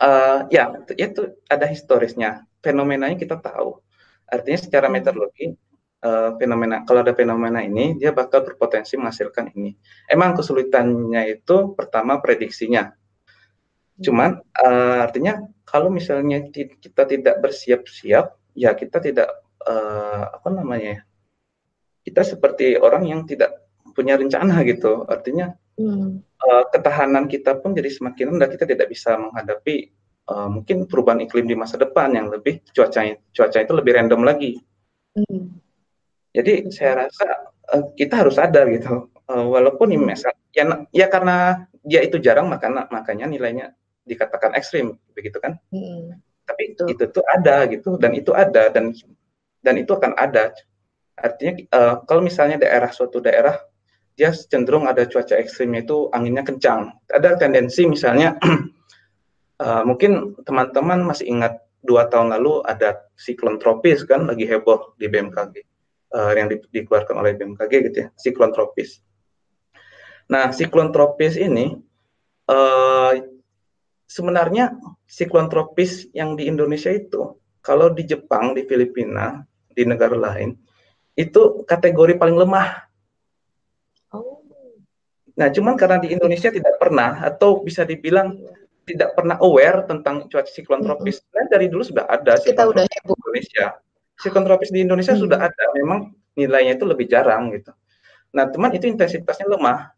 uh, 0.00 0.44
ya 0.52 0.84
itu 0.96 1.40
ada 1.48 1.66
historisnya 1.66 2.44
fenomenanya 2.60 3.16
kita 3.16 3.40
tahu 3.40 3.80
artinya 4.28 4.58
secara 4.60 4.86
hmm. 4.86 4.94
meteorologi 4.94 5.46
uh, 6.04 6.36
fenomena 6.36 6.84
kalau 6.84 7.00
ada 7.00 7.16
fenomena 7.16 7.64
ini 7.64 7.96
dia 7.96 8.12
bakal 8.12 8.44
berpotensi 8.44 9.00
menghasilkan 9.00 9.54
ini 9.56 9.72
emang 10.12 10.36
kesulitannya 10.36 11.40
itu 11.40 11.72
pertama 11.72 12.20
prediksinya. 12.20 12.92
Cuman 13.96 14.40
uh, 14.60 15.08
artinya 15.08 15.40
kalau 15.64 15.88
misalnya 15.88 16.44
kita 16.52 17.02
tidak 17.08 17.40
bersiap-siap 17.40 18.36
ya 18.52 18.70
kita 18.76 19.00
tidak 19.00 19.28
uh, 19.64 20.36
apa 20.36 20.48
namanya 20.52 21.00
ya, 21.00 21.00
kita 22.06 22.22
seperti 22.22 22.76
orang 22.76 23.08
yang 23.08 23.20
tidak 23.24 23.66
punya 23.96 24.20
rencana 24.20 24.60
gitu 24.68 25.08
artinya 25.08 25.56
hmm. 25.80 26.20
uh, 26.20 26.64
ketahanan 26.68 27.24
kita 27.26 27.56
pun 27.56 27.72
jadi 27.72 27.88
semakin 27.88 28.36
rendah 28.36 28.48
kita 28.52 28.68
tidak 28.68 28.92
bisa 28.92 29.16
menghadapi 29.16 29.90
uh, 30.28 30.48
mungkin 30.52 30.84
perubahan 30.84 31.24
iklim 31.24 31.48
di 31.48 31.56
masa 31.56 31.80
depan 31.80 32.12
yang 32.12 32.28
lebih 32.28 32.60
cuaca 32.76 33.00
cuaca 33.32 33.58
itu 33.64 33.72
lebih 33.72 33.92
random 33.96 34.22
lagi 34.28 34.60
hmm. 35.16 35.56
jadi 36.36 36.68
saya 36.68 37.08
rasa 37.08 37.28
uh, 37.72 37.84
kita 37.96 38.20
harus 38.20 38.36
sadar 38.36 38.68
gitu 38.68 39.08
uh, 39.32 39.46
walaupun 39.48 39.96
hmm. 39.96 40.12
ya 40.52 40.64
ya 40.92 41.06
karena 41.08 41.64
dia 41.80 42.04
itu 42.04 42.20
jarang 42.20 42.52
makanya 42.52 42.84
makanya 42.92 43.24
nilainya 43.24 43.72
dikatakan 44.06 44.54
ekstrim 44.54 44.94
begitu 45.12 45.42
kan 45.42 45.58
hmm. 45.74 46.16
tapi 46.46 46.72
Betul. 46.72 46.94
itu 46.94 47.04
tuh 47.10 47.24
ada 47.26 47.66
gitu 47.66 47.98
dan 47.98 48.14
itu 48.14 48.30
ada 48.32 48.70
dan 48.70 48.94
dan 49.60 49.74
itu 49.76 49.90
akan 49.90 50.14
ada 50.14 50.54
artinya 51.18 51.52
uh, 51.74 51.94
kalau 52.06 52.22
misalnya 52.22 52.60
daerah 52.60 52.88
suatu 52.94 53.18
daerah 53.18 53.58
dia 54.16 54.32
cenderung 54.32 54.88
ada 54.88 55.04
cuaca 55.04 55.36
ekstrimnya 55.36 55.84
itu 55.84 56.08
anginnya 56.08 56.40
kencang. 56.40 56.88
Ada 57.12 57.36
tendensi 57.36 57.84
misalnya 57.84 58.40
uh, 59.60 59.84
mungkin 59.88 60.32
teman-teman 60.40 61.04
masih 61.04 61.28
ingat 61.28 61.60
dua 61.84 62.08
tahun 62.08 62.32
lalu 62.32 62.64
ada 62.64 63.06
siklon 63.14 63.60
tropis 63.60 64.02
kan 64.08 64.26
lagi 64.26 64.48
heboh 64.48 64.96
di 64.98 65.06
BMKG 65.06 65.54
uh, 66.16 66.32
yang 66.34 66.48
di, 66.50 66.58
dikeluarkan 66.72 67.14
oleh 67.14 67.36
BMKG 67.36 67.72
gitu 67.92 67.96
ya 68.02 68.08
siklon 68.16 68.56
tropis. 68.56 69.04
Nah 70.32 70.50
siklon 70.50 70.90
tropis 70.96 71.36
ini 71.36 71.76
uh, 72.48 73.12
sebenarnya 74.06 74.74
siklon 75.06 75.50
tropis 75.50 76.06
yang 76.14 76.38
di 76.38 76.46
Indonesia 76.46 76.90
itu 76.90 77.36
kalau 77.60 77.90
di 77.90 78.06
Jepang 78.06 78.54
di 78.54 78.62
Filipina 78.64 79.42
di 79.70 79.82
negara 79.82 80.14
lain 80.14 80.54
itu 81.18 81.66
kategori 81.66 82.16
paling 82.16 82.38
lemah 82.38 82.86
Nah, 85.36 85.52
cuman 85.52 85.76
karena 85.76 86.00
di 86.00 86.16
Indonesia 86.16 86.48
tidak 86.48 86.80
pernah 86.80 87.20
atau 87.20 87.60
bisa 87.60 87.84
dibilang 87.84 88.40
tidak 88.88 89.12
pernah 89.12 89.36
aware 89.44 89.84
tentang 89.84 90.24
cuaca 90.32 90.48
siklon 90.48 90.80
tropis. 90.80 91.20
Mm 91.20 91.22
-hmm. 91.22 91.36
Nah, 91.36 91.46
dari 91.52 91.66
dulu 91.68 91.82
sudah 91.84 92.04
ada 92.08 92.40
siklon 92.40 92.72
Kita 92.72 92.72
tropis 92.72 92.88
di 92.88 92.98
Indonesia. 93.04 93.66
Siklon 94.16 94.44
tropis 94.48 94.70
di 94.72 94.80
Indonesia 94.80 95.12
mm 95.12 95.20
-hmm. 95.20 95.28
sudah 95.28 95.38
ada, 95.44 95.64
memang 95.76 96.00
nilainya 96.40 96.80
itu 96.80 96.84
lebih 96.88 97.04
jarang 97.04 97.52
gitu. 97.52 97.72
Nah, 98.32 98.48
teman 98.48 98.72
itu 98.72 98.88
intensitasnya 98.88 99.44
lemah. 99.44 99.92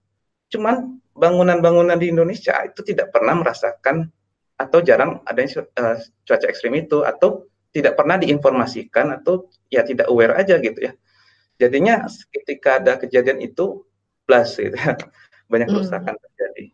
Cuman 0.51 0.98
bangunan-bangunan 1.19 1.99
di 1.99 2.15
Indonesia 2.15 2.55
itu 2.63 2.81
tidak 2.87 3.11
pernah 3.11 3.35
merasakan 3.35 4.07
atau 4.59 4.79
jarang 4.83 5.23
ada 5.27 5.39
uh, 5.43 5.97
cuaca 6.27 6.47
ekstrim 6.47 6.75
itu 6.79 7.03
atau 7.03 7.47
tidak 7.71 7.95
pernah 7.95 8.19
diinformasikan 8.19 9.23
atau 9.23 9.51
ya 9.71 9.83
tidak 9.87 10.11
aware 10.11 10.35
aja 10.39 10.59
gitu 10.59 10.79
ya. 10.79 10.93
Jadinya 11.59 12.07
ketika 12.31 12.79
ada 12.79 12.99
kejadian 12.99 13.43
itu 13.43 13.83
blast 14.27 14.59
gitu 14.59 14.75
ya. 14.75 14.95
Banyak 15.53 15.69
hmm. 15.71 15.77
kerusakan 15.79 16.15
hmm. 16.15 16.23
terjadi. 16.23 16.65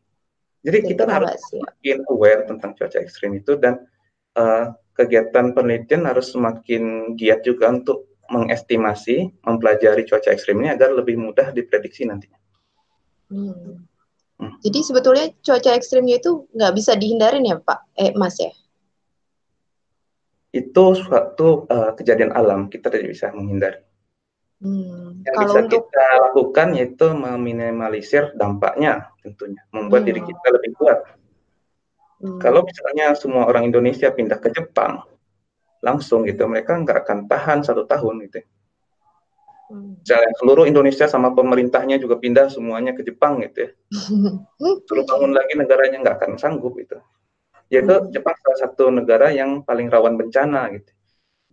Jadi 0.64 0.78
Jadi 0.80 0.88
kita 0.96 1.02
harus 1.04 1.36
semakin 1.52 1.98
aware 2.08 2.42
tentang 2.48 2.72
cuaca 2.72 2.98
ekstrim 3.00 3.36
itu 3.36 3.60
dan 3.60 3.84
uh, 4.36 4.72
kegiatan 4.96 5.52
penelitian 5.52 6.08
harus 6.08 6.32
semakin 6.32 7.14
giat 7.20 7.44
juga 7.44 7.68
untuk 7.68 8.08
mengestimasi, 8.32 9.44
mempelajari 9.44 10.08
cuaca 10.08 10.32
ekstrim 10.32 10.64
ini 10.64 10.72
agar 10.72 10.96
lebih 10.96 11.20
mudah 11.20 11.52
diprediksi 11.52 12.08
nantinya. 12.08 12.40
Hmm. 13.28 13.84
Hmm. 14.34 14.58
Jadi 14.60 14.78
sebetulnya 14.82 15.26
cuaca 15.40 15.70
ekstrimnya 15.78 16.18
itu 16.18 16.50
nggak 16.50 16.74
bisa 16.74 16.98
dihindarin 16.98 17.46
ya 17.46 17.56
Pak, 17.62 17.78
eh 17.94 18.12
Mas 18.18 18.34
ya? 18.42 18.50
Itu 20.54 20.94
suatu 20.98 21.66
uh, 21.70 21.94
kejadian 21.94 22.34
alam, 22.34 22.66
kita 22.66 22.90
tidak 22.90 23.14
bisa 23.14 23.30
menghindari. 23.30 23.78
Hmm. 24.62 25.22
Yang 25.22 25.34
Kalau 25.34 25.46
bisa 25.46 25.58
untuk... 25.60 25.72
kita 25.86 26.06
lakukan 26.30 26.68
yaitu 26.78 27.06
meminimalisir 27.14 28.24
dampaknya 28.34 29.10
tentunya, 29.22 29.62
membuat 29.70 30.02
hmm. 30.02 30.08
diri 30.10 30.20
kita 30.26 30.46
lebih 30.50 30.70
kuat. 30.78 30.98
Hmm. 32.22 32.38
Kalau 32.40 32.60
misalnya 32.64 33.06
semua 33.18 33.44
orang 33.46 33.68
Indonesia 33.68 34.08
pindah 34.10 34.38
ke 34.40 34.50
Jepang, 34.50 35.04
langsung 35.84 36.24
gitu 36.24 36.48
mereka 36.48 36.80
nggak 36.80 37.04
akan 37.04 37.18
tahan 37.28 37.60
satu 37.60 37.84
tahun 37.84 38.24
gitu. 38.24 38.40
Misalnya 39.72 40.32
seluruh 40.36 40.68
Indonesia 40.68 41.08
sama 41.08 41.32
pemerintahnya 41.32 41.96
juga 41.96 42.20
pindah 42.20 42.52
semuanya 42.52 42.92
ke 42.92 43.00
Jepang 43.00 43.40
gitu 43.40 43.64
ya. 43.64 43.70
Terus 44.88 45.04
bangun 45.08 45.32
lagi 45.32 45.56
negaranya 45.56 46.04
nggak 46.04 46.16
akan 46.20 46.32
sanggup 46.36 46.76
itu. 46.76 47.00
Yaitu 47.72 47.94
hmm. 47.96 48.12
Jepang 48.12 48.36
salah 48.44 48.58
satu 48.60 48.92
negara 48.92 49.32
yang 49.32 49.64
paling 49.64 49.88
rawan 49.88 50.20
bencana 50.20 50.68
gitu. 50.76 50.92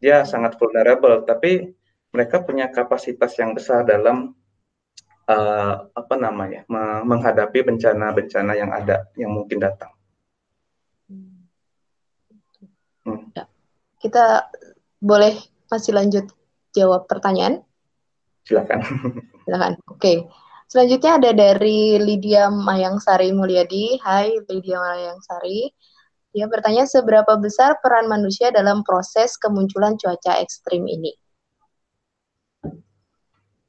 Dia 0.02 0.28
sangat 0.28 0.60
vulnerable, 0.60 1.24
tapi 1.24 1.72
mereka 2.12 2.44
punya 2.44 2.68
kapasitas 2.68 3.32
yang 3.40 3.56
besar 3.56 3.88
dalam 3.88 4.36
uh, 5.32 5.74
apa 5.88 6.16
namanya 6.20 6.68
menghadapi 7.08 7.64
bencana-bencana 7.64 8.54
yang 8.60 8.76
ada 8.76 9.08
yang 9.16 9.32
mungkin 9.32 9.64
datang. 9.64 9.96
Hmm. 13.08 13.32
Ya. 13.34 13.48
Kita 14.02 14.52
boleh 15.00 15.38
masih 15.72 15.96
lanjut 15.96 16.26
jawab 16.76 17.08
pertanyaan? 17.08 17.64
Silakan. 18.46 18.80
Silakan. 19.46 19.74
Oke. 19.90 19.98
Okay. 19.98 20.18
Selanjutnya 20.72 21.20
ada 21.20 21.32
dari 21.36 22.00
Lydia 22.00 22.48
Mayangsari 22.48 23.36
Mulyadi. 23.36 24.00
Hai 24.00 24.40
Lydia 24.48 24.80
Mayangsari. 24.80 25.68
Dia 26.32 26.48
bertanya 26.48 26.88
seberapa 26.88 27.36
besar 27.36 27.84
peran 27.84 28.08
manusia 28.08 28.56
dalam 28.56 28.88
proses 28.88 29.36
kemunculan 29.36 30.00
cuaca 30.00 30.40
ekstrim 30.40 30.88
ini? 30.88 31.12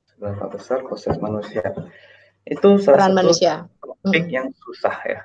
Seberapa 0.06 0.46
besar 0.46 0.86
proses 0.86 1.18
manusia? 1.18 1.66
Itu 2.46 2.78
salah 2.78 3.10
peran 3.10 3.10
satu 3.10 3.18
manusia. 3.18 3.52
topik 3.82 4.24
hmm. 4.30 4.34
yang 4.34 4.46
susah 4.54 4.96
ya. 5.02 5.20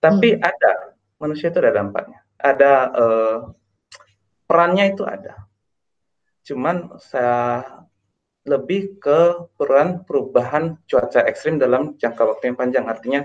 Tapi 0.00 0.28
hmm. 0.32 0.40
ada 0.40 0.72
manusia 1.20 1.52
itu 1.52 1.60
ada 1.60 1.76
dampaknya. 1.76 2.24
Ada 2.40 2.72
uh, 2.88 3.36
perannya 4.48 4.96
itu 4.96 5.04
ada. 5.04 5.44
Cuman 6.40 6.96
saya 6.96 7.84
lebih 8.42 8.98
ke 8.98 9.50
peran 9.54 10.02
perubahan 10.02 10.74
cuaca 10.90 11.22
ekstrim 11.26 11.62
dalam 11.62 11.94
jangka 11.94 12.22
waktu 12.26 12.50
yang 12.50 12.58
panjang. 12.58 12.84
Artinya, 12.90 13.20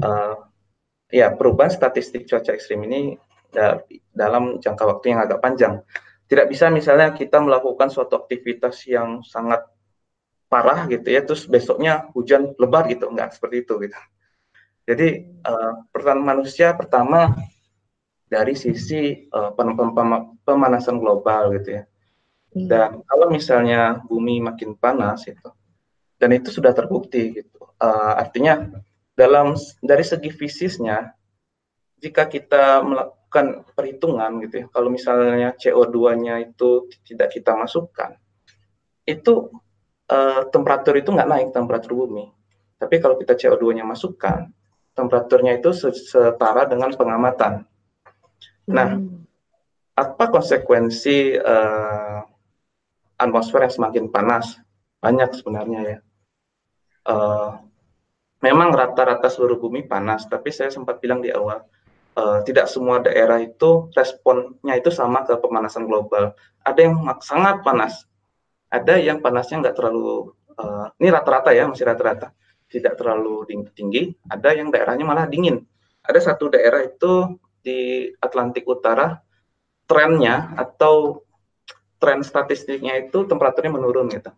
uh, 0.00 0.34
ya 1.12 1.34
perubahan 1.36 1.68
statistik 1.68 2.24
cuaca 2.24 2.56
ekstrim 2.56 2.80
ini 2.88 3.18
dalam 4.14 4.62
jangka 4.62 4.84
waktu 4.86 5.12
yang 5.12 5.20
agak 5.26 5.42
panjang. 5.42 5.82
Tidak 6.30 6.46
bisa 6.46 6.70
misalnya 6.70 7.10
kita 7.10 7.42
melakukan 7.42 7.90
suatu 7.90 8.14
aktivitas 8.22 8.86
yang 8.86 9.26
sangat 9.26 9.66
parah 10.46 10.86
gitu 10.86 11.10
ya, 11.10 11.26
terus 11.26 11.44
besoknya 11.50 12.06
hujan 12.14 12.54
lebat 12.54 12.86
gitu, 12.86 13.10
enggak 13.10 13.34
seperti 13.34 13.66
itu 13.66 13.74
gitu. 13.82 13.98
Jadi 14.86 15.08
uh, 15.46 15.86
peran 15.90 16.22
manusia 16.22 16.74
pertama 16.74 17.34
dari 18.30 18.54
sisi 18.54 19.26
uh, 19.34 19.50
pemanasan 20.46 21.02
global 21.02 21.50
gitu 21.58 21.82
ya. 21.82 21.89
Hmm. 22.50 22.66
Dan 22.66 22.90
kalau 23.06 23.30
misalnya 23.30 24.02
bumi 24.02 24.42
makin 24.42 24.74
panas 24.74 25.26
itu, 25.30 25.50
dan 26.18 26.30
itu 26.34 26.50
sudah 26.50 26.74
terbukti 26.74 27.40
gitu. 27.40 27.62
Uh, 27.78 28.18
artinya 28.18 28.68
dalam 29.14 29.54
dari 29.80 30.02
segi 30.02 30.28
fisiknya, 30.34 31.14
jika 32.02 32.26
kita 32.26 32.82
melakukan 32.82 33.62
perhitungan 33.72 34.42
gitu 34.42 34.54
ya, 34.64 34.66
kalau 34.74 34.90
misalnya 34.90 35.54
CO2-nya 35.54 36.42
itu 36.42 36.90
tidak 37.06 37.30
kita 37.38 37.54
masukkan, 37.54 38.18
itu 39.06 39.48
uh, 40.10 40.42
temperatur 40.50 40.98
itu 40.98 41.14
nggak 41.14 41.30
naik 41.30 41.48
temperatur 41.54 41.94
bumi. 41.94 42.28
Tapi 42.80 42.96
kalau 42.98 43.14
kita 43.14 43.38
CO2-nya 43.38 43.86
masukkan, 43.86 44.50
temperaturnya 44.98 45.60
itu 45.60 45.70
setara 45.76 46.66
dengan 46.66 46.90
pengamatan. 46.96 47.68
Nah, 48.66 48.88
hmm. 48.96 49.24
apa 49.94 50.24
konsekuensi 50.32 51.38
uh, 51.38 52.24
atmosfer 53.20 53.60
yang 53.60 53.74
semakin 53.76 54.04
panas? 54.08 54.56
Banyak 55.04 55.36
sebenarnya 55.36 55.80
ya. 55.84 55.98
Uh, 57.04 57.60
memang 58.40 58.72
rata-rata 58.72 59.28
seluruh 59.28 59.60
bumi 59.60 59.84
panas, 59.84 60.24
tapi 60.24 60.48
saya 60.48 60.72
sempat 60.72 61.00
bilang 61.00 61.20
di 61.20 61.28
awal, 61.32 61.64
uh, 62.16 62.40
tidak 62.44 62.68
semua 62.68 63.00
daerah 63.00 63.40
itu 63.40 63.92
responnya 63.92 64.74
itu 64.76 64.88
sama 64.88 65.24
ke 65.28 65.36
pemanasan 65.36 65.84
global. 65.84 66.32
Ada 66.64 66.80
yang 66.80 66.96
sangat 67.20 67.60
panas, 67.64 68.04
ada 68.72 68.96
yang 68.96 69.20
panasnya 69.20 69.64
nggak 69.64 69.76
terlalu, 69.76 70.32
uh, 70.56 70.92
ini 71.00 71.08
rata-rata 71.08 71.52
ya, 71.52 71.68
masih 71.68 71.88
rata-rata, 71.88 72.32
tidak 72.68 72.96
terlalu 73.00 73.48
tinggi, 73.72 74.12
ada 74.28 74.52
yang 74.52 74.68
daerahnya 74.72 75.04
malah 75.04 75.24
dingin. 75.28 75.64
Ada 76.00 76.32
satu 76.32 76.52
daerah 76.52 76.80
itu 76.84 77.36
di 77.60 78.08
Atlantik 78.20 78.64
Utara 78.64 79.20
trennya 79.84 80.56
atau 80.56 81.24
tren 82.00 82.24
statistiknya 82.24 82.96
itu 82.96 83.28
temperaturnya 83.28 83.76
menurun 83.76 84.08
gitu. 84.08 84.32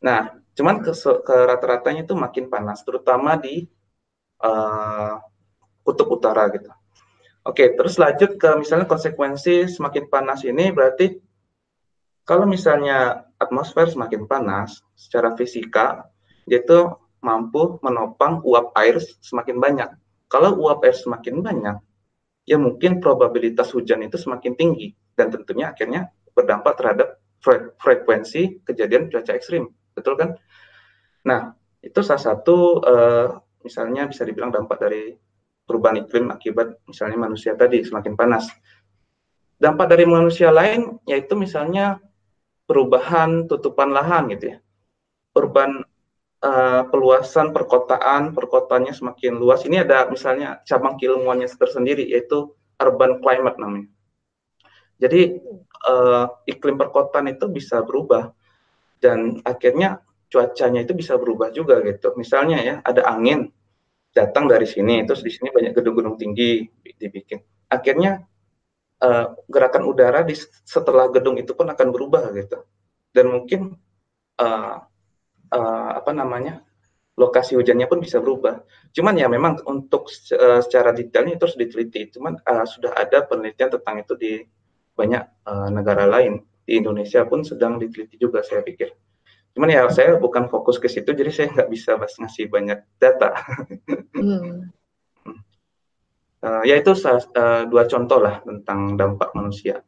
Nah, 0.00 0.38
cuman 0.54 0.80
ke, 0.80 0.94
ke 0.94 1.36
rata-ratanya 1.50 2.06
itu 2.06 2.14
makin 2.14 2.46
panas, 2.46 2.86
terutama 2.86 3.34
di 3.34 3.66
uh, 4.40 5.18
kutub 5.82 6.14
utara 6.14 6.46
gitu. 6.54 6.70
Oke, 7.42 7.74
terus 7.74 7.98
lanjut 7.98 8.38
ke 8.38 8.50
misalnya 8.54 8.86
konsekuensi 8.86 9.66
semakin 9.66 10.06
panas 10.06 10.46
ini 10.46 10.70
berarti 10.70 11.18
kalau 12.28 12.44
misalnya 12.44 13.24
atmosfer 13.40 13.88
semakin 13.88 14.28
panas 14.28 14.84
secara 14.92 15.32
fisika, 15.32 16.04
itu 16.44 16.92
mampu 17.24 17.80
menopang 17.80 18.44
uap 18.44 18.76
air 18.76 19.00
semakin 19.00 19.56
banyak. 19.58 19.90
Kalau 20.28 20.60
uap 20.60 20.84
air 20.84 20.92
semakin 20.92 21.40
banyak, 21.40 21.76
ya 22.44 22.60
mungkin 22.60 23.00
probabilitas 23.00 23.72
hujan 23.72 24.04
itu 24.04 24.20
semakin 24.20 24.52
tinggi 24.60 24.92
dan 25.16 25.32
tentunya 25.32 25.72
akhirnya 25.72 26.12
berdampak 26.38 26.78
terhadap 26.78 27.18
fre 27.42 27.74
frekuensi 27.82 28.62
kejadian 28.62 29.10
cuaca 29.10 29.34
ekstrim, 29.34 29.66
betul 29.98 30.14
kan? 30.14 30.38
Nah, 31.26 31.58
itu 31.82 31.98
salah 32.06 32.22
satu 32.22 32.78
uh, 32.82 33.28
misalnya 33.66 34.06
bisa 34.06 34.22
dibilang 34.22 34.54
dampak 34.54 34.78
dari 34.78 35.14
perubahan 35.68 36.00
iklim 36.06 36.32
akibat 36.32 36.80
misalnya 36.88 37.18
manusia 37.18 37.52
tadi 37.58 37.82
semakin 37.82 38.14
panas. 38.14 38.48
Dampak 39.58 39.90
dari 39.90 40.06
manusia 40.06 40.54
lain 40.54 41.02
yaitu 41.04 41.34
misalnya 41.34 41.98
perubahan 42.64 43.50
tutupan 43.50 43.90
lahan 43.90 44.30
gitu 44.32 44.54
ya. 44.54 44.58
Urban 45.36 45.82
uh, 46.42 46.82
peluasan 46.88 47.50
perkotaan, 47.52 48.32
perkotaannya 48.32 48.94
semakin 48.94 49.36
luas. 49.36 49.66
Ini 49.66 49.84
ada 49.84 50.06
misalnya 50.08 50.62
cabang 50.64 50.96
keilmuannya 50.96 51.50
tersendiri 51.50 52.06
yaitu 52.06 52.54
urban 52.78 53.18
climate 53.20 53.58
namanya. 53.58 53.90
Jadi 54.98 55.38
uh, 55.86 56.26
iklim 56.48 56.74
perkotaan 56.74 57.30
itu 57.30 57.46
bisa 57.46 57.84
berubah 57.84 58.32
dan 58.98 59.38
akhirnya 59.46 60.02
cuacanya 60.28 60.84
itu 60.84 60.92
bisa 60.92 61.16
berubah 61.16 61.48
juga 61.54 61.80
gitu. 61.84 62.12
Misalnya 62.18 62.58
ya 62.60 62.74
ada 62.84 63.08
angin 63.08 63.48
datang 64.12 64.50
dari 64.50 64.66
sini, 64.66 65.04
terus 65.06 65.24
di 65.24 65.32
sini 65.32 65.48
banyak 65.52 65.72
gedung-gedung 65.72 66.18
tinggi 66.18 66.66
dibikin. 66.98 67.40
Akhirnya 67.70 68.24
uh, 69.04 69.26
gerakan 69.48 69.86
udara 69.88 70.24
di 70.24 70.34
setelah 70.64 71.08
gedung 71.12 71.38
itu 71.40 71.52
pun 71.54 71.68
akan 71.70 71.88
berubah 71.94 72.32
gitu. 72.36 72.64
Dan 73.14 73.32
mungkin 73.32 73.78
uh, 74.40 74.76
uh, 75.52 75.90
apa 75.96 76.10
namanya 76.12 76.60
lokasi 77.18 77.58
hujannya 77.58 77.90
pun 77.90 77.98
bisa 77.98 78.22
berubah. 78.22 78.62
Cuman 78.94 79.18
ya 79.18 79.26
memang 79.26 79.58
untuk 79.66 80.06
uh, 80.34 80.60
secara 80.62 80.94
detailnya 80.94 81.34
itu 81.38 81.42
harus 81.48 81.58
diteliti. 81.58 82.14
Cuman 82.14 82.38
uh, 82.42 82.66
sudah 82.68 82.94
ada 82.94 83.24
penelitian 83.26 83.74
tentang 83.74 84.02
itu 84.02 84.14
di 84.14 84.32
banyak 84.98 85.22
uh, 85.46 85.70
negara 85.70 86.10
lain. 86.10 86.42
Di 86.66 86.76
Indonesia 86.76 87.22
pun 87.24 87.46
sedang 87.46 87.78
diteliti 87.78 88.18
juga 88.18 88.42
saya 88.42 88.66
pikir. 88.66 88.90
Cuman 89.54 89.70
ya 89.70 89.86
saya 89.88 90.18
bukan 90.18 90.50
fokus 90.50 90.76
ke 90.82 90.90
situ, 90.90 91.14
jadi 91.14 91.30
saya 91.30 91.54
nggak 91.54 91.70
bisa 91.70 91.94
bahas 91.94 92.18
ngasih 92.18 92.50
banyak 92.50 92.82
data. 92.98 93.38
hmm. 94.18 94.74
uh, 96.42 96.62
ya 96.68 96.74
itu 96.76 96.92
uh, 96.92 97.62
dua 97.70 97.86
contoh 97.86 98.18
lah 98.18 98.42
tentang 98.42 98.98
dampak 98.98 99.30
manusia 99.38 99.80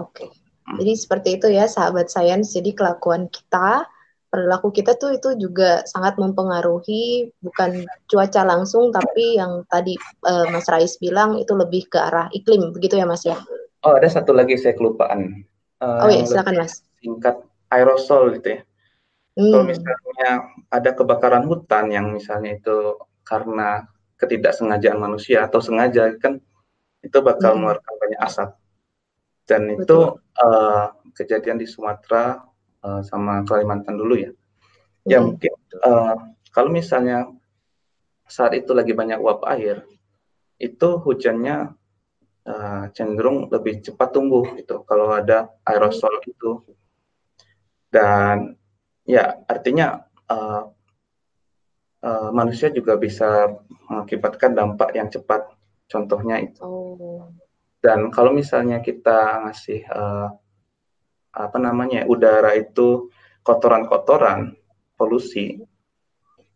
Oke. 0.00 0.24
Okay. 0.24 0.28
Hmm. 0.62 0.78
Jadi 0.78 0.92
seperti 0.94 1.28
itu 1.36 1.46
ya 1.52 1.68
sahabat 1.68 2.08
sains. 2.08 2.54
Jadi 2.54 2.72
kelakuan 2.72 3.28
kita, 3.28 3.84
perilaku 4.32 4.72
kita 4.72 4.96
tuh 4.96 5.12
itu 5.12 5.36
juga 5.36 5.84
sangat 5.84 6.16
mempengaruhi 6.16 7.28
bukan 7.44 7.84
cuaca 8.08 8.48
langsung 8.48 8.88
tapi 8.88 9.36
yang 9.36 9.60
tadi 9.68 9.92
uh, 10.24 10.48
Mas 10.48 10.64
Rais 10.72 10.96
bilang 10.96 11.36
itu 11.36 11.52
lebih 11.52 11.92
ke 11.92 12.00
arah 12.00 12.32
iklim 12.32 12.72
begitu 12.72 12.96
ya 12.96 13.04
Mas 13.04 13.28
ya. 13.28 13.36
Oh, 13.84 13.92
ada 13.92 14.08
satu 14.08 14.32
lagi 14.32 14.56
saya 14.56 14.72
kelupaan. 14.72 15.44
Uh, 15.84 16.06
oh 16.06 16.08
iya, 16.08 16.24
silakan 16.24 16.64
Mas. 16.64 16.80
Singkat 17.04 17.44
aerosol 17.68 18.40
gitu 18.40 18.56
ya. 18.56 18.60
Hmm. 19.36 19.52
Kalau 19.52 19.64
misalnya 19.68 20.30
ada 20.72 20.90
kebakaran 20.96 21.44
hutan 21.44 21.92
yang 21.92 22.08
misalnya 22.08 22.56
itu 22.56 22.96
karena 23.28 23.84
ketidaksengajaan 24.16 24.96
manusia 24.96 25.44
atau 25.44 25.60
sengaja 25.60 26.08
kan 26.16 26.40
itu 27.04 27.18
bakal 27.20 27.52
hmm. 27.52 27.68
mengeluarkan 27.68 27.94
banyak 28.00 28.20
asap 28.24 28.48
dan 29.44 29.62
Betul. 29.68 29.82
itu 29.82 29.98
uh, 30.40 30.86
kejadian 31.12 31.58
di 31.60 31.66
Sumatera 31.66 32.40
uh, 32.82 33.00
sama 33.06 33.46
Kalimantan 33.46 33.96
dulu 33.96 34.14
ya. 34.18 34.30
Hmm. 34.30 35.08
Ya 35.10 35.18
mungkin 35.22 35.54
uh, 35.82 36.14
kalau 36.52 36.70
misalnya 36.70 37.30
saat 38.28 38.54
itu 38.54 38.70
lagi 38.76 38.92
banyak 38.92 39.18
uap 39.18 39.44
air, 39.48 39.82
itu 40.60 40.88
hujannya 41.02 41.74
uh, 42.46 42.84
cenderung 42.94 43.50
lebih 43.50 43.82
cepat 43.82 44.08
tumbuh 44.14 44.46
gitu. 44.58 44.86
Kalau 44.86 45.10
ada 45.14 45.50
aerosol 45.66 46.22
itu 46.26 46.62
dan 47.92 48.56
ya 49.04 49.36
artinya 49.44 50.06
uh, 50.30 50.64
uh, 52.02 52.30
manusia 52.32 52.72
juga 52.72 52.96
bisa 52.96 53.52
mengakibatkan 53.90 54.56
dampak 54.56 54.96
yang 54.96 55.12
cepat. 55.12 55.50
Contohnya 55.90 56.40
itu. 56.40 56.64
Oh. 56.64 57.28
Dan 57.82 58.08
kalau 58.14 58.32
misalnya 58.32 58.80
kita 58.80 59.44
ngasih 59.44 59.84
uh, 59.90 60.30
apa 61.32 61.56
namanya 61.56 62.04
udara 62.04 62.52
itu 62.54 63.08
kotoran-kotoran, 63.42 64.54
polusi, 64.94 65.58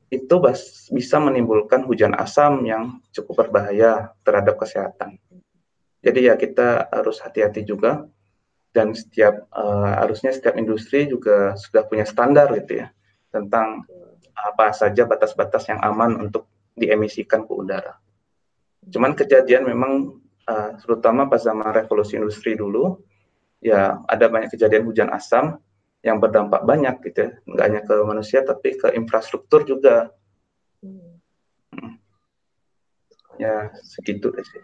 itu 0.06 0.34
bas, 0.38 0.86
bisa 0.94 1.18
menimbulkan 1.18 1.82
hujan 1.82 2.14
asam 2.14 2.62
yang 2.62 3.02
cukup 3.10 3.46
berbahaya 3.46 4.14
terhadap 4.22 4.54
kesehatan. 4.60 5.18
Jadi 6.04 6.30
ya 6.30 6.38
kita 6.38 6.86
harus 6.94 7.18
hati-hati 7.18 7.66
juga 7.66 8.06
dan 8.70 8.94
setiap 8.94 9.50
uh, 9.50 9.98
harusnya 10.04 10.30
setiap 10.30 10.54
industri 10.54 11.10
juga 11.10 11.58
sudah 11.58 11.82
punya 11.88 12.06
standar 12.06 12.52
gitu 12.54 12.86
ya 12.86 12.92
tentang 13.34 13.82
apa 14.36 14.70
saja 14.70 15.08
batas-batas 15.08 15.66
yang 15.66 15.80
aman 15.82 16.28
untuk 16.28 16.46
diemisikan 16.76 17.48
ke 17.48 17.52
udara. 17.56 17.98
Cuman 18.86 19.16
kejadian 19.18 19.66
memang 19.66 20.22
uh, 20.46 20.70
terutama 20.78 21.26
pas 21.26 21.42
zaman 21.42 21.72
revolusi 21.74 22.20
industri 22.20 22.54
dulu, 22.54 23.02
ya 23.60 24.00
ada 24.06 24.26
banyak 24.28 24.52
kejadian 24.52 24.84
hujan 24.84 25.08
asam 25.12 25.60
yang 26.04 26.22
berdampak 26.22 26.62
banyak 26.62 27.02
gitu 27.02 27.26
ya, 27.26 27.30
nggak 27.50 27.64
hanya 27.66 27.80
ke 27.82 27.94
manusia 28.06 28.40
tapi 28.46 28.78
ke 28.78 28.94
infrastruktur 28.94 29.66
juga. 29.66 30.14
Hmm. 30.80 31.18
Ya 33.36 33.74
segitu 33.84 34.32
deh 34.32 34.44
sih. 34.44 34.62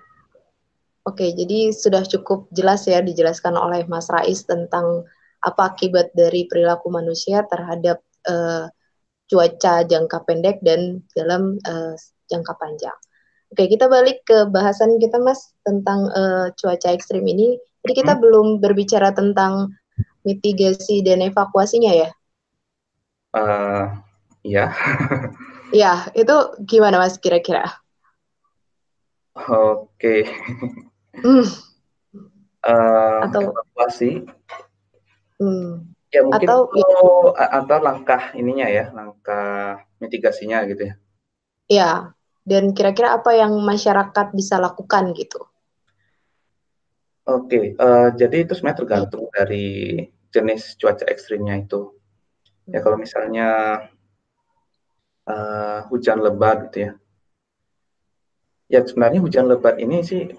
Oke, 1.03 1.34
jadi 1.34 1.74
sudah 1.74 2.07
cukup 2.07 2.47
jelas 2.55 2.86
ya 2.86 3.03
dijelaskan 3.03 3.59
oleh 3.59 3.82
Mas 3.90 4.07
Rais 4.07 4.47
tentang 4.47 5.03
apa 5.43 5.74
akibat 5.74 6.14
dari 6.14 6.47
perilaku 6.47 6.95
manusia 6.95 7.43
terhadap 7.51 7.99
uh, 8.30 8.70
cuaca 9.26 9.82
jangka 9.82 10.18
pendek 10.22 10.62
dan 10.62 11.03
dalam 11.18 11.59
uh, 11.66 11.99
jangka 12.30 12.55
panjang. 12.55 12.95
Oke, 13.53 13.68
kita 13.68 13.84
balik 13.84 14.24
ke 14.24 14.48
bahasan 14.48 14.96
kita 14.96 15.20
Mas 15.20 15.53
tentang 15.61 16.09
uh, 16.16 16.48
cuaca 16.57 16.88
ekstrim 16.88 17.20
ini. 17.28 17.61
Jadi 17.84 17.92
kita 18.00 18.16
hmm. 18.16 18.22
belum 18.24 18.46
berbicara 18.64 19.12
tentang 19.12 19.76
mitigasi 20.24 21.05
dan 21.05 21.20
evakuasinya 21.20 21.92
ya? 21.92 22.09
Uh, 23.36 23.92
iya. 24.40 24.72
ya, 25.84 26.09
itu 26.16 26.32
gimana 26.64 26.96
Mas 26.96 27.20
kira-kira? 27.20 27.68
Oke. 29.36 29.84
Okay. 30.00 30.20
Hmm. 31.20 31.44
Uh, 32.62 33.26
atau 33.26 33.50
evakuasi. 33.50 34.22
Hmm. 35.42 35.90
Ya 36.14 36.22
mungkin 36.22 36.46
atau, 36.46 36.70
ya. 36.70 36.86
atau 37.59 37.78
langkah 37.82 38.30
ininya 38.38 38.70
ya, 38.70 38.94
langkah 38.94 39.82
mitigasinya 39.98 40.62
gitu 40.70 40.86
ya. 40.86 40.94
Ya, 41.66 41.90
dan 42.43 42.74
kira-kira 42.74 43.14
apa 43.14 43.34
yang 43.38 43.55
masyarakat 43.62 44.34
bisa 44.34 44.59
lakukan 44.59 45.14
gitu? 45.14 45.47
Oke, 47.22 47.47
okay, 47.47 47.64
uh, 47.78 48.11
jadi 48.18 48.43
itu 48.43 48.59
sebenarnya 48.59 48.80
tergantung 48.82 49.30
dari 49.30 50.03
jenis 50.34 50.74
cuaca 50.74 51.07
ekstrimnya 51.07 51.55
itu. 51.62 51.95
Ya 52.66 52.82
kalau 52.82 52.99
misalnya 52.99 53.78
uh, 55.30 55.86
hujan 55.86 56.18
lebat 56.18 56.70
gitu 56.70 56.90
ya, 56.90 56.93
ya 58.66 58.80
sebenarnya 58.82 59.22
hujan 59.22 59.47
lebat 59.47 59.78
ini 59.78 60.03
sih 60.03 60.34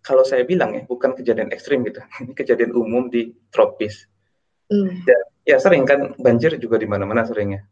kalau 0.00 0.24
saya 0.24 0.48
bilang 0.48 0.72
ya 0.72 0.88
bukan 0.88 1.12
kejadian 1.12 1.52
ekstrim 1.52 1.84
gitu, 1.84 2.00
ini 2.24 2.32
kejadian 2.32 2.72
umum 2.72 3.12
di 3.12 3.36
tropis. 3.52 4.08
Mm. 4.72 5.04
Ya, 5.04 5.18
ya 5.44 5.56
sering 5.60 5.84
kan 5.84 6.16
banjir 6.16 6.56
juga 6.56 6.80
di 6.80 6.88
mana-mana 6.88 7.28
seringnya. 7.28 7.68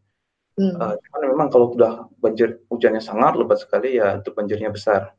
Hmm. 0.57 0.73
Uh, 0.81 0.97
cuman 0.97 1.23
memang 1.37 1.49
kalau 1.53 1.77
sudah 1.77 2.09
banjir 2.17 2.65
hujannya 2.73 3.05
sangat 3.05 3.37
lebat 3.37 3.61
sekali 3.61 4.01
ya 4.01 4.17
itu 4.17 4.33
banjirnya 4.33 4.73
besar. 4.73 5.13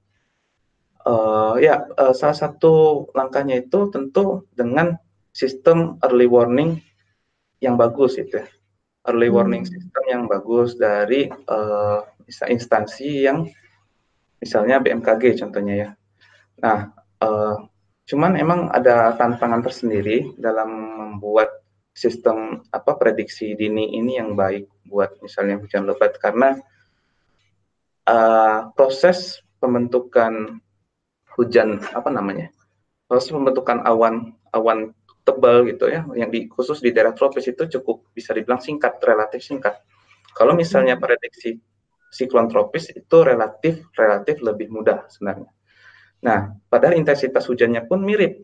Uh, 1.06 1.56
ya 1.62 1.88
uh, 1.96 2.12
salah 2.12 2.36
satu 2.36 3.06
langkahnya 3.14 3.64
itu 3.64 3.88
tentu 3.94 4.44
dengan 4.58 4.98
sistem 5.32 6.02
early 6.02 6.26
warning 6.26 6.82
yang 7.62 7.78
bagus 7.78 8.18
itu 8.18 8.42
ya. 8.42 8.48
Early 9.08 9.30
warning 9.30 9.64
hmm. 9.64 9.72
system 9.72 10.04
yang 10.10 10.24
bagus 10.26 10.76
dari 10.76 11.30
uh, 11.30 12.02
instansi 12.28 13.30
yang 13.30 13.48
misalnya 14.42 14.82
BMKG 14.82 15.38
contohnya 15.38 15.76
ya. 15.78 15.90
Nah, 16.66 16.92
uh, 17.22 17.56
cuman 18.10 18.36
emang 18.36 18.74
ada 18.74 19.14
tantangan 19.16 19.62
tersendiri 19.62 20.34
dalam 20.36 20.70
membuat 20.98 21.66
sistem 21.98 22.62
apa 22.70 22.93
prediksi 22.93 23.58
dini 23.58 23.98
ini 23.98 24.22
yang 24.22 24.38
baik 24.38 24.70
buat 24.86 25.18
misalnya 25.26 25.58
hujan 25.58 25.89
lebat. 25.89 26.22
Karena 26.22 26.54
uh, 28.06 28.70
proses 28.78 29.41
pembentukan 29.58 30.62
hujan 31.38 31.82
apa 31.93 32.10
namanya 32.10 32.50
proses 33.06 33.30
pembentukan 33.32 33.82
awan 33.88 34.36
awan 34.52 34.91
tebal 35.24 35.68
gitu 35.68 35.88
ya 35.91 36.04
yang 36.16 36.32
di 36.32 36.48
khusus 36.48 36.80
di 36.80 36.91
daerah 36.91 37.12
tropis 37.12 37.48
itu 37.48 37.68
cukup 37.80 38.10
bisa 38.16 38.32
dibilang 38.32 38.64
singkat 38.64 39.00
relatif 39.04 39.43
singkat. 39.43 39.80
Kalau 40.32 40.54
misalnya 40.54 40.95
hmm. 40.95 41.04
prediksi 41.04 41.60
siklon 42.08 42.48
tropis 42.48 42.95
itu 42.95 43.18
relatif 43.24 43.84
relatif 43.95 44.39
lebih 44.39 44.72
mudah 44.72 45.08
sebenarnya. 45.12 45.52
Nah 46.24 46.56
padahal 46.72 46.95
intensitas 46.95 47.43
hujannya 47.48 47.84
pun 47.88 48.04
mirip 48.04 48.43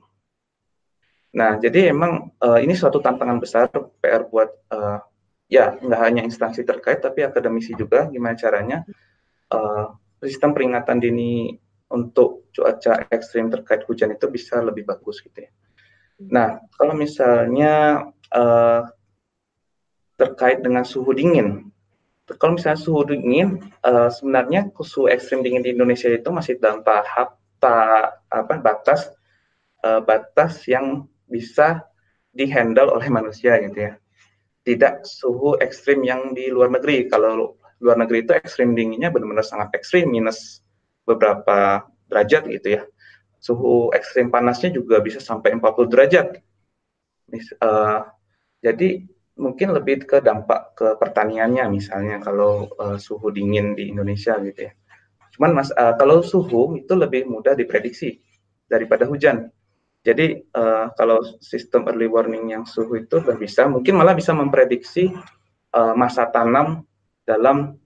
Nah, 1.34 1.58
jadi 1.58 1.90
emang 1.90 2.30
uh, 2.38 2.62
ini 2.62 2.78
suatu 2.78 3.02
tantangan 3.02 3.42
besar 3.42 3.66
PR 3.74 4.30
buat 4.30 4.54
uh, 4.70 5.02
ya 5.50 5.74
nggak 5.82 6.02
hanya 6.02 6.22
instansi 6.26 6.62
terkait 6.62 7.02
tapi 7.02 7.26
akademisi 7.26 7.74
juga 7.74 8.06
gimana 8.10 8.38
caranya 8.38 8.86
uh, 9.50 9.98
sistem 10.22 10.54
peringatan 10.54 11.02
dini 11.02 11.58
untuk 11.90 12.50
cuaca 12.54 13.06
ekstrim 13.10 13.50
terkait 13.50 13.86
hujan 13.90 14.14
itu 14.14 14.30
bisa 14.30 14.62
lebih 14.62 14.86
bagus 14.86 15.26
gitu 15.26 15.46
ya. 15.46 15.52
Nah, 16.30 16.62
kalau 16.78 16.94
misalnya 16.94 18.06
uh, 18.30 18.86
terkait 20.14 20.62
dengan 20.62 20.86
suhu 20.86 21.18
dingin, 21.18 21.74
kalau 22.38 22.62
misalnya 22.62 22.78
suhu 22.78 23.02
dingin, 23.10 23.58
uh, 23.82 24.10
sebenarnya 24.14 24.70
suhu 24.86 25.10
ekstrim 25.10 25.42
dingin 25.42 25.66
di 25.66 25.74
Indonesia 25.74 26.14
itu 26.14 26.30
masih 26.30 26.62
dalam 26.62 26.86
tahap 26.86 27.42
ta, 27.58 28.10
apa 28.30 28.62
batas 28.62 29.10
batas 29.84 30.64
yang 30.64 31.04
bisa 31.28 31.86
dihandle 32.34 32.90
oleh 32.94 33.08
manusia 33.08 33.60
gitu 33.62 33.92
ya. 33.92 33.94
Tidak 34.64 35.04
suhu 35.04 35.60
ekstrim 35.60 36.02
yang 36.08 36.32
di 36.32 36.48
luar 36.48 36.72
negeri. 36.72 37.12
Kalau 37.12 37.60
luar 37.84 38.00
negeri 38.00 38.24
itu 38.24 38.32
ekstrim 38.32 38.72
dinginnya 38.74 39.12
benar-benar 39.12 39.44
sangat 39.44 39.76
ekstrim, 39.76 40.08
minus 40.08 40.64
beberapa 41.04 41.84
derajat 42.08 42.48
gitu 42.48 42.80
ya. 42.80 42.82
Suhu 43.44 43.92
ekstrim 43.92 44.32
panasnya 44.32 44.72
juga 44.72 45.04
bisa 45.04 45.20
sampai 45.20 45.60
40 45.60 45.92
derajat. 45.92 46.28
Uh, 47.60 48.08
jadi 48.64 49.04
mungkin 49.34 49.74
lebih 49.74 50.06
ke 50.06 50.22
dampak 50.22 50.78
ke 50.78 50.88
pertaniannya 51.02 51.66
misalnya 51.74 52.22
kalau 52.22 52.70
uh, 52.78 52.96
suhu 53.02 53.34
dingin 53.34 53.74
di 53.74 53.90
Indonesia 53.90 54.38
gitu 54.40 54.70
ya. 54.70 54.74
Cuman 55.34 55.58
mas 55.58 55.74
uh, 55.74 55.98
kalau 55.98 56.22
suhu 56.22 56.78
itu 56.78 56.94
lebih 56.94 57.26
mudah 57.26 57.58
diprediksi 57.58 58.22
daripada 58.70 59.10
hujan. 59.10 59.50
Jadi 60.04 60.36
uh, 60.52 60.92
kalau 61.00 61.24
sistem 61.40 61.88
early 61.88 62.12
warning 62.12 62.52
yang 62.52 62.68
suhu 62.68 63.00
itu 63.00 63.24
bisa, 63.40 63.72
mungkin 63.72 63.96
malah 63.96 64.12
bisa 64.12 64.36
memprediksi 64.36 65.16
uh, 65.72 65.96
masa 65.96 66.28
tanam 66.28 66.84
dalam. 67.24 67.80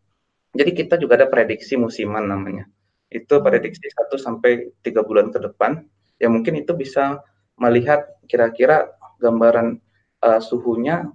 Jadi 0.57 0.74
kita 0.74 0.97
juga 0.97 1.22
ada 1.22 1.30
prediksi 1.30 1.78
musiman 1.78 2.26
namanya. 2.26 2.65
Itu 3.13 3.38
prediksi 3.45 3.86
1 3.86 4.18
sampai 4.18 4.74
tiga 4.82 5.05
bulan 5.05 5.30
ke 5.30 5.38
depan. 5.38 5.86
Ya 6.18 6.26
mungkin 6.34 6.57
itu 6.57 6.74
bisa 6.74 7.22
melihat 7.61 8.18
kira-kira 8.26 8.89
gambaran 9.22 9.78
uh, 10.26 10.41
suhunya 10.41 11.13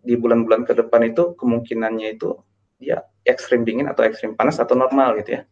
di 0.00 0.16
bulan-bulan 0.16 0.64
ke 0.64 0.72
depan 0.72 1.12
itu 1.12 1.36
kemungkinannya 1.36 2.16
itu 2.16 2.40
dia 2.80 3.04
ekstrim 3.28 3.68
dingin 3.68 3.92
atau 3.92 4.08
ekstrim 4.08 4.32
panas 4.32 4.56
atau 4.56 4.72
normal 4.72 5.20
gitu 5.20 5.36
ya. 5.36 5.42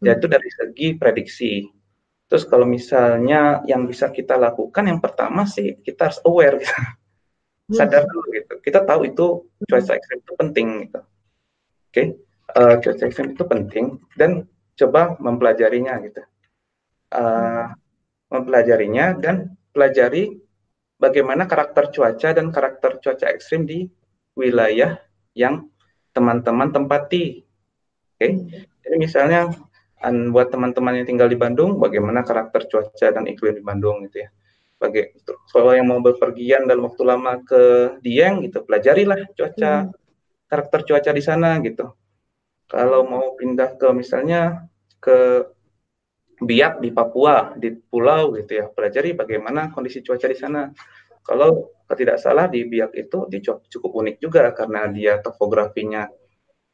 Yaitu 0.00 0.24
hmm. 0.24 0.32
dari 0.32 0.48
segi 0.48 0.88
prediksi. 0.96 1.52
Terus 2.26 2.42
kalau 2.46 2.66
misalnya 2.66 3.62
yang 3.70 3.86
bisa 3.86 4.10
kita 4.10 4.34
lakukan 4.34 4.90
yang 4.90 4.98
pertama 4.98 5.46
sih 5.46 5.78
kita 5.78 6.10
harus 6.10 6.18
aware 6.26 6.58
gitu. 6.62 6.74
Hmm. 7.66 7.74
Sadar 7.82 8.06
dulu 8.06 8.26
gitu. 8.34 8.54
Kita 8.62 8.82
tahu 8.82 9.10
itu 9.10 9.26
cuaca 9.66 9.92
ekstrim 9.94 10.18
itu 10.22 10.32
penting 10.38 10.66
gitu. 10.86 11.00
Oke. 11.02 11.90
Okay? 11.90 12.06
Uh, 12.54 12.74
eh, 12.74 12.74
cuaca 12.82 13.02
ekstrim 13.06 13.28
itu 13.34 13.44
penting 13.46 13.86
dan 14.18 14.46
coba 14.74 15.14
mempelajarinya 15.22 15.94
gitu. 16.02 16.22
Uh, 17.10 17.70
mempelajarinya 18.30 19.18
dan 19.22 19.54
pelajari 19.70 20.34
bagaimana 20.98 21.46
karakter 21.46 21.94
cuaca 21.94 22.34
dan 22.34 22.50
karakter 22.50 22.98
cuaca 22.98 23.26
ekstrim 23.30 23.66
di 23.66 23.86
wilayah 24.34 24.98
yang 25.34 25.70
teman-teman 26.10 26.74
tempati. 26.74 27.46
Oke, 28.16 28.18
okay? 28.18 28.30
Hmm. 28.32 28.48
jadi 28.82 28.96
misalnya 28.98 29.40
buat 30.30 30.48
teman-teman 30.54 31.02
yang 31.02 31.06
tinggal 31.08 31.28
di 31.30 31.38
Bandung, 31.38 31.82
bagaimana 31.82 32.22
karakter 32.22 32.70
cuaca 32.70 33.06
dan 33.10 33.24
iklim 33.26 33.58
di 33.58 33.64
Bandung 33.64 34.06
gitu 34.06 34.26
ya. 34.26 34.30
Bagi 34.76 35.08
kalau 35.50 35.72
yang 35.72 35.88
mau 35.88 35.98
berpergian 36.04 36.68
dalam 36.68 36.86
waktu 36.86 37.02
lama 37.02 37.40
ke 37.42 37.62
Dieng 38.04 38.44
gitu, 38.44 38.62
pelajarilah 38.62 39.32
cuaca 39.32 39.72
hmm. 39.88 39.92
karakter 40.46 40.80
cuaca 40.84 41.10
di 41.10 41.22
sana 41.24 41.58
gitu. 41.64 41.90
Kalau 42.66 43.06
mau 43.06 43.34
pindah 43.38 43.78
ke 43.78 43.88
misalnya 43.94 44.66
ke 45.00 45.48
Biak 46.36 46.84
di 46.84 46.92
Papua, 46.92 47.56
di 47.56 47.72
pulau 47.72 48.36
gitu 48.36 48.60
ya, 48.60 48.68
pelajari 48.68 49.16
bagaimana 49.16 49.72
kondisi 49.72 50.04
cuaca 50.04 50.28
di 50.28 50.36
sana. 50.36 50.68
Kalau 51.24 51.72
tidak 51.96 52.20
salah 52.20 52.44
di 52.46 52.68
Biak 52.68 52.92
itu 52.92 53.26
cukup 53.72 53.90
unik 54.04 54.16
juga 54.20 54.52
karena 54.52 54.84
dia 54.92 55.18
topografinya 55.24 56.04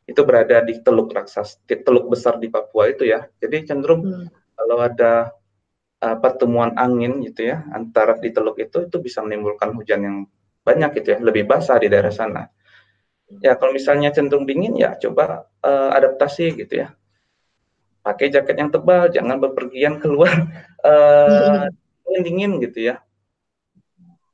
itu 0.06 0.20
berada 0.26 0.60
di 0.64 0.82
teluk 0.82 1.14
raksasa, 1.14 1.62
di 1.62 1.78
teluk 1.80 2.10
besar 2.10 2.36
di 2.42 2.50
Papua 2.50 2.90
itu 2.90 3.06
ya. 3.06 3.26
Jadi 3.38 3.70
cenderung 3.70 4.02
hmm. 4.02 4.26
kalau 4.58 4.76
ada 4.82 5.30
uh, 6.02 6.16
pertemuan 6.18 6.74
angin 6.74 7.22
gitu 7.22 7.48
ya 7.48 7.62
antara 7.70 8.18
di 8.18 8.34
teluk 8.34 8.58
itu 8.58 8.86
itu 8.86 8.96
bisa 8.98 9.22
menimbulkan 9.22 9.70
hujan 9.74 10.00
yang 10.02 10.16
banyak 10.62 11.02
gitu 11.02 11.08
ya, 11.14 11.18
lebih 11.18 11.46
basah 11.46 11.78
di 11.78 11.90
daerah 11.90 12.10
sana. 12.14 12.50
Ya 13.40 13.56
kalau 13.56 13.72
misalnya 13.72 14.12
cenderung 14.12 14.44
dingin 14.44 14.76
ya 14.76 14.98
coba 15.00 15.48
uh, 15.64 15.90
adaptasi 15.96 16.52
gitu 16.58 16.84
ya 16.84 16.92
pakai 18.02 18.34
jaket 18.34 18.58
yang 18.58 18.70
tebal, 18.74 19.06
jangan 19.08 19.38
bepergian 19.38 20.02
keluar 20.02 20.50
uh, 20.82 21.70
dingin 22.02 22.22
dingin 22.26 22.52
gitu 22.58 22.92
ya. 22.92 22.98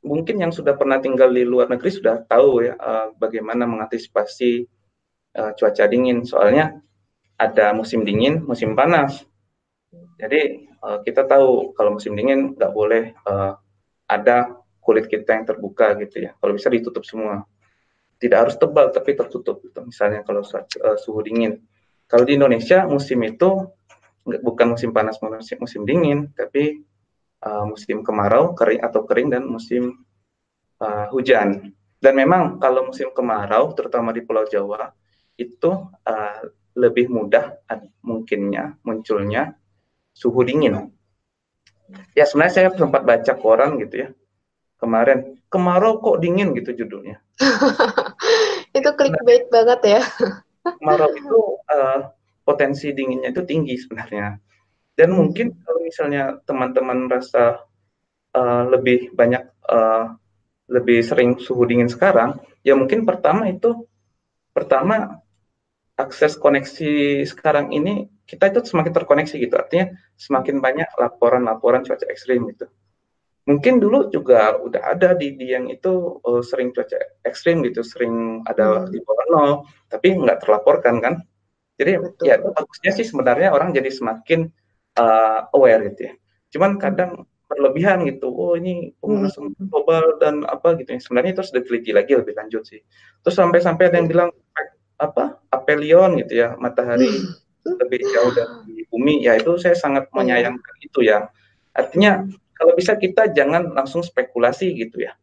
Mungkin 0.01 0.41
yang 0.41 0.53
sudah 0.57 0.73
pernah 0.73 0.97
tinggal 1.05 1.29
di 1.29 1.45
luar 1.45 1.69
negeri 1.69 1.93
sudah 1.93 2.25
tahu 2.25 2.65
ya 2.65 2.75
uh, 2.81 3.13
bagaimana 3.21 3.69
mengantisipasi 3.69 4.65
uh, 5.37 5.53
cuaca 5.53 5.85
dingin. 5.91 6.25
Soalnya 6.25 6.79
ada 7.37 7.75
musim 7.75 8.07
dingin, 8.07 8.47
musim 8.47 8.73
panas. 8.79 9.27
Jadi 10.17 10.71
uh, 10.81 11.03
kita 11.03 11.27
tahu 11.27 11.75
kalau 11.75 11.99
musim 11.99 12.15
dingin 12.15 12.55
nggak 12.55 12.73
boleh 12.73 13.13
uh, 13.27 13.59
ada 14.09 14.57
kulit 14.81 15.11
kita 15.11 15.37
yang 15.37 15.45
terbuka 15.45 15.99
gitu 16.01 16.29
ya. 16.29 16.31
Kalau 16.39 16.53
bisa 16.57 16.73
ditutup 16.73 17.05
semua. 17.05 17.45
Tidak 18.19 18.35
harus 18.35 18.59
tebal 18.59 18.91
tapi 18.91 19.15
tertutup 19.15 19.63
gitu. 19.63 19.79
Misalnya 19.87 20.27
kalau 20.27 20.43
uh, 20.43 20.99
suhu 20.99 21.23
dingin 21.23 21.63
kalau 22.09 22.25
di 22.25 22.41
Indonesia 22.41 22.89
musim 22.89 23.21
itu 23.21 23.69
bukan 24.25 24.73
musim 24.73 24.97
panas 24.97 25.21
musim, 25.21 25.61
musim 25.61 25.85
dingin, 25.85 26.33
tapi 26.33 26.81
uh, 27.45 27.69
musim 27.69 28.01
kemarau 28.01 28.57
kering 28.57 28.81
atau 28.81 29.05
kering 29.05 29.29
dan 29.29 29.45
musim 29.45 29.93
uh, 30.81 31.07
hujan. 31.13 31.77
Dan 32.01 32.17
memang 32.17 32.57
kalau 32.57 32.89
musim 32.89 33.13
kemarau, 33.13 33.77
terutama 33.77 34.17
di 34.17 34.25
Pulau 34.25 34.49
Jawa, 34.49 34.89
itu 35.39 35.71
uh, 35.89 36.41
lebih 36.75 37.09
mudah 37.09 37.63
mungkinnya 38.03 38.77
munculnya 38.83 39.55
suhu 40.13 40.43
dingin. 40.43 40.91
Ya 42.13 42.29
sebenarnya 42.29 42.55
saya 42.55 42.69
sempat 42.75 43.07
baca 43.07 43.33
koran 43.39 43.81
gitu 43.81 44.07
ya 44.07 44.09
kemarin 44.79 45.39
kemarau 45.51 45.99
kok 45.99 46.23
dingin 46.23 46.55
gitu 46.55 46.75
judulnya. 46.85 47.19
itu 48.79 48.91
clickbait 48.95 49.49
nah, 49.49 49.51
banget 49.51 49.81
ya 49.99 50.03
kemarau 50.63 51.11
itu 51.15 51.39
uh, 51.71 52.01
potensi 52.47 52.95
dinginnya 52.95 53.35
itu 53.35 53.43
tinggi 53.45 53.75
sebenarnya. 53.77 54.39
Dan 54.99 55.15
mungkin 55.15 55.55
kalau 55.63 55.81
misalnya 55.83 56.43
teman-teman 56.43 57.07
rasa 57.07 57.63
uh, 58.35 58.63
lebih 58.67 59.15
banyak 59.15 59.47
uh, 59.71 60.15
lebih 60.69 61.01
sering 61.07 61.39
suhu 61.39 61.65
dingin 61.65 61.89
sekarang, 61.89 62.43
ya 62.67 62.75
mungkin 62.75 63.07
pertama 63.07 63.47
itu 63.49 63.89
pertama 64.51 65.23
akses 65.99 66.39
koneksi 66.39 67.27
sekarang 67.27 67.75
ini 67.75 68.07
kita 68.25 68.55
itu 68.55 68.63
semakin 68.63 68.93
terkoneksi 68.95 69.35
gitu. 69.35 69.55
Artinya 69.59 69.93
semakin 70.15 70.63
banyak 70.63 70.89
laporan-laporan 70.95 71.83
cuaca 71.83 72.07
ekstrim 72.07 72.47
gitu 72.55 72.71
mungkin 73.49 73.81
dulu 73.81 74.13
juga 74.13 74.61
udah 74.61 74.93
ada 74.93 75.17
di 75.17 75.33
yang 75.41 75.73
itu 75.73 76.21
uh, 76.21 76.45
sering 76.45 76.77
cuaca 76.77 77.01
ekstrim 77.25 77.65
gitu, 77.65 77.81
sering 77.81 78.45
ada 78.45 78.85
hmm. 78.85 78.93
di 78.93 79.01
bawah 79.01 79.27
nol, 79.33 79.53
tapi 79.89 80.13
nggak 80.13 80.45
terlaporkan 80.45 81.01
kan. 81.01 81.15
Jadi 81.81 81.97
Betul. 81.97 82.25
ya 82.29 82.37
bagusnya 82.45 82.93
sih 82.93 83.09
sebenarnya 83.09 83.49
orang 83.57 83.73
jadi 83.73 83.89
semakin 83.89 84.53
uh, 85.01 85.49
aware 85.57 85.89
gitu 85.89 86.13
ya. 86.13 86.15
Cuman 86.53 86.77
kadang 86.77 87.25
berlebihan 87.49 88.05
gitu. 88.05 88.29
Oh 88.29 88.53
ini 88.53 88.93
pemanasan 89.01 89.57
hmm. 89.57 89.73
global 89.73 90.21
dan 90.21 90.45
apa 90.45 90.77
gitu. 90.77 90.93
Ya. 90.93 91.01
Sebenarnya 91.01 91.33
itu 91.33 91.41
harus 91.41 91.55
diteliti 91.57 91.91
lagi 91.97 92.13
lebih 92.13 92.37
lanjut 92.37 92.69
sih. 92.69 92.85
Terus 93.25 93.37
sampai-sampai 93.39 93.89
ada 93.89 93.97
yang 93.97 94.11
bilang 94.13 94.29
apa 94.99 95.39
apelion 95.55 96.19
gitu 96.19 96.43
ya 96.43 96.59
matahari 96.59 97.07
hmm. 97.07 97.79
lebih 97.79 98.03
jauh 98.11 98.33
dari 98.35 98.85
bumi. 98.91 99.25
Ya 99.25 99.39
itu 99.39 99.55
saya 99.57 99.79
sangat 99.79 100.11
menyayangkan 100.11 100.77
itu 100.83 101.07
ya. 101.07 101.31
Artinya 101.73 102.27
kalau 102.59 102.75
bisa 102.75 102.99
kita 102.99 103.31
jangan 103.31 103.71
langsung 103.73 104.03
spekulasi 104.03 104.75
gitu 104.75 105.07
ya. 105.07 105.15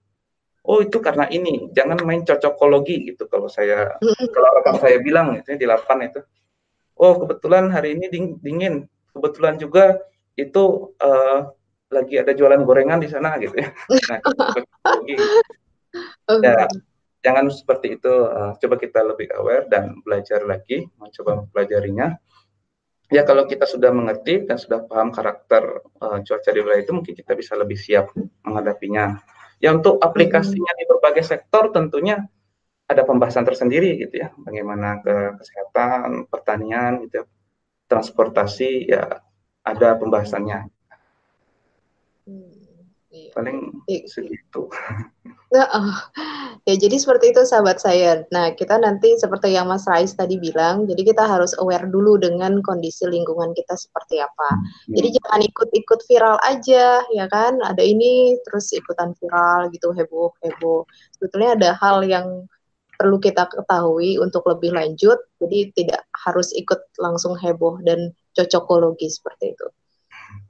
Oh 0.65 0.81
itu 0.81 0.97
karena 0.97 1.29
ini, 1.29 1.69
jangan 1.77 2.01
main 2.01 2.25
cocokologi 2.25 3.13
gitu 3.13 3.29
kalau 3.29 3.45
saya 3.45 4.01
kalau 4.33 4.49
rekan 4.57 4.81
saya 4.81 4.97
bilang 4.97 5.37
gitu 5.37 5.53
ya, 5.53 5.57
di 5.61 5.67
lapan 5.69 6.09
itu. 6.09 6.25
Oh 6.97 7.21
kebetulan 7.21 7.69
hari 7.69 7.93
ini 7.93 8.09
ding, 8.09 8.25
dingin, 8.41 8.89
kebetulan 9.13 9.61
juga 9.61 10.01
itu 10.33 10.95
uh, 11.03 11.53
lagi 11.93 12.17
ada 12.17 12.33
jualan 12.33 12.65
gorengan 12.65 12.97
di 12.97 13.11
sana 13.11 13.37
gitu 13.37 13.61
ya. 13.61 13.69
Nah, 14.09 14.19
cocokologi. 14.25 15.15
Oh, 16.27 16.41
ya, 16.43 16.67
jangan 17.25 17.49
seperti 17.49 17.97
itu. 17.97 18.13
Uh, 18.29 18.53
coba 18.61 18.75
kita 18.77 19.01
lebih 19.01 19.33
aware 19.33 19.65
dan 19.65 19.97
belajar 20.05 20.45
lagi, 20.45 20.85
mencoba 21.01 21.41
mempelajarinya 21.41 22.13
ya 23.13 23.21
kalau 23.21 23.45
kita 23.45 23.69
sudah 23.69 23.93
mengerti 23.93 24.49
dan 24.49 24.57
sudah 24.57 24.81
paham 24.85 25.13
karakter 25.13 25.85
uh, 26.01 26.19
cuaca 26.25 26.49
di 26.49 26.59
wilayah 26.61 26.81
itu 26.81 26.93
mungkin 26.93 27.13
kita 27.13 27.37
bisa 27.37 27.53
lebih 27.53 27.77
siap 27.77 28.09
menghadapinya. 28.41 29.21
Ya 29.61 29.71
untuk 29.71 30.01
aplikasinya 30.01 30.71
di 30.75 30.83
berbagai 30.89 31.23
sektor 31.23 31.71
tentunya 31.71 32.25
ada 32.85 33.01
pembahasan 33.01 33.47
tersendiri 33.47 33.97
gitu 33.97 34.21
ya, 34.21 34.29
bagaimana 34.37 35.01
ke 35.01 35.41
kesehatan, 35.41 36.29
pertanian 36.29 37.01
gitu, 37.07 37.23
ya. 37.23 37.25
transportasi 37.89 38.85
ya 38.85 39.25
ada 39.65 39.97
pembahasannya. 39.97 40.69
Hmm. 42.29 42.64
Iya. 43.15 43.31
Paling 43.31 43.57
iya. 43.87 44.03
segitu. 44.11 44.67
Nah, 45.55 45.67
oh. 45.71 45.95
Ya, 46.65 46.73
jadi 46.75 46.97
seperti 46.97 47.31
itu 47.31 47.45
sahabat 47.45 47.77
saya. 47.77 48.25
Nah, 48.33 48.51
kita 48.57 48.81
nanti 48.81 49.13
seperti 49.21 49.53
yang 49.53 49.69
Mas 49.69 49.85
Rais 49.85 50.17
tadi 50.17 50.35
bilang, 50.41 50.89
jadi 50.89 51.13
kita 51.13 51.23
harus 51.23 51.53
aware 51.61 51.85
dulu 51.85 52.17
dengan 52.17 52.59
kondisi 52.65 53.05
lingkungan 53.05 53.53
kita 53.53 53.77
seperti 53.77 54.19
apa. 54.19 54.49
Hmm. 54.57 54.97
Jadi 54.97 55.07
jangan 55.15 55.41
ikut-ikut 55.45 55.99
viral 56.09 56.37
aja, 56.43 57.05
ya 57.13 57.25
kan? 57.29 57.61
Ada 57.61 57.85
ini 57.85 58.35
terus 58.49 58.73
ikutan 58.73 59.13
viral 59.15 59.69
gitu, 59.71 59.93
heboh-heboh. 59.93 60.89
Sebetulnya 61.15 61.53
ada 61.55 61.69
hal 61.77 62.01
yang 62.03 62.49
perlu 62.97 63.21
kita 63.21 63.45
ketahui 63.45 64.17
untuk 64.17 64.47
lebih 64.49 64.73
lanjut, 64.73 65.19
jadi 65.37 65.69
tidak 65.77 66.01
harus 66.25 66.49
ikut 66.55 66.81
langsung 66.97 67.37
heboh 67.37 67.77
dan 67.85 68.11
cocokologi 68.33 69.07
seperti 69.11 69.53
itu. 69.53 69.67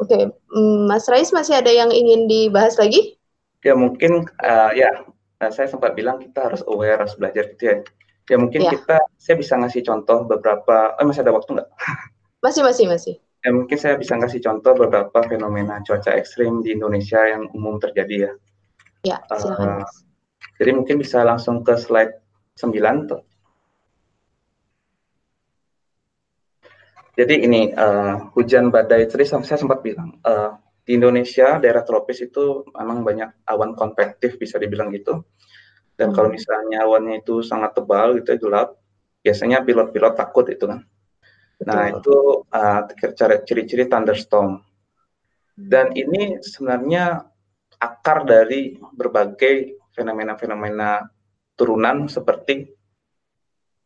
Oke, 0.02 0.12
okay. 0.12 0.24
Mm, 0.52 0.92
Mas 0.92 1.08
Rais 1.08 1.32
masih 1.32 1.56
ada 1.56 1.72
yang 1.72 1.88
ingin 1.92 2.28
dibahas 2.28 2.76
lagi? 2.76 3.16
Ya 3.64 3.74
mungkin 3.74 4.28
uh, 4.44 4.72
ya 4.76 5.08
uh, 5.42 5.52
saya 5.52 5.72
sempat 5.72 5.96
bilang 5.96 6.20
kita 6.20 6.52
harus 6.52 6.62
aware, 6.68 7.00
harus 7.00 7.16
belajar 7.16 7.48
gitu 7.56 7.64
ya. 7.64 7.78
Ya 8.26 8.38
mungkin 8.42 8.66
ya. 8.66 8.74
kita, 8.74 8.98
saya 9.22 9.38
bisa 9.38 9.54
ngasih 9.54 9.86
contoh 9.86 10.26
beberapa, 10.26 10.98
eh 10.98 11.06
masih 11.06 11.22
ada 11.22 11.34
waktu 11.34 11.62
nggak? 11.62 11.70
Masih, 12.46 12.62
masih, 12.62 12.86
masih. 12.86 13.16
Ya 13.42 13.50
mungkin 13.50 13.74
saya 13.74 13.98
bisa 13.98 14.14
ngasih 14.22 14.38
contoh 14.38 14.78
beberapa 14.78 15.18
fenomena 15.26 15.82
cuaca 15.82 16.14
ekstrim 16.14 16.62
di 16.62 16.78
Indonesia 16.78 17.18
yang 17.26 17.50
umum 17.58 17.82
terjadi 17.82 18.30
ya. 18.30 18.32
Ya, 19.02 19.18
silakan. 19.34 19.82
Uh, 19.82 19.86
jadi 20.62 20.72
mungkin 20.78 21.02
bisa 21.02 21.26
langsung 21.26 21.66
ke 21.66 21.74
slide 21.74 22.22
9 22.62 23.10
tuh. 23.10 23.26
Jadi 27.16 27.48
ini 27.48 27.72
uh, 27.72 28.28
hujan 28.36 28.68
badai 28.68 29.08
tadi 29.08 29.24
saya 29.24 29.56
sempat 29.56 29.80
bilang 29.80 30.20
uh, 30.20 30.60
di 30.84 31.00
Indonesia 31.00 31.58
daerah 31.64 31.82
tropis 31.88 32.28
itu 32.28 32.68
memang 32.76 33.02
banyak 33.02 33.48
awan 33.48 33.72
konvektif 33.74 34.36
bisa 34.36 34.60
dibilang 34.60 34.92
gitu. 34.92 35.24
Dan 35.96 36.12
kalau 36.12 36.28
hmm. 36.28 36.36
misalnya 36.36 36.78
awannya 36.84 37.24
itu 37.24 37.40
sangat 37.40 37.72
tebal 37.72 38.20
gitu 38.20 38.36
gelap, 38.36 38.76
biasanya 39.24 39.64
pilot-pilot 39.64 40.14
takut 40.14 40.46
itu 40.52 40.68
kan. 40.68 40.84
Nah, 41.64 41.88
itu 41.88 42.44
uh, 42.52 42.82
ciri-ciri 43.48 43.88
thunderstorm. 43.88 44.60
Dan 45.56 45.96
ini 45.96 46.44
sebenarnya 46.44 47.24
akar 47.80 48.28
dari 48.28 48.76
berbagai 48.76 49.80
fenomena-fenomena 49.96 51.08
turunan 51.56 52.12
seperti 52.12 52.68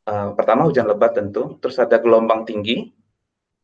uh, 0.10 0.34
pertama 0.34 0.66
hujan 0.66 0.90
lebat 0.90 1.14
tentu, 1.14 1.62
terus 1.62 1.78
ada 1.78 2.02
gelombang 2.02 2.42
tinggi 2.42 2.90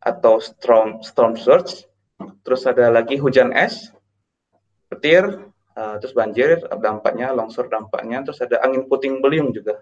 atau 0.06 0.38
storm 0.38 1.02
storm 1.02 1.34
surge, 1.34 1.90
terus 2.46 2.62
ada 2.70 2.94
lagi 2.94 3.18
hujan 3.18 3.50
es, 3.50 3.90
petir, 4.86 5.50
uh, 5.74 5.98
terus 5.98 6.14
banjir 6.14 6.62
dampaknya, 6.78 7.34
longsor 7.34 7.66
dampaknya, 7.68 8.22
terus 8.22 8.38
ada 8.46 8.62
angin 8.62 8.86
puting 8.86 9.20
beliung 9.20 9.50
juga. 9.50 9.82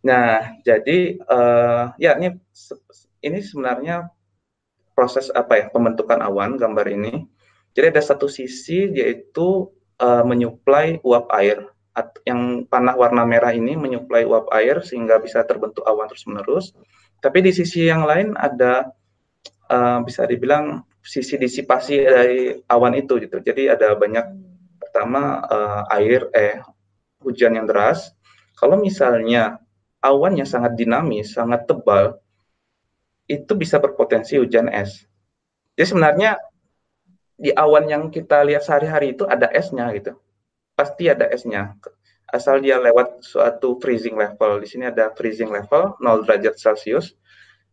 Nah, 0.00 0.56
jadi 0.64 1.20
uh, 1.28 1.92
ya 2.00 2.16
ini 2.16 2.40
ini 3.20 3.38
sebenarnya 3.44 4.08
proses 4.96 5.28
apa 5.34 5.60
ya 5.60 5.66
pembentukan 5.68 6.24
awan 6.24 6.56
gambar 6.56 6.86
ini. 6.88 7.28
Jadi 7.76 7.92
ada 7.92 8.00
satu 8.00 8.24
sisi 8.24 8.88
yaitu 8.96 9.68
uh, 10.00 10.24
menyuplai 10.24 10.96
uap 11.04 11.28
air 11.36 11.60
yang 12.28 12.68
panah 12.68 12.92
warna 12.92 13.24
merah 13.24 13.52
ini 13.56 13.72
menyuplai 13.72 14.28
uap 14.28 14.52
air 14.52 14.84
sehingga 14.84 15.16
bisa 15.20 15.44
terbentuk 15.44 15.84
awan 15.84 16.08
terus-menerus. 16.08 16.72
Tapi 17.20 17.40
di 17.44 17.52
sisi 17.52 17.88
yang 17.88 18.04
lain 18.04 18.36
ada 18.36 18.92
uh, 19.70 19.98
bisa 20.02 20.26
dibilang 20.26 20.82
sisi 21.02 21.38
disipasi 21.38 22.02
dari 22.02 22.40
awan 22.66 22.94
itu 22.98 23.18
gitu. 23.22 23.38
Jadi 23.38 23.70
ada 23.70 23.94
banyak 23.94 24.26
pertama 24.80 25.42
uh, 25.46 25.82
air 25.94 26.26
eh 26.34 26.58
hujan 27.22 27.58
yang 27.58 27.66
deras. 27.66 28.10
Kalau 28.56 28.80
misalnya 28.80 29.60
awannya 30.00 30.48
sangat 30.48 30.74
dinamis, 30.80 31.36
sangat 31.36 31.68
tebal, 31.68 32.16
itu 33.28 33.52
bisa 33.52 33.76
berpotensi 33.76 34.40
hujan 34.40 34.72
es. 34.72 35.04
Jadi 35.76 35.86
sebenarnya 35.92 36.40
di 37.36 37.52
awan 37.52 37.84
yang 37.84 38.08
kita 38.08 38.40
lihat 38.48 38.64
sehari-hari 38.64 39.12
itu 39.12 39.28
ada 39.28 39.52
esnya 39.52 39.92
gitu 39.92 40.16
pasti 40.76 41.08
ada 41.08 41.26
esnya. 41.32 41.74
Asal 42.28 42.60
dia 42.60 42.76
lewat 42.76 43.24
suatu 43.24 43.80
freezing 43.80 44.14
level. 44.14 44.60
Di 44.60 44.68
sini 44.68 44.84
ada 44.92 45.10
freezing 45.16 45.48
level 45.48 45.96
0 45.98 46.22
derajat 46.28 46.60
Celcius. 46.60 47.16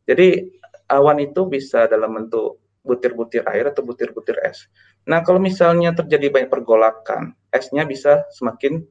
Jadi 0.07 0.47
awan 0.89 1.19
itu 1.23 1.47
bisa 1.47 1.85
dalam 1.87 2.11
bentuk 2.15 2.59
butir-butir 2.83 3.47
air 3.47 3.71
atau 3.71 3.81
butir-butir 3.81 4.35
es. 4.43 4.67
Nah, 5.07 5.23
kalau 5.23 5.39
misalnya 5.39 5.95
terjadi 5.95 6.27
banyak 6.27 6.51
pergolakan, 6.51 7.31
esnya 7.47 7.87
bisa 7.87 8.27
semakin 8.35 8.83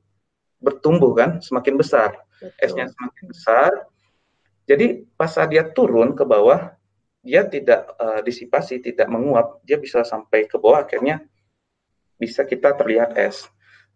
bertumbuh 0.60 1.12
kan, 1.12 1.30
semakin 1.44 1.76
besar. 1.76 2.16
Betul. 2.40 2.56
Esnya 2.56 2.86
semakin 2.88 3.24
besar. 3.28 3.70
Jadi 4.64 5.04
pas 5.12 5.28
saat 5.28 5.52
dia 5.52 5.68
turun 5.68 6.16
ke 6.16 6.24
bawah, 6.24 6.72
dia 7.20 7.44
tidak 7.44 7.92
uh, 8.00 8.24
disipasi, 8.24 8.80
tidak 8.80 9.06
menguap, 9.12 9.60
dia 9.62 9.76
bisa 9.76 10.02
sampai 10.02 10.48
ke 10.48 10.56
bawah 10.56 10.82
akhirnya 10.82 11.22
bisa 12.16 12.46
kita 12.48 12.72
terlihat 12.74 13.14
es. 13.18 13.46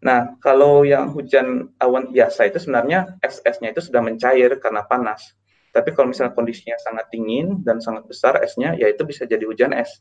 Nah, 0.02 0.36
kalau 0.44 0.84
yang 0.84 1.08
hujan 1.14 1.72
awan 1.80 2.12
biasa 2.12 2.52
itu 2.52 2.60
sebenarnya 2.60 3.16
es-esnya 3.24 3.72
itu 3.72 3.80
sudah 3.80 4.04
mencair 4.04 4.60
karena 4.60 4.84
panas. 4.84 5.32
Tapi 5.76 5.92
kalau 5.92 6.08
misalnya 6.08 6.32
kondisinya 6.32 6.80
sangat 6.80 7.12
dingin 7.12 7.60
dan 7.60 7.84
sangat 7.84 8.08
besar 8.08 8.40
esnya, 8.40 8.72
ya 8.80 8.88
itu 8.88 9.04
bisa 9.04 9.28
jadi 9.28 9.44
hujan 9.44 9.76
es. 9.76 10.00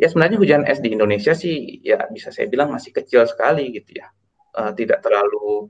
Ya 0.00 0.08
sebenarnya 0.08 0.40
hujan 0.40 0.64
es 0.64 0.80
di 0.80 0.96
Indonesia 0.96 1.36
sih 1.36 1.84
ya 1.84 2.08
bisa 2.08 2.32
saya 2.32 2.48
bilang 2.48 2.72
masih 2.72 2.96
kecil 2.96 3.28
sekali 3.28 3.68
gitu 3.76 4.00
ya. 4.00 4.08
Uh, 4.56 4.72
tidak 4.72 5.04
terlalu 5.04 5.68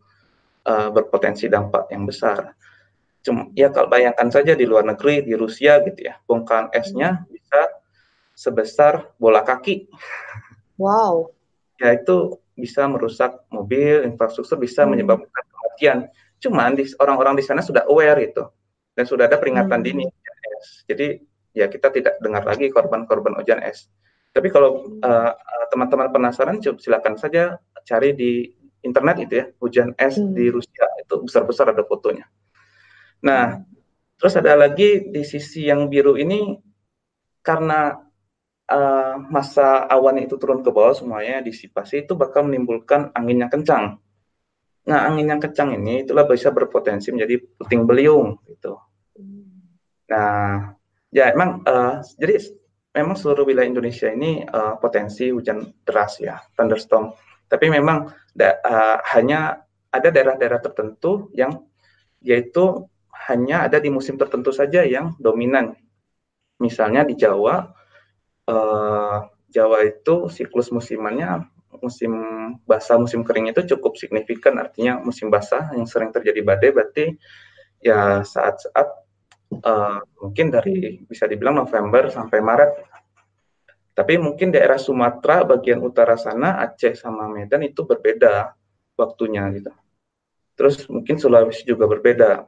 uh, 0.62 0.94
berpotensi 0.94 1.50
dampak 1.50 1.90
yang 1.90 2.06
besar. 2.06 2.54
Cuma 3.26 3.50
ya 3.58 3.74
kalau 3.74 3.90
bayangkan 3.90 4.30
saja 4.30 4.54
di 4.54 4.62
luar 4.62 4.86
negeri 4.86 5.26
di 5.26 5.34
Rusia 5.34 5.82
gitu 5.82 6.06
ya, 6.06 6.14
bongkahan 6.30 6.70
esnya 6.70 7.26
bisa 7.26 7.82
sebesar 8.38 9.10
bola 9.18 9.42
kaki. 9.42 9.90
Wow. 10.78 11.34
Ya 11.82 11.98
itu 11.98 12.38
bisa 12.54 12.86
merusak 12.86 13.42
mobil, 13.50 14.06
infrastruktur 14.06 14.54
bisa 14.62 14.86
hmm. 14.86 14.94
menyebabkan 14.94 15.44
kematian. 15.50 15.98
Cuman 16.38 16.78
di, 16.78 16.86
orang-orang 17.02 17.34
di 17.34 17.42
sana 17.42 17.58
sudah 17.58 17.82
aware 17.90 18.22
itu 18.22 18.46
dan 18.98 19.06
sudah 19.06 19.30
ada 19.30 19.38
peringatan 19.38 19.78
hmm. 19.78 19.86
dini 19.86 20.06
Jadi 20.90 21.22
ya 21.54 21.70
kita 21.70 21.94
tidak 21.94 22.18
dengar 22.18 22.42
lagi 22.42 22.66
korban-korban 22.74 23.38
hujan 23.38 23.62
es. 23.62 23.86
Tapi 24.34 24.50
kalau 24.50 24.98
uh, 24.98 25.32
teman-teman 25.70 26.10
penasaran, 26.10 26.58
silakan 26.58 27.14
saja 27.14 27.62
cari 27.86 28.18
di 28.18 28.50
internet 28.82 29.16
itu 29.22 29.34
ya 29.38 29.46
hujan 29.62 29.94
es 29.94 30.18
hmm. 30.18 30.34
di 30.34 30.50
Rusia 30.50 30.86
itu 30.98 31.14
besar-besar 31.22 31.70
ada 31.70 31.86
fotonya. 31.86 32.26
Nah, 33.22 33.62
hmm. 33.62 34.18
terus 34.18 34.34
ada 34.34 34.58
lagi 34.58 35.14
di 35.14 35.22
sisi 35.22 35.70
yang 35.70 35.86
biru 35.86 36.18
ini 36.18 36.58
karena 37.42 37.94
uh, 38.66 39.14
masa 39.30 39.86
awan 39.86 40.18
itu 40.18 40.34
turun 40.36 40.66
ke 40.66 40.74
bawah 40.74 40.92
semuanya 40.92 41.38
disipasi 41.38 42.02
itu 42.02 42.18
bakal 42.18 42.50
menimbulkan 42.50 43.14
angin 43.14 43.46
yang 43.46 43.50
kencang. 43.50 44.02
Nah, 44.88 45.00
angin 45.04 45.28
yang 45.28 45.40
kencang 45.40 45.76
ini 45.76 46.02
itulah 46.02 46.24
bisa 46.24 46.48
berpotensi 46.48 47.12
menjadi 47.12 47.36
puting 47.60 47.84
beliung 47.84 48.40
gitu. 48.48 48.87
Nah, 50.08 50.74
ya 51.12 51.32
emang 51.32 51.64
uh, 51.64 52.00
jadi 52.16 52.40
memang 52.96 53.16
seluruh 53.16 53.44
wilayah 53.44 53.68
Indonesia 53.68 54.08
ini 54.08 54.44
uh, 54.48 54.80
potensi 54.80 55.28
hujan 55.28 55.68
deras 55.84 56.18
ya, 56.20 56.40
thunderstorm. 56.56 57.12
Tapi 57.48 57.72
memang 57.72 58.12
da, 58.32 58.60
uh, 58.60 58.98
hanya 59.16 59.64
ada 59.88 60.08
daerah-daerah 60.12 60.60
tertentu 60.60 61.32
yang 61.32 61.64
yaitu 62.20 62.84
hanya 63.28 63.68
ada 63.68 63.80
di 63.80 63.88
musim 63.88 64.16
tertentu 64.20 64.52
saja 64.52 64.84
yang 64.84 65.16
dominan. 65.16 65.76
Misalnya 66.58 67.06
di 67.06 67.14
Jawa 67.14 67.70
uh, 68.48 69.18
Jawa 69.48 69.78
itu 69.84 70.28
siklus 70.28 70.68
musimannya 70.68 71.48
musim 71.78 72.12
basah 72.66 72.98
musim 72.98 73.22
kering 73.22 73.52
itu 73.52 73.62
cukup 73.76 73.94
signifikan 73.94 74.58
artinya 74.58 74.98
musim 74.98 75.30
basah 75.30 75.70
yang 75.76 75.86
sering 75.86 76.10
terjadi 76.10 76.40
badai 76.42 76.70
berarti 76.74 77.04
ya 77.78 78.26
saat-saat 78.26 79.07
uh, 79.52 80.00
mungkin 80.20 80.52
dari 80.52 81.00
bisa 81.04 81.24
dibilang 81.24 81.62
November 81.64 82.12
sampai 82.12 82.38
Maret 82.40 82.72
tapi 83.96 84.14
mungkin 84.14 84.54
daerah 84.54 84.78
Sumatera 84.78 85.42
bagian 85.42 85.82
utara 85.82 86.14
sana 86.14 86.62
Aceh 86.62 86.94
sama 86.94 87.26
Medan 87.26 87.66
itu 87.66 87.82
berbeda 87.82 88.54
waktunya 88.94 89.48
gitu 89.54 89.72
terus 90.54 90.86
mungkin 90.90 91.18
Sulawesi 91.18 91.66
juga 91.66 91.86
berbeda 91.86 92.46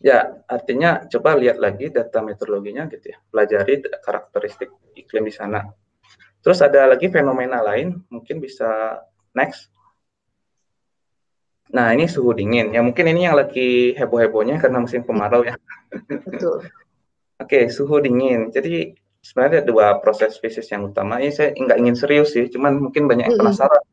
Ya, 0.00 0.40
artinya 0.48 1.04
coba 1.12 1.36
lihat 1.36 1.60
lagi 1.60 1.92
data 1.92 2.24
meteorologinya 2.24 2.88
gitu 2.88 3.12
ya. 3.12 3.20
Pelajari 3.28 3.84
karakteristik 4.00 4.72
iklim 4.96 5.28
di 5.28 5.34
sana. 5.36 5.60
Terus 6.40 6.64
ada 6.64 6.88
lagi 6.88 7.12
fenomena 7.12 7.60
lain, 7.60 8.00
mungkin 8.08 8.40
bisa 8.40 8.96
next. 9.36 9.68
Nah, 11.70 11.94
ini 11.94 12.10
suhu 12.10 12.34
dingin. 12.34 12.74
Ya 12.74 12.82
mungkin 12.82 13.06
ini 13.06 13.30
yang 13.30 13.38
lagi 13.38 13.94
heboh-hebohnya 13.94 14.58
karena 14.58 14.82
musim 14.82 15.06
kemarau 15.06 15.46
ya. 15.46 15.54
Betul. 16.08 16.66
Oke, 17.42 17.70
suhu 17.70 18.02
dingin. 18.02 18.50
Jadi 18.50 18.94
sebenarnya 19.22 19.62
ada 19.62 19.64
dua 19.64 19.86
proses 20.02 20.36
fisik 20.36 20.66
yang 20.68 20.90
utama. 20.90 21.22
Ini 21.22 21.32
saya 21.32 21.48
nggak 21.54 21.78
ingin 21.78 21.96
serius 21.96 22.34
sih, 22.34 22.50
cuman 22.50 22.90
mungkin 22.90 23.06
banyak 23.06 23.32
yang 23.32 23.38
penasaran. 23.38 23.84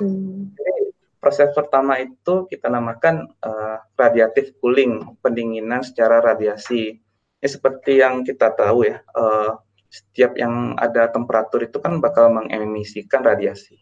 Hmm. 0.00 0.54
Jadi, 0.54 0.94
Proses 1.24 1.56
pertama 1.56 1.96
itu 2.04 2.44
kita 2.52 2.68
namakan 2.68 3.24
uh, 3.40 3.80
radiatif 3.96 4.52
cooling, 4.60 5.16
pendinginan 5.24 5.80
secara 5.80 6.20
radiasi. 6.20 7.00
Ini 7.40 7.48
seperti 7.48 8.04
yang 8.04 8.28
kita 8.28 8.52
tahu 8.52 8.84
ya, 8.84 9.00
uh, 9.16 9.56
setiap 9.88 10.36
yang 10.36 10.76
ada 10.76 11.08
temperatur 11.08 11.64
itu 11.64 11.80
kan 11.80 11.96
bakal 11.96 12.28
mengemisikan 12.28 13.24
radiasi. 13.24 13.80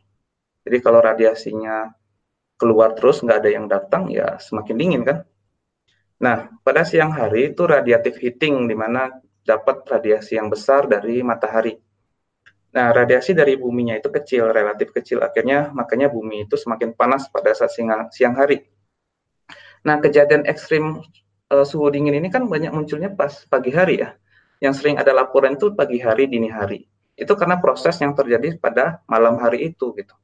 Jadi 0.63 0.79
kalau 0.79 1.03
radiasinya 1.03 1.91
keluar 2.63 2.95
terus 2.95 3.19
nggak 3.27 3.39
ada 3.43 3.51
yang 3.51 3.67
datang 3.67 4.07
ya 4.07 4.39
semakin 4.39 4.75
dingin 4.79 5.03
kan. 5.03 5.19
Nah 6.23 6.55
pada 6.63 6.87
siang 6.87 7.11
hari 7.11 7.51
itu 7.51 7.67
radiatif 7.67 8.23
heating 8.23 8.71
di 8.71 8.79
mana 8.79 9.11
dapat 9.43 9.83
radiasi 9.91 10.39
yang 10.39 10.47
besar 10.47 10.87
dari 10.87 11.21
matahari. 11.27 11.75
Nah, 12.73 12.89
radiasi 12.89 13.37
dari 13.37 13.61
buminya 13.61 14.01
itu 14.01 14.09
kecil, 14.09 14.49
relatif 14.49 14.97
kecil. 14.97 15.21
Akhirnya 15.21 15.69
makanya 15.77 16.09
bumi 16.09 16.49
itu 16.49 16.57
semakin 16.57 16.97
panas 16.97 17.29
pada 17.29 17.53
saat 17.53 17.69
siang, 17.77 18.33
hari. 18.33 18.65
Nah, 19.85 20.01
kejadian 20.01 20.49
ekstrim 20.49 21.05
uh, 21.53 21.65
suhu 21.69 21.93
dingin 21.93 22.17
ini 22.17 22.33
kan 22.33 22.49
banyak 22.49 22.73
munculnya 22.73 23.13
pas 23.13 23.45
pagi 23.45 23.77
hari 23.77 24.01
ya. 24.01 24.17
Yang 24.65 24.81
sering 24.81 24.97
ada 24.97 25.13
laporan 25.13 25.61
itu 25.61 25.77
pagi 25.77 26.01
hari, 26.01 26.33
dini 26.33 26.49
hari. 26.49 26.89
Itu 27.13 27.37
karena 27.37 27.61
proses 27.61 27.99
yang 28.01 28.17
terjadi 28.17 28.57
pada 28.57 29.05
malam 29.05 29.37
hari 29.37 29.69
itu 29.69 29.93
gitu. 29.93 30.17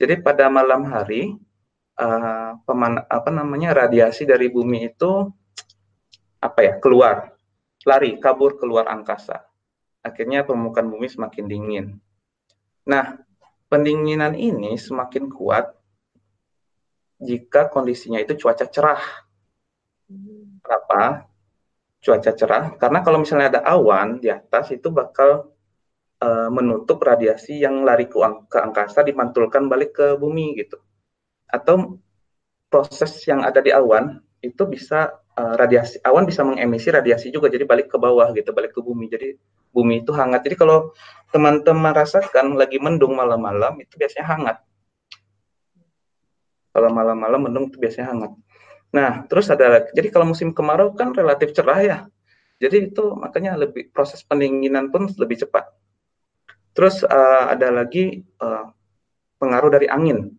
Jadi 0.00 0.24
pada 0.24 0.48
malam 0.48 0.88
hari 0.88 1.36
uh, 1.98 2.56
peman, 2.62 3.02
apa 3.04 3.30
namanya 3.34 3.74
radiasi 3.86 4.24
dari 4.24 4.48
bumi 4.48 4.94
itu 4.94 5.28
apa 6.38 6.60
ya 6.62 6.74
keluar, 6.78 7.34
lari, 7.82 8.16
kabur 8.22 8.56
keluar 8.56 8.86
angkasa 8.86 9.48
akhirnya 10.08 10.46
permukaan 10.46 10.88
bumi 10.88 11.06
semakin 11.10 11.44
dingin. 11.44 11.86
Nah, 12.88 13.20
pendinginan 13.68 14.32
ini 14.32 14.78
semakin 14.80 15.28
kuat 15.28 15.74
jika 17.20 17.68
kondisinya 17.68 18.22
itu 18.22 18.38
cuaca 18.38 18.64
cerah. 18.64 19.02
Kenapa? 20.64 21.28
Cuaca 21.98 22.32
cerah, 22.32 22.64
karena 22.78 23.02
kalau 23.02 23.18
misalnya 23.20 23.58
ada 23.58 23.62
awan 23.66 24.22
di 24.22 24.30
atas 24.30 24.70
itu 24.70 24.88
bakal 24.88 25.50
uh, 26.22 26.48
menutup 26.48 27.02
radiasi 27.02 27.58
yang 27.58 27.82
lari 27.82 28.06
ke, 28.06 28.16
ke 28.46 28.58
angkasa 28.62 29.02
dimantulkan 29.02 29.66
balik 29.66 29.98
ke 29.98 30.06
bumi 30.14 30.54
gitu. 30.56 30.78
Atau 31.48 32.00
proses 32.68 33.16
yang 33.24 33.42
ada 33.42 33.58
di 33.64 33.72
awan 33.72 34.20
itu 34.44 34.62
bisa 34.68 35.18
uh, 35.34 35.54
radiasi 35.58 35.98
awan 36.04 36.28
bisa 36.28 36.46
mengemisi 36.46 36.92
radiasi 36.92 37.32
juga 37.34 37.50
jadi 37.50 37.64
balik 37.64 37.90
ke 37.90 37.96
bawah 37.96 38.30
gitu, 38.36 38.52
balik 38.52 38.76
ke 38.76 38.80
bumi. 38.84 39.08
Jadi 39.10 39.34
bumi 39.72 40.04
itu 40.04 40.12
hangat. 40.14 40.44
Jadi 40.44 40.56
kalau 40.56 40.92
teman-teman 41.32 41.92
rasakan 41.92 42.56
lagi 42.56 42.80
mendung 42.80 43.16
malam-malam 43.16 43.80
itu 43.82 43.96
biasanya 43.96 44.26
hangat. 44.28 44.56
Kalau 46.72 46.90
malam-malam 46.92 47.48
mendung 47.48 47.72
itu 47.72 47.80
biasanya 47.80 48.14
hangat. 48.14 48.32
Nah, 48.88 49.28
terus 49.28 49.52
ada 49.52 49.84
jadi 49.92 50.08
kalau 50.08 50.32
musim 50.32 50.56
kemarau 50.56 50.96
kan 50.96 51.12
relatif 51.12 51.52
cerah 51.52 51.80
ya. 51.84 51.98
Jadi 52.58 52.90
itu 52.90 53.14
makanya 53.14 53.54
lebih 53.54 53.92
proses 53.94 54.24
pendinginan 54.26 54.90
pun 54.90 55.06
lebih 55.14 55.46
cepat. 55.46 55.70
Terus 56.74 57.02
uh, 57.06 57.44
ada 57.50 57.70
lagi 57.70 58.22
uh, 58.42 58.70
pengaruh 59.38 59.70
dari 59.70 59.86
angin. 59.86 60.34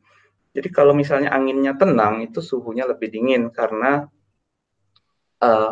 Jadi 0.50 0.70
kalau 0.74 0.98
misalnya 0.98 1.30
anginnya 1.30 1.78
tenang 1.78 2.26
itu 2.26 2.42
suhunya 2.42 2.90
lebih 2.90 3.14
dingin 3.14 3.54
karena 3.54 4.10
uh, 5.46 5.72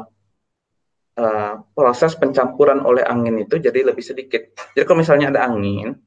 uh, 1.17 1.53
proses 1.73 2.13
pencampuran 2.13 2.85
oleh 2.85 3.01
angin 3.01 3.41
itu 3.41 3.57
jadi 3.57 3.81
lebih 3.89 4.05
sedikit. 4.05 4.53
Jadi 4.77 4.85
kalau 4.85 5.01
misalnya 5.01 5.33
ada 5.33 5.49
angin, 5.49 5.97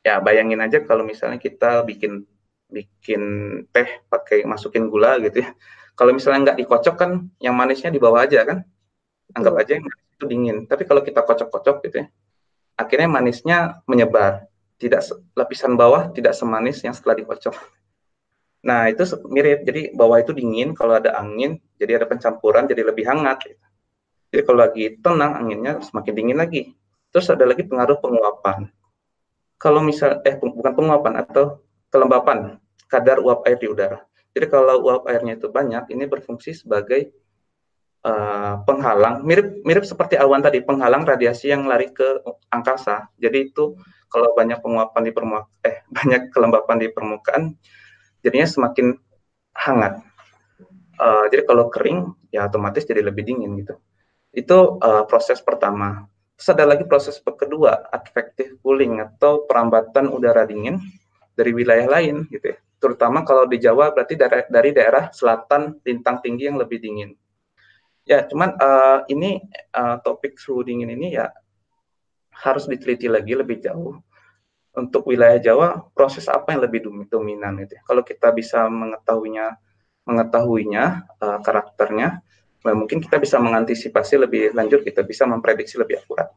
ya 0.00 0.24
bayangin 0.24 0.60
aja 0.64 0.80
kalau 0.84 1.04
misalnya 1.04 1.36
kita 1.36 1.84
bikin 1.84 2.24
bikin 2.72 3.22
teh 3.70 4.02
pakai 4.08 4.48
masukin 4.48 4.88
gula 4.88 5.20
gitu 5.20 5.44
ya. 5.44 5.52
Kalau 5.94 6.10
misalnya 6.10 6.50
nggak 6.50 6.58
dikocok 6.64 6.94
kan, 6.98 7.10
yang 7.38 7.54
manisnya 7.54 7.94
di 7.94 8.02
bawah 8.02 8.26
aja 8.26 8.42
kan, 8.42 8.66
anggap 9.30 9.54
aja 9.62 9.78
yang 9.78 9.86
itu 9.86 10.24
dingin. 10.26 10.56
Tapi 10.66 10.82
kalau 10.88 11.06
kita 11.06 11.22
kocok-kocok 11.22 11.76
gitu 11.86 11.96
ya, 12.02 12.06
akhirnya 12.74 13.06
manisnya 13.06 13.58
menyebar. 13.86 14.50
Tidak 14.74 14.98
lapisan 15.38 15.78
bawah 15.78 16.10
tidak 16.10 16.34
semanis 16.34 16.82
yang 16.82 16.90
setelah 16.90 17.14
dikocok. 17.14 17.54
Nah 18.64 18.88
itu 18.88 19.04
mirip. 19.28 19.62
Jadi 19.68 19.92
bawah 19.92 20.18
itu 20.18 20.32
dingin, 20.32 20.72
kalau 20.72 20.96
ada 20.96 21.14
angin, 21.20 21.60
jadi 21.76 22.00
ada 22.02 22.06
pencampuran, 22.08 22.64
jadi 22.64 22.82
lebih 22.82 23.04
hangat. 23.04 23.44
Gitu. 23.44 23.64
Jadi 24.34 24.42
kalau 24.42 24.58
lagi 24.64 24.84
tenang 24.98 25.32
anginnya 25.38 25.72
semakin 25.84 26.12
dingin 26.16 26.38
lagi. 26.40 26.72
Terus 27.14 27.30
ada 27.30 27.44
lagi 27.46 27.62
pengaruh 27.62 28.02
penguapan. 28.02 28.66
Kalau 29.60 29.80
misal 29.84 30.18
eh 30.26 30.34
bukan 30.34 30.72
penguapan 30.74 31.22
atau 31.22 31.62
kelembapan 31.92 32.58
kadar 32.90 33.22
uap 33.22 33.46
air 33.46 33.60
di 33.60 33.70
udara. 33.70 34.02
Jadi 34.34 34.50
kalau 34.50 34.82
uap 34.82 35.06
airnya 35.06 35.38
itu 35.38 35.46
banyak, 35.46 35.94
ini 35.94 36.10
berfungsi 36.10 36.58
sebagai 36.58 37.14
uh, 38.02 38.58
penghalang, 38.66 39.22
mirip 39.22 39.62
mirip 39.62 39.86
seperti 39.86 40.18
awan 40.18 40.42
tadi, 40.42 40.58
penghalang 40.58 41.06
radiasi 41.06 41.54
yang 41.54 41.70
lari 41.70 41.94
ke 41.94 42.18
angkasa. 42.50 43.14
Jadi 43.14 43.54
itu 43.54 43.78
kalau 44.10 44.34
banyak 44.34 44.58
penguapan 44.58 45.02
di 45.06 45.12
permukaan, 45.14 45.62
eh 45.62 45.86
banyak 45.96 46.34
kelembapan 46.34 46.76
di 46.82 46.88
permukaan, 46.90 47.42
jadinya 48.24 48.48
semakin 48.48 48.96
hangat. 49.52 50.00
Uh, 50.96 51.28
jadi 51.28 51.44
kalau 51.44 51.68
kering, 51.68 52.16
ya 52.32 52.48
otomatis 52.48 52.88
jadi 52.88 53.04
lebih 53.04 53.28
dingin 53.28 53.54
gitu. 53.60 53.76
Itu 54.32 54.80
uh, 54.80 55.04
proses 55.04 55.44
pertama. 55.44 56.08
Terus 56.34 56.48
ada 56.50 56.64
lagi 56.66 56.82
proses 56.88 57.20
kedua, 57.22 57.86
advective 57.94 58.58
cooling 58.64 58.98
atau 58.98 59.46
perambatan 59.46 60.10
udara 60.10 60.42
dingin 60.48 60.82
dari 61.36 61.54
wilayah 61.54 61.86
lain 61.86 62.26
gitu 62.32 62.54
ya. 62.54 62.58
Terutama 62.82 63.22
kalau 63.22 63.46
di 63.46 63.62
Jawa 63.62 63.94
berarti 63.94 64.18
dari, 64.18 64.42
dari 64.50 64.70
daerah 64.74 65.14
selatan 65.14 65.78
lintang 65.86 66.18
tinggi 66.24 66.50
yang 66.50 66.58
lebih 66.58 66.82
dingin. 66.82 67.14
Ya, 68.04 68.26
cuman 68.28 68.58
uh, 68.60 69.00
ini 69.08 69.40
uh, 69.72 69.96
topik 70.04 70.36
suhu 70.36 70.60
dingin 70.66 70.92
ini 70.92 71.16
ya 71.16 71.32
harus 72.34 72.68
diteliti 72.68 73.08
lagi 73.08 73.32
lebih 73.32 73.62
jauh. 73.62 73.96
Untuk 74.74 75.06
wilayah 75.06 75.38
Jawa, 75.38 75.86
proses 75.94 76.26
apa 76.26 76.50
yang 76.50 76.66
lebih 76.66 76.90
dominan 77.06 77.62
itu? 77.62 77.78
Ya? 77.78 77.82
Kalau 77.86 78.02
kita 78.02 78.34
bisa 78.34 78.66
mengetahuinya, 78.66 79.54
mengetahuinya 80.02 81.06
uh, 81.22 81.38
karakternya, 81.40 82.24
Nah, 82.64 82.72
mungkin 82.72 82.96
kita 83.04 83.20
bisa 83.20 83.36
mengantisipasi 83.36 84.24
lebih 84.24 84.42
lanjut, 84.56 84.80
kita 84.80 85.04
bisa 85.04 85.28
memprediksi 85.28 85.76
lebih 85.76 86.00
akurat. 86.00 86.32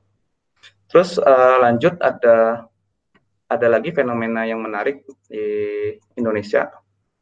Terus 0.91 1.15
uh, 1.23 1.57
lanjut 1.63 1.95
ada 2.03 2.67
ada 3.47 3.67
lagi 3.71 3.95
fenomena 3.95 4.43
yang 4.43 4.59
menarik 4.59 5.07
di 5.31 5.43
Indonesia. 6.19 6.67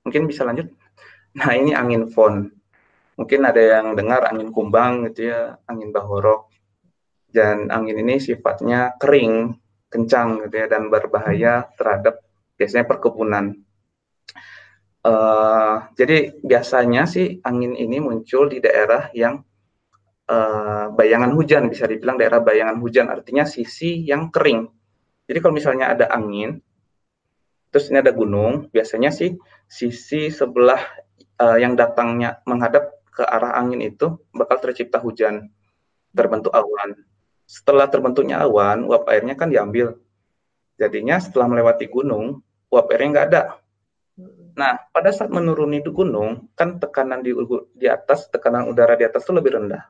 Mungkin 0.01 0.25
bisa 0.25 0.41
lanjut. 0.41 0.73
Nah 1.37 1.53
ini 1.53 1.77
angin 1.77 2.09
fon. 2.09 2.49
Mungkin 3.15 3.45
ada 3.45 3.61
yang 3.61 3.93
dengar 3.93 4.25
angin 4.25 4.49
kumbang 4.49 5.05
gitu 5.13 5.29
ya, 5.29 5.61
angin 5.69 5.93
bahorok. 5.93 6.49
Dan 7.29 7.69
angin 7.69 8.01
ini 8.01 8.17
sifatnya 8.17 8.97
kering, 8.97 9.53
kencang 9.89 10.47
gitu 10.47 10.55
ya, 10.59 10.67
dan 10.69 10.89
berbahaya 10.89 11.69
terhadap 11.77 12.21
biasanya 12.57 12.85
perkebunan. 12.87 13.55
Uh, 15.05 15.85
jadi 15.93 16.33
biasanya 16.41 17.05
sih 17.05 17.37
angin 17.45 17.77
ini 17.77 18.01
muncul 18.01 18.49
di 18.49 18.57
daerah 18.57 19.13
yang 19.13 19.45
uh, 20.25 20.89
bayangan 20.97 21.29
hujan, 21.37 21.69
bisa 21.69 21.85
dibilang 21.85 22.17
daerah 22.17 22.41
bayangan 22.41 22.81
hujan, 22.81 23.13
artinya 23.13 23.45
sisi 23.45 24.01
yang 24.01 24.33
kering. 24.33 24.65
Jadi 25.29 25.37
kalau 25.41 25.53
misalnya 25.53 25.93
ada 25.93 26.09
angin, 26.09 26.57
terus 27.69 27.93
ini 27.93 28.01
ada 28.01 28.13
gunung, 28.13 28.73
biasanya 28.73 29.13
sih 29.13 29.37
sisi 29.69 30.33
sebelah 30.33 30.81
uh, 31.37 31.57
yang 31.61 31.77
datangnya 31.77 32.41
menghadap 32.49 33.05
ke 33.13 33.21
arah 33.21 33.55
angin 33.61 33.85
itu 33.85 34.17
bakal 34.33 34.57
tercipta 34.57 34.97
hujan, 34.97 35.53
terbentuk 36.17 36.51
awan. 36.51 36.97
Setelah 37.45 37.85
terbentuknya 37.87 38.41
awan, 38.41 38.85
uap 38.89 39.05
airnya 39.09 39.37
kan 39.37 39.53
diambil. 39.53 39.97
Jadinya 40.75 41.21
setelah 41.21 41.47
melewati 41.47 41.85
gunung, 41.87 42.41
uap 42.73 42.89
airnya 42.91 43.09
nggak 43.13 43.27
ada 43.31 43.43
Nah, 44.55 44.79
pada 44.87 45.11
saat 45.11 45.27
menuruni 45.27 45.83
di 45.83 45.91
gunung, 45.91 46.47
kan 46.55 46.79
tekanan 46.79 47.19
di, 47.19 47.35
di 47.75 47.87
atas, 47.91 48.31
tekanan 48.31 48.71
udara 48.71 48.95
di 48.95 49.03
atas 49.03 49.27
itu 49.27 49.35
lebih 49.35 49.59
rendah. 49.59 49.83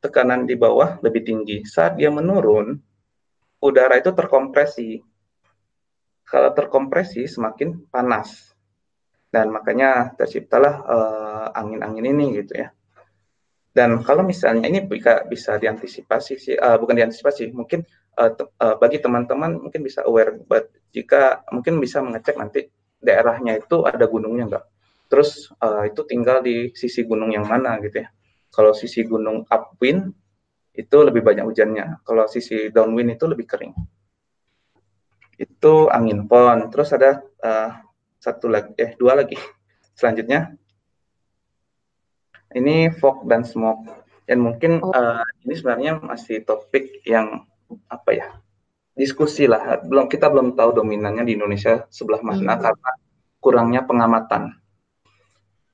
Tekanan 0.00 0.48
di 0.48 0.56
bawah 0.56 0.96
lebih 1.04 1.20
tinggi. 1.20 1.60
Saat 1.68 2.00
dia 2.00 2.08
menurun, 2.08 2.72
udara 3.60 4.00
itu 4.00 4.08
terkompresi. 4.16 5.04
Kalau 6.24 6.56
terkompresi, 6.56 7.28
semakin 7.28 7.92
panas. 7.92 8.56
Dan 9.28 9.52
makanya 9.52 10.16
terciptalah 10.16 10.74
uh, 10.88 11.46
angin-angin 11.52 12.16
ini 12.16 12.40
gitu 12.40 12.64
ya. 12.64 12.72
Dan 13.72 14.04
kalau 14.04 14.20
misalnya 14.20 14.68
ini 14.68 14.84
bisa, 14.84 15.24
bisa 15.24 15.56
diantisipasi 15.56 16.36
sih, 16.36 16.54
uh, 16.60 16.76
bukan 16.76 16.92
diantisipasi, 16.92 17.56
mungkin 17.56 17.80
uh, 18.20 18.30
uh, 18.36 18.76
bagi 18.76 19.00
teman-teman 19.00 19.56
mungkin 19.56 19.80
bisa 19.80 20.04
aware, 20.04 20.36
but 20.44 20.68
jika 20.92 21.40
mungkin 21.48 21.80
bisa 21.80 22.04
mengecek 22.04 22.36
nanti 22.36 22.68
daerahnya 23.00 23.56
itu 23.56 23.82
ada 23.88 24.04
gunungnya 24.04 24.44
enggak. 24.44 24.64
Terus 25.08 25.48
uh, 25.60 25.88
itu 25.88 26.04
tinggal 26.04 26.44
di 26.44 26.72
sisi 26.76 27.04
gunung 27.08 27.32
yang 27.32 27.48
mana 27.48 27.80
gitu 27.80 28.04
ya. 28.04 28.08
Kalau 28.52 28.76
sisi 28.76 29.04
gunung 29.08 29.48
upwind 29.48 30.12
itu 30.72 30.96
lebih 31.00 31.20
banyak 31.24 31.44
hujannya. 31.44 32.04
Kalau 32.04 32.24
sisi 32.28 32.68
downwind 32.68 33.16
itu 33.16 33.24
lebih 33.28 33.44
kering. 33.44 33.72
Itu 35.36 35.88
angin 35.88 36.28
pon. 36.28 36.68
Terus 36.68 36.92
ada 36.96 37.20
uh, 37.44 37.70
satu 38.20 38.48
lagi, 38.48 38.72
eh 38.76 38.92
dua 38.96 39.16
lagi. 39.16 39.36
Selanjutnya 39.98 40.56
ini 42.56 42.92
fog 42.92 43.24
dan 43.28 43.42
smoke. 43.42 43.88
Dan 44.22 44.38
mungkin 44.40 44.78
uh, 44.80 45.26
ini 45.44 45.54
sebenarnya 45.54 45.98
masih 45.98 46.46
topik 46.46 47.02
yang 47.04 47.44
apa 47.90 48.10
ya 48.14 48.28
diskusi 48.94 49.50
lah. 49.50 49.82
Belum 49.82 50.06
kita 50.06 50.30
belum 50.30 50.54
tahu 50.54 50.78
dominannya 50.78 51.26
di 51.26 51.34
Indonesia 51.36 51.84
sebelah 51.90 52.22
mana 52.22 52.54
hmm. 52.56 52.62
karena 52.62 52.90
kurangnya 53.42 53.82
pengamatan. 53.82 54.56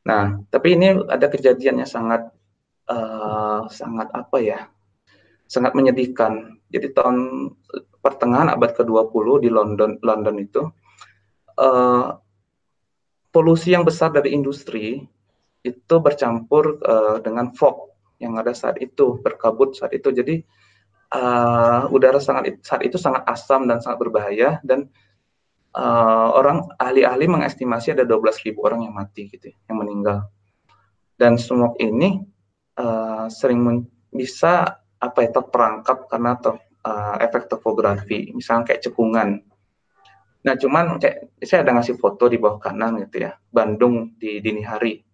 Nah, 0.09 0.41
tapi 0.49 0.81
ini 0.81 0.97
ada 1.05 1.29
kejadian 1.29 1.85
yang 1.85 1.91
sangat 1.91 2.33
uh, 2.89 3.69
sangat 3.69 4.09
apa 4.17 4.39
ya? 4.41 4.61
sangat 5.49 5.73
menyedihkan. 5.73 6.61
Jadi 6.69 6.93
tahun 6.93 7.17
pertengahan 8.05 8.53
abad 8.53 8.77
ke-20 8.77 9.27
di 9.43 9.49
London 9.49 9.97
London 10.05 10.37
itu 10.37 10.69
uh, 11.57 12.21
polusi 13.33 13.73
yang 13.73 13.83
besar 13.83 14.13
dari 14.13 14.37
industri 14.37 15.09
itu 15.63 15.95
bercampur 15.99 16.79
uh, 16.83 17.19
dengan 17.23 17.51
fog 17.55 17.95
yang 18.19 18.35
ada 18.39 18.55
saat 18.55 18.79
itu, 18.83 19.19
berkabut 19.23 19.79
saat 19.79 19.95
itu. 19.95 20.11
Jadi 20.11 20.43
uh, 21.15 21.87
udara 21.91 22.19
sangat 22.19 22.61
saat 22.63 22.83
itu 22.85 22.99
sangat 22.99 23.25
asam 23.27 23.65
dan 23.67 23.79
sangat 23.79 23.99
berbahaya 24.03 24.59
dan 24.67 24.91
uh, 25.75 26.29
orang 26.35 26.67
ahli-ahli 26.77 27.27
mengestimasi 27.31 27.95
ada 27.95 28.05
12.000 28.05 28.55
orang 28.59 28.81
yang 28.87 28.95
mati 28.95 29.31
gitu, 29.31 29.51
ya, 29.51 29.57
yang 29.71 29.79
meninggal. 29.81 30.29
Dan 31.19 31.35
smog 31.39 31.79
ini 31.83 32.23
uh, 32.79 33.27
sering 33.27 33.87
bisa 34.15 34.79
apa 34.99 35.19
ya 35.23 35.31
terperangkap 35.31 36.11
karena 36.11 36.39
ter, 36.39 36.55
uh, 36.87 37.17
efek 37.23 37.51
topografi, 37.51 38.31
misalnya 38.35 38.75
kayak 38.75 38.83
cekungan. 38.87 39.43
Nah, 40.39 40.55
cuman 40.55 41.03
kayak 41.03 41.35
saya 41.43 41.67
ada 41.67 41.75
ngasih 41.79 41.99
foto 41.99 42.31
di 42.31 42.39
bawah 42.39 42.63
kanan 42.63 43.03
gitu 43.03 43.27
ya, 43.27 43.35
Bandung 43.51 44.15
di 44.19 44.39
dini 44.39 44.63
hari. 44.63 45.08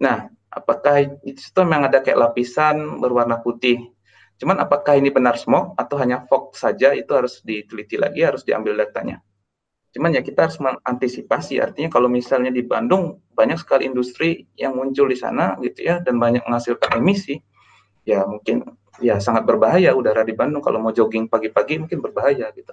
Nah, 0.00 0.32
apakah 0.48 1.20
itu 1.22 1.60
memang 1.62 1.92
ada 1.92 2.00
kayak 2.00 2.18
lapisan 2.18 2.98
berwarna 2.98 3.38
putih? 3.38 3.92
Cuman 4.40 4.56
apakah 4.56 4.96
ini 4.96 5.12
benar 5.12 5.36
smog 5.36 5.76
atau 5.76 6.00
hanya 6.00 6.24
fog 6.24 6.56
saja 6.56 6.96
itu 6.96 7.12
harus 7.12 7.44
diteliti 7.44 8.00
lagi, 8.00 8.24
harus 8.24 8.40
diambil 8.40 8.72
datanya. 8.80 9.20
Cuman 9.92 10.16
ya 10.16 10.24
kita 10.24 10.48
harus 10.48 10.56
mengantisipasi, 10.56 11.60
artinya 11.60 11.92
kalau 11.92 12.08
misalnya 12.08 12.48
di 12.48 12.64
Bandung 12.64 13.20
banyak 13.36 13.60
sekali 13.60 13.84
industri 13.90 14.48
yang 14.56 14.78
muncul 14.78 15.10
di 15.10 15.18
sana 15.18 15.60
gitu 15.60 15.84
ya 15.84 16.00
dan 16.00 16.16
banyak 16.16 16.40
menghasilkan 16.46 16.96
emisi, 16.96 17.42
ya 18.08 18.24
mungkin 18.24 18.64
ya 19.02 19.20
sangat 19.20 19.44
berbahaya 19.44 19.92
udara 19.92 20.24
di 20.24 20.32
Bandung 20.32 20.64
kalau 20.64 20.80
mau 20.80 20.94
jogging 20.94 21.28
pagi-pagi 21.28 21.84
mungkin 21.84 22.00
berbahaya 22.00 22.48
gitu. 22.56 22.72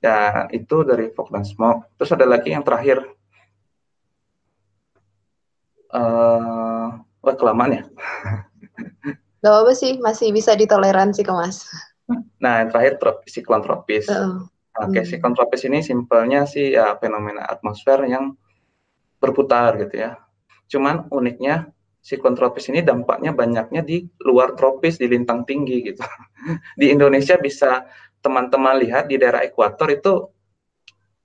Ya 0.00 0.48
itu 0.50 0.80
dari 0.82 1.12
fog 1.12 1.28
dan 1.30 1.44
smoke. 1.44 1.92
Terus 2.00 2.10
ada 2.16 2.24
lagi 2.24 2.50
yang 2.56 2.64
terakhir, 2.64 3.04
uh, 5.94 6.86
wah 6.98 7.34
kelamaan 7.36 7.82
ya. 7.82 7.82
Gak 9.42 9.54
apa 9.64 9.72
sih, 9.72 9.96
masih 9.96 10.36
bisa 10.36 10.52
ditoleransi 10.52 11.24
ke 11.24 11.32
mas. 11.32 11.64
Nah 12.42 12.64
yang 12.64 12.68
terakhir 12.68 13.00
tropis, 13.00 13.30
siklon 13.32 13.64
tropis. 13.64 14.04
Uh. 14.10 14.44
Oke, 14.78 14.96
okay, 14.96 15.02
hmm. 15.02 15.10
siklon 15.10 15.34
tropis 15.34 15.62
ini 15.66 15.78
simpelnya 15.82 16.46
sih 16.46 16.76
ya 16.76 16.94
fenomena 17.00 17.42
atmosfer 17.48 18.06
yang 18.06 18.36
berputar 19.18 19.76
gitu 19.80 19.96
ya. 19.96 20.20
Cuman 20.70 21.10
uniknya 21.10 21.68
siklon 22.00 22.36
tropis 22.38 22.72
ini 22.72 22.80
dampaknya 22.80 23.36
banyaknya 23.36 23.84
di 23.84 24.08
luar 24.24 24.56
tropis 24.56 24.96
di 24.96 25.08
lintang 25.08 25.44
tinggi 25.44 25.92
gitu. 25.92 26.00
di 26.80 26.92
Indonesia 26.92 27.36
bisa 27.36 27.84
teman-teman 28.20 28.76
lihat 28.80 29.08
di 29.08 29.16
daerah 29.16 29.44
ekuator 29.44 29.88
itu 29.92 30.28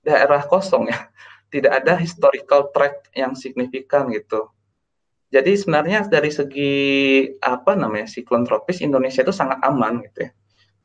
daerah 0.04 0.40
kosong 0.44 0.88
ya. 0.88 1.08
Tidak 1.52 1.72
ada 1.72 1.96
historical 1.96 2.74
track 2.74 3.14
yang 3.14 3.32
signifikan 3.38 4.10
gitu. 4.10 4.50
Jadi 5.26 5.58
sebenarnya 5.58 6.06
dari 6.06 6.30
segi 6.30 6.74
apa 7.42 7.74
namanya 7.74 8.06
siklon 8.06 8.46
tropis 8.46 8.78
Indonesia 8.78 9.26
itu 9.26 9.34
sangat 9.34 9.58
aman 9.66 9.98
gitu 10.06 10.26
ya. 10.26 10.30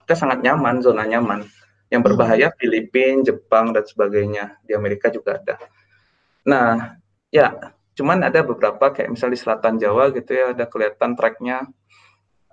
Kita 0.01 0.15
sangat 0.17 0.41
nyaman, 0.41 0.81
zona 0.81 1.05
nyaman 1.05 1.45
yang 1.93 2.01
berbahaya 2.01 2.49
hmm. 2.49 2.57
Filipina, 2.57 3.21
Jepang 3.21 3.75
dan 3.75 3.85
sebagainya. 3.85 4.57
Di 4.65 4.73
Amerika 4.73 5.11
juga 5.13 5.37
ada. 5.37 5.55
Nah, 6.47 6.97
ya, 7.29 7.53
cuman 7.93 8.25
ada 8.25 8.41
beberapa 8.41 8.89
kayak 8.89 9.13
misalnya 9.13 9.37
di 9.37 9.41
selatan 9.45 9.75
Jawa 9.77 10.09
gitu 10.15 10.31
ya, 10.33 10.57
ada 10.57 10.65
kelihatan 10.65 11.13
tracknya 11.13 11.67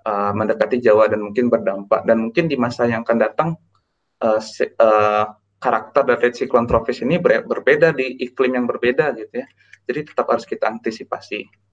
uh, 0.05 0.31
mendekati 0.35 0.77
Jawa 0.77 1.09
dan 1.09 1.25
mungkin 1.25 1.49
berdampak. 1.49 2.05
Dan 2.05 2.29
mungkin 2.29 2.45
di 2.45 2.59
masa 2.59 2.85
yang 2.85 3.01
akan 3.01 3.17
datang 3.17 3.49
uh, 4.21 4.41
uh, 4.77 5.25
karakter 5.57 6.03
dari 6.05 6.31
siklon 6.35 6.69
tropis 6.69 7.03
ini 7.03 7.19
ber 7.19 7.43
berbeda 7.43 7.91
di 7.95 8.19
iklim 8.21 8.55
yang 8.59 8.67
berbeda 8.69 9.15
gitu 9.17 9.41
ya. 9.41 9.47
Jadi 9.89 10.13
tetap 10.13 10.29
harus 10.29 10.45
kita 10.45 10.69
antisipasi. 10.69 11.68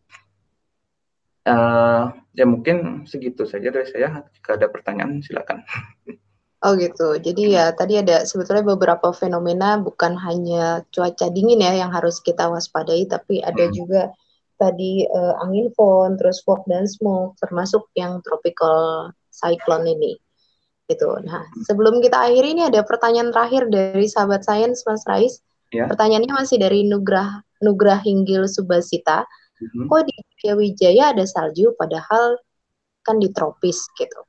Uh, 1.47 2.11
ya 2.35 2.43
mungkin 2.43 3.07
segitu 3.07 3.47
saja 3.47 3.71
dari 3.71 3.87
saya. 3.87 4.27
Jika 4.35 4.59
ada 4.59 4.67
pertanyaan 4.67 5.23
silakan. 5.23 5.63
Oh 6.67 6.75
gitu. 6.75 7.15
Jadi 7.23 7.55
ya 7.55 7.71
tadi 7.71 8.03
ada 8.03 8.27
sebetulnya 8.27 8.67
beberapa 8.67 9.15
fenomena 9.15 9.79
bukan 9.79 10.19
hanya 10.19 10.83
cuaca 10.91 11.31
dingin 11.31 11.63
ya 11.63 11.87
yang 11.87 11.95
harus 11.95 12.19
kita 12.19 12.51
waspadai, 12.51 13.07
tapi 13.07 13.39
ada 13.45 13.71
hmm. 13.71 13.75
juga 13.77 14.11
tadi 14.59 15.07
uh, 15.07 15.39
angin 15.47 15.71
fon, 15.77 16.19
terus 16.19 16.43
fog 16.43 16.67
dan 16.67 16.89
smoke, 16.91 17.39
termasuk 17.39 17.87
yang 17.95 18.19
tropical 18.27 19.13
cyclone 19.31 19.87
ini. 19.87 20.19
Gitu. 20.91 21.07
Nah, 21.23 21.47
sebelum 21.67 22.03
kita 22.03 22.27
akhiri 22.27 22.59
ini 22.59 22.63
ada 22.67 22.83
pertanyaan 22.83 23.31
terakhir 23.31 23.71
dari 23.71 24.07
sahabat 24.11 24.43
sains 24.43 24.83
Mas 24.83 25.07
Rais. 25.07 25.39
Ya. 25.71 25.87
Pertanyaannya 25.87 26.35
masih 26.35 26.59
dari 26.59 26.83
Nugrah 26.87 27.43
Nugrah 27.63 28.01
Hinggil 28.03 28.47
Subasita. 28.51 29.23
Hmm. 29.57 29.87
Kok 29.87 30.03
di 30.03 30.15
Wijaya 30.45 31.17
ada 31.17 31.25
salju 31.25 31.73
padahal 31.81 32.37
kan 33.07 33.17
di 33.23 33.33
tropis 33.33 33.89
gitu. 33.97 34.21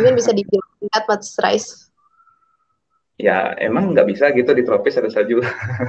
Mungkin 0.00 0.16
bisa 0.18 0.32
dilihat 0.36 1.04
Mas 1.06 1.36
Rice. 1.38 1.70
Ya, 3.14 3.54
emang 3.62 3.94
nggak 3.94 4.10
bisa 4.10 4.34
gitu 4.34 4.50
di 4.50 4.66
tropis 4.66 4.98
ada 4.98 5.06
salju. 5.06 5.38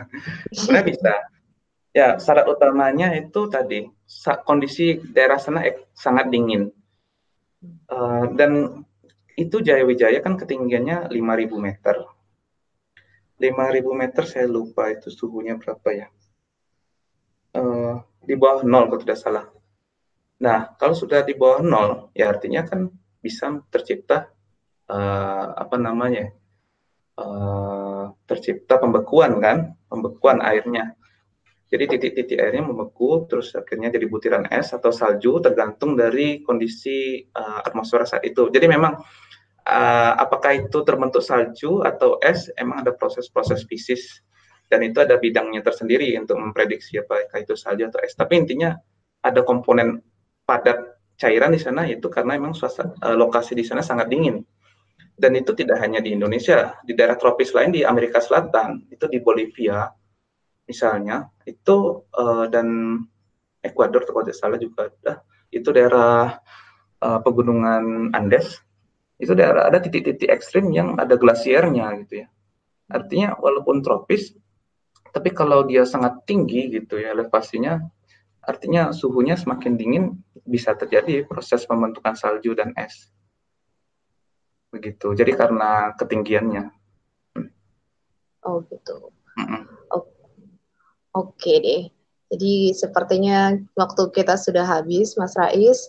Sebenarnya 0.54 0.86
bisa. 0.86 1.14
Ya, 1.96 2.08
syarat 2.20 2.46
utamanya 2.52 3.16
itu 3.16 3.48
tadi 3.48 3.88
kondisi 4.44 5.00
daerah 5.16 5.40
sana 5.40 5.64
sangat 5.96 6.30
dingin. 6.30 6.70
Uh, 7.90 8.30
dan 8.36 8.84
itu 9.40 9.64
Jaya 9.64 9.88
Wijaya 9.88 10.20
kan 10.22 10.38
ketinggiannya 10.38 11.10
5000 11.10 11.56
meter. 11.56 11.96
5000 13.40 13.96
meter 13.96 14.24
saya 14.28 14.46
lupa 14.46 14.92
itu 14.92 15.08
suhunya 15.12 15.56
berapa 15.58 15.90
ya. 15.92 16.08
Uh, 17.56 18.04
di 18.28 18.36
bawah 18.36 18.68
nol 18.68 18.92
kalau 18.92 19.02
tidak 19.02 19.20
salah. 19.20 19.55
Nah, 20.36 20.76
kalau 20.76 20.92
sudah 20.92 21.24
di 21.24 21.32
bawah 21.32 21.64
nol, 21.64 22.12
ya 22.12 22.28
artinya 22.28 22.68
kan 22.68 22.92
bisa 23.24 23.50
tercipta 23.72 24.28
uh, 24.92 25.48
apa 25.56 25.76
namanya 25.80 26.30
uh, 27.18 28.12
tercipta 28.28 28.78
pembekuan 28.78 29.40
kan 29.40 29.74
pembekuan 29.88 30.44
airnya. 30.44 30.94
Jadi 31.66 31.98
titik-titik 31.98 32.38
airnya 32.38 32.62
membeku 32.62 33.26
terus 33.26 33.56
akhirnya 33.58 33.90
jadi 33.90 34.06
butiran 34.06 34.46
es 34.54 34.70
atau 34.70 34.94
salju 34.94 35.42
tergantung 35.42 35.98
dari 35.98 36.46
kondisi 36.46 37.26
uh, 37.34 37.66
atmosfer 37.66 38.06
saat 38.06 38.22
itu. 38.22 38.54
Jadi 38.54 38.70
memang 38.70 38.94
uh, 39.66 40.14
apakah 40.20 40.62
itu 40.62 40.86
terbentuk 40.86 41.26
salju 41.26 41.82
atau 41.82 42.22
es 42.22 42.54
emang 42.60 42.86
ada 42.86 42.94
proses-proses 42.94 43.66
fisik 43.66 43.98
dan 44.70 44.86
itu 44.86 45.02
ada 45.02 45.18
bidangnya 45.18 45.66
tersendiri 45.66 46.14
untuk 46.22 46.38
memprediksi 46.38 47.02
apakah 47.02 47.42
itu 47.42 47.58
salju 47.58 47.90
atau 47.90 48.00
es. 48.06 48.14
Tapi 48.14 48.46
intinya 48.46 48.78
ada 49.26 49.42
komponen 49.42 50.06
padat 50.46 50.96
cairan 51.18 51.52
di 51.52 51.60
sana 51.60 51.84
itu 51.90 52.08
karena 52.08 52.38
memang 52.38 52.54
suasana, 52.54 52.94
uh, 53.02 53.18
lokasi 53.18 53.58
di 53.58 53.66
sana 53.66 53.82
sangat 53.82 54.08
dingin. 54.08 54.46
Dan 55.16 55.32
itu 55.40 55.56
tidak 55.56 55.80
hanya 55.80 56.04
di 56.04 56.12
Indonesia, 56.12 56.76
di 56.84 56.92
daerah 56.92 57.16
tropis 57.16 57.56
lain 57.56 57.72
di 57.72 57.88
Amerika 57.88 58.20
Selatan, 58.20 58.92
itu 58.92 59.08
di 59.08 59.24
Bolivia 59.24 59.88
misalnya, 60.68 61.32
itu 61.48 62.04
uh, 62.12 62.46
dan 62.52 63.00
Ekuador 63.64 64.06
kalau 64.06 64.28
tidak 64.28 64.38
salah 64.38 64.60
juga 64.60 64.92
ada, 64.92 65.24
itu 65.50 65.72
daerah 65.72 66.36
uh, 67.00 67.20
pegunungan 67.24 68.12
Andes, 68.12 68.60
itu 69.16 69.32
daerah 69.32 69.72
ada 69.72 69.80
titik-titik 69.80 70.28
ekstrim 70.28 70.68
yang 70.76 71.00
ada 71.00 71.16
glasiernya 71.16 71.96
gitu 72.04 72.26
ya. 72.26 72.28
Artinya 72.92 73.40
walaupun 73.40 73.82
tropis, 73.82 74.36
tapi 75.16 75.32
kalau 75.32 75.64
dia 75.64 75.88
sangat 75.88 76.28
tinggi 76.28 76.68
gitu 76.76 77.00
ya 77.00 77.16
elevasinya, 77.16 77.80
artinya 78.46 78.94
suhunya 78.94 79.36
semakin 79.36 79.74
dingin, 79.76 80.06
bisa 80.46 80.78
terjadi 80.78 81.26
proses 81.26 81.66
pembentukan 81.66 82.14
salju 82.14 82.54
dan 82.54 82.72
es. 82.78 83.10
Begitu. 84.70 85.14
Jadi 85.18 85.32
karena 85.34 85.94
ketinggiannya. 85.98 86.70
Oh 88.46 88.62
gitu. 88.70 89.10
Mm 89.36 89.46
-mm. 89.46 89.62
Oke 89.92 90.12
okay 91.16 91.58
deh. 91.64 91.84
Jadi 92.36 92.76
sepertinya 92.76 93.56
waktu 93.78 94.12
kita 94.12 94.36
sudah 94.36 94.66
habis, 94.68 95.16
Mas 95.16 95.34
Rais. 95.38 95.88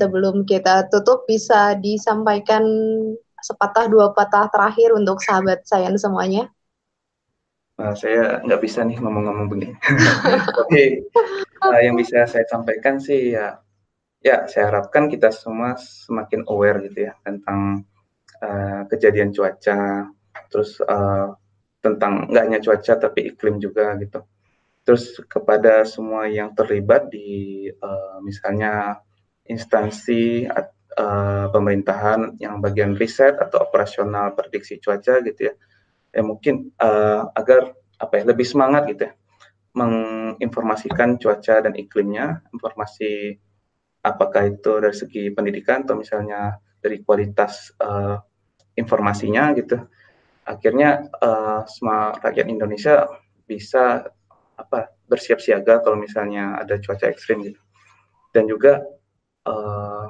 Sebelum 0.00 0.48
kita 0.48 0.88
tutup, 0.88 1.28
bisa 1.28 1.76
disampaikan 1.76 2.64
sepatah 3.44 3.84
dua 3.92 4.16
patah 4.16 4.48
terakhir 4.48 4.96
untuk 4.96 5.20
sahabat 5.20 5.60
saya 5.68 5.92
semuanya. 6.00 6.48
Nah, 7.74 7.92
saya 7.98 8.38
nggak 8.46 8.62
bisa 8.62 8.86
nih 8.86 8.98
ngomong-ngomong 9.02 9.50
begini. 9.50 9.74
Tapi 10.62 11.02
uh, 11.64 11.80
yang 11.82 11.98
bisa 11.98 12.28
saya 12.28 12.46
sampaikan 12.46 13.00
sih 13.02 13.34
ya 13.34 13.58
ya 14.24 14.48
saya 14.48 14.72
harapkan 14.72 15.12
kita 15.12 15.28
semua 15.28 15.76
semakin 15.76 16.48
aware 16.48 16.80
gitu 16.88 17.12
ya 17.12 17.12
tentang 17.20 17.84
uh, 18.40 18.88
kejadian 18.88 19.36
cuaca 19.36 20.08
terus 20.48 20.80
uh, 20.80 21.36
tentang 21.84 22.32
nggak 22.32 22.44
hanya 22.48 22.60
cuaca 22.64 22.96
tapi 22.96 23.28
iklim 23.28 23.60
juga 23.60 23.92
gitu 24.00 24.24
terus 24.88 25.20
kepada 25.28 25.84
semua 25.84 26.24
yang 26.24 26.56
terlibat 26.56 27.12
di 27.12 27.68
uh, 27.68 28.16
misalnya 28.24 28.96
instansi 29.44 30.48
uh, 30.48 31.46
pemerintahan 31.52 32.40
yang 32.40 32.64
bagian 32.64 32.96
riset 32.96 33.36
atau 33.36 33.60
operasional 33.60 34.32
prediksi 34.32 34.80
cuaca 34.80 35.20
gitu 35.20 35.52
ya 35.52 35.54
ya 36.14 36.22
mungkin 36.22 36.70
uh, 36.78 37.26
agar 37.34 37.74
apa 37.98 38.22
ya 38.22 38.24
lebih 38.30 38.46
semangat 38.46 38.86
gitu 38.90 39.10
ya 39.10 39.12
menginformasikan 39.74 41.18
cuaca 41.18 41.66
dan 41.66 41.74
iklimnya 41.74 42.46
informasi 42.54 43.34
apakah 44.06 44.46
itu 44.54 44.72
dari 44.78 44.94
segi 44.94 45.22
pendidikan 45.34 45.82
atau 45.82 45.98
misalnya 45.98 46.62
dari 46.78 47.02
kualitas 47.02 47.74
uh, 47.82 48.20
informasinya 48.78 49.50
gitu. 49.56 49.80
Akhirnya 50.44 51.08
uh, 51.24 51.64
semua 51.64 52.14
rakyat 52.20 52.46
Indonesia 52.52 53.08
bisa 53.48 54.04
apa 54.54 54.92
bersiap 55.08 55.40
siaga 55.42 55.80
kalau 55.80 55.96
misalnya 55.96 56.60
ada 56.60 56.78
cuaca 56.78 57.08
ekstrim 57.08 57.42
gitu. 57.48 57.60
Dan 58.30 58.46
juga 58.46 58.84
uh, 59.48 60.06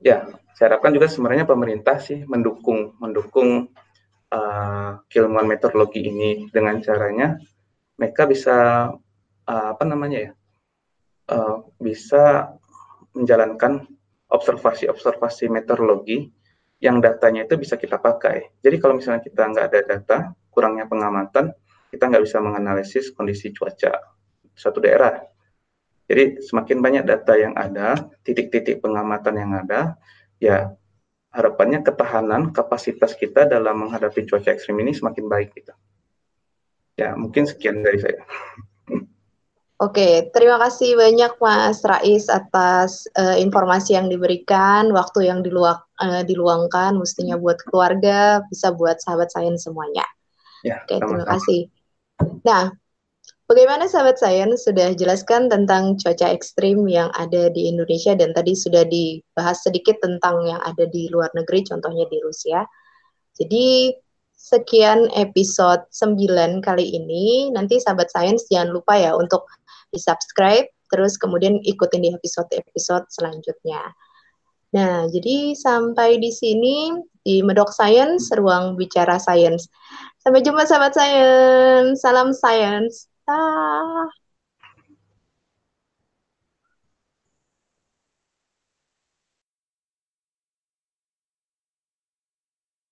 ya 0.00 0.26
saya 0.56 0.74
harapkan 0.74 0.96
juga 0.96 1.06
sebenarnya 1.06 1.44
pemerintah 1.44 2.00
sih 2.00 2.24
mendukung 2.24 2.96
mendukung 2.98 3.68
uh, 4.32 5.00
keilmuan 5.08 5.48
meteorologi 5.48 6.04
ini 6.04 6.48
dengan 6.52 6.80
caranya 6.84 7.36
mereka 7.98 8.28
bisa 8.28 8.56
uh, 9.48 9.68
apa 9.74 9.84
namanya 9.84 10.30
ya 10.30 10.32
uh, 11.32 11.64
bisa 11.80 12.54
menjalankan 13.16 13.84
observasi-observasi 14.28 15.48
meteorologi 15.48 16.28
yang 16.78 17.02
datanya 17.02 17.42
itu 17.48 17.58
bisa 17.58 17.74
kita 17.74 17.98
pakai. 17.98 18.54
Jadi 18.62 18.76
kalau 18.78 18.94
misalnya 19.00 19.24
kita 19.24 19.42
nggak 19.50 19.66
ada 19.66 19.80
data, 19.82 20.18
kurangnya 20.52 20.86
pengamatan, 20.86 21.50
kita 21.90 22.04
nggak 22.06 22.22
bisa 22.22 22.38
menganalisis 22.38 23.10
kondisi 23.10 23.50
cuaca 23.50 23.98
suatu 24.54 24.78
daerah. 24.78 25.18
Jadi 26.06 26.40
semakin 26.40 26.78
banyak 26.78 27.04
data 27.04 27.34
yang 27.34 27.52
ada, 27.58 27.98
titik-titik 28.22 28.80
pengamatan 28.80 29.34
yang 29.36 29.52
ada, 29.58 29.98
ya 30.38 30.72
harapannya 31.38 31.86
ketahanan 31.86 32.50
kapasitas 32.50 33.14
kita 33.14 33.46
dalam 33.46 33.86
menghadapi 33.86 34.26
cuaca 34.26 34.50
ekstrim 34.50 34.82
ini 34.82 34.90
semakin 34.90 35.30
baik 35.30 35.54
gitu. 35.54 35.70
Ya 36.98 37.14
mungkin 37.14 37.46
sekian 37.46 37.86
dari 37.86 38.02
saya. 38.02 38.26
Oke, 39.78 40.34
terima 40.34 40.58
kasih 40.58 40.98
banyak 40.98 41.38
Mas 41.38 41.86
Rais 41.86 42.26
atas 42.26 43.06
uh, 43.14 43.38
informasi 43.38 43.94
yang 43.94 44.10
diberikan, 44.10 44.90
waktu 44.90 45.30
yang 45.30 45.46
diluang, 45.46 45.78
uh, 46.02 46.26
diluangkan, 46.26 46.98
mestinya 46.98 47.38
buat 47.38 47.62
keluarga, 47.62 48.42
bisa 48.50 48.74
buat 48.74 48.98
sahabat 48.98 49.30
sains 49.30 49.62
semuanya. 49.62 50.02
Ya, 50.66 50.82
Oke, 50.82 50.98
terima 50.98 51.22
kasih. 51.30 51.70
Nah, 52.42 52.74
bagaimana 53.48 53.88
sahabat 53.88 54.20
sains 54.20 54.68
sudah 54.68 54.92
jelaskan 54.92 55.48
tentang 55.48 55.96
cuaca 55.96 56.28
ekstrim 56.28 56.84
yang 56.86 57.08
ada 57.16 57.48
di 57.48 57.72
Indonesia 57.72 58.12
dan 58.12 58.36
tadi 58.36 58.52
sudah 58.52 58.84
dibahas 58.84 59.64
sedikit 59.64 59.98
tentang 60.04 60.44
yang 60.44 60.60
ada 60.62 60.84
di 60.84 61.08
luar 61.08 61.32
negeri, 61.32 61.64
contohnya 61.64 62.04
di 62.12 62.20
Rusia. 62.20 62.62
Jadi 63.34 63.96
sekian 64.38 65.10
episode 65.18 65.82
9 65.90 66.62
kali 66.62 66.86
ini. 66.94 67.50
Nanti 67.50 67.82
sahabat 67.82 68.12
sains 68.14 68.46
jangan 68.46 68.70
lupa 68.70 68.94
ya 68.94 69.16
untuk 69.16 69.48
di 69.90 69.98
subscribe, 69.98 70.68
terus 70.92 71.18
kemudian 71.18 71.58
ikutin 71.64 72.04
di 72.04 72.12
episode-episode 72.14 73.08
selanjutnya. 73.10 73.82
Nah, 74.68 75.08
jadi 75.08 75.56
sampai 75.56 76.20
di 76.20 76.28
sini 76.28 76.92
di 77.24 77.40
Medok 77.40 77.72
Science, 77.72 78.28
ruang 78.36 78.76
bicara 78.76 79.16
science. 79.16 79.72
Sampai 80.20 80.44
jumpa 80.44 80.68
sahabat 80.68 80.92
science. 80.92 82.04
Salam 82.04 82.36
science. 82.36 83.08
ta 83.28 84.17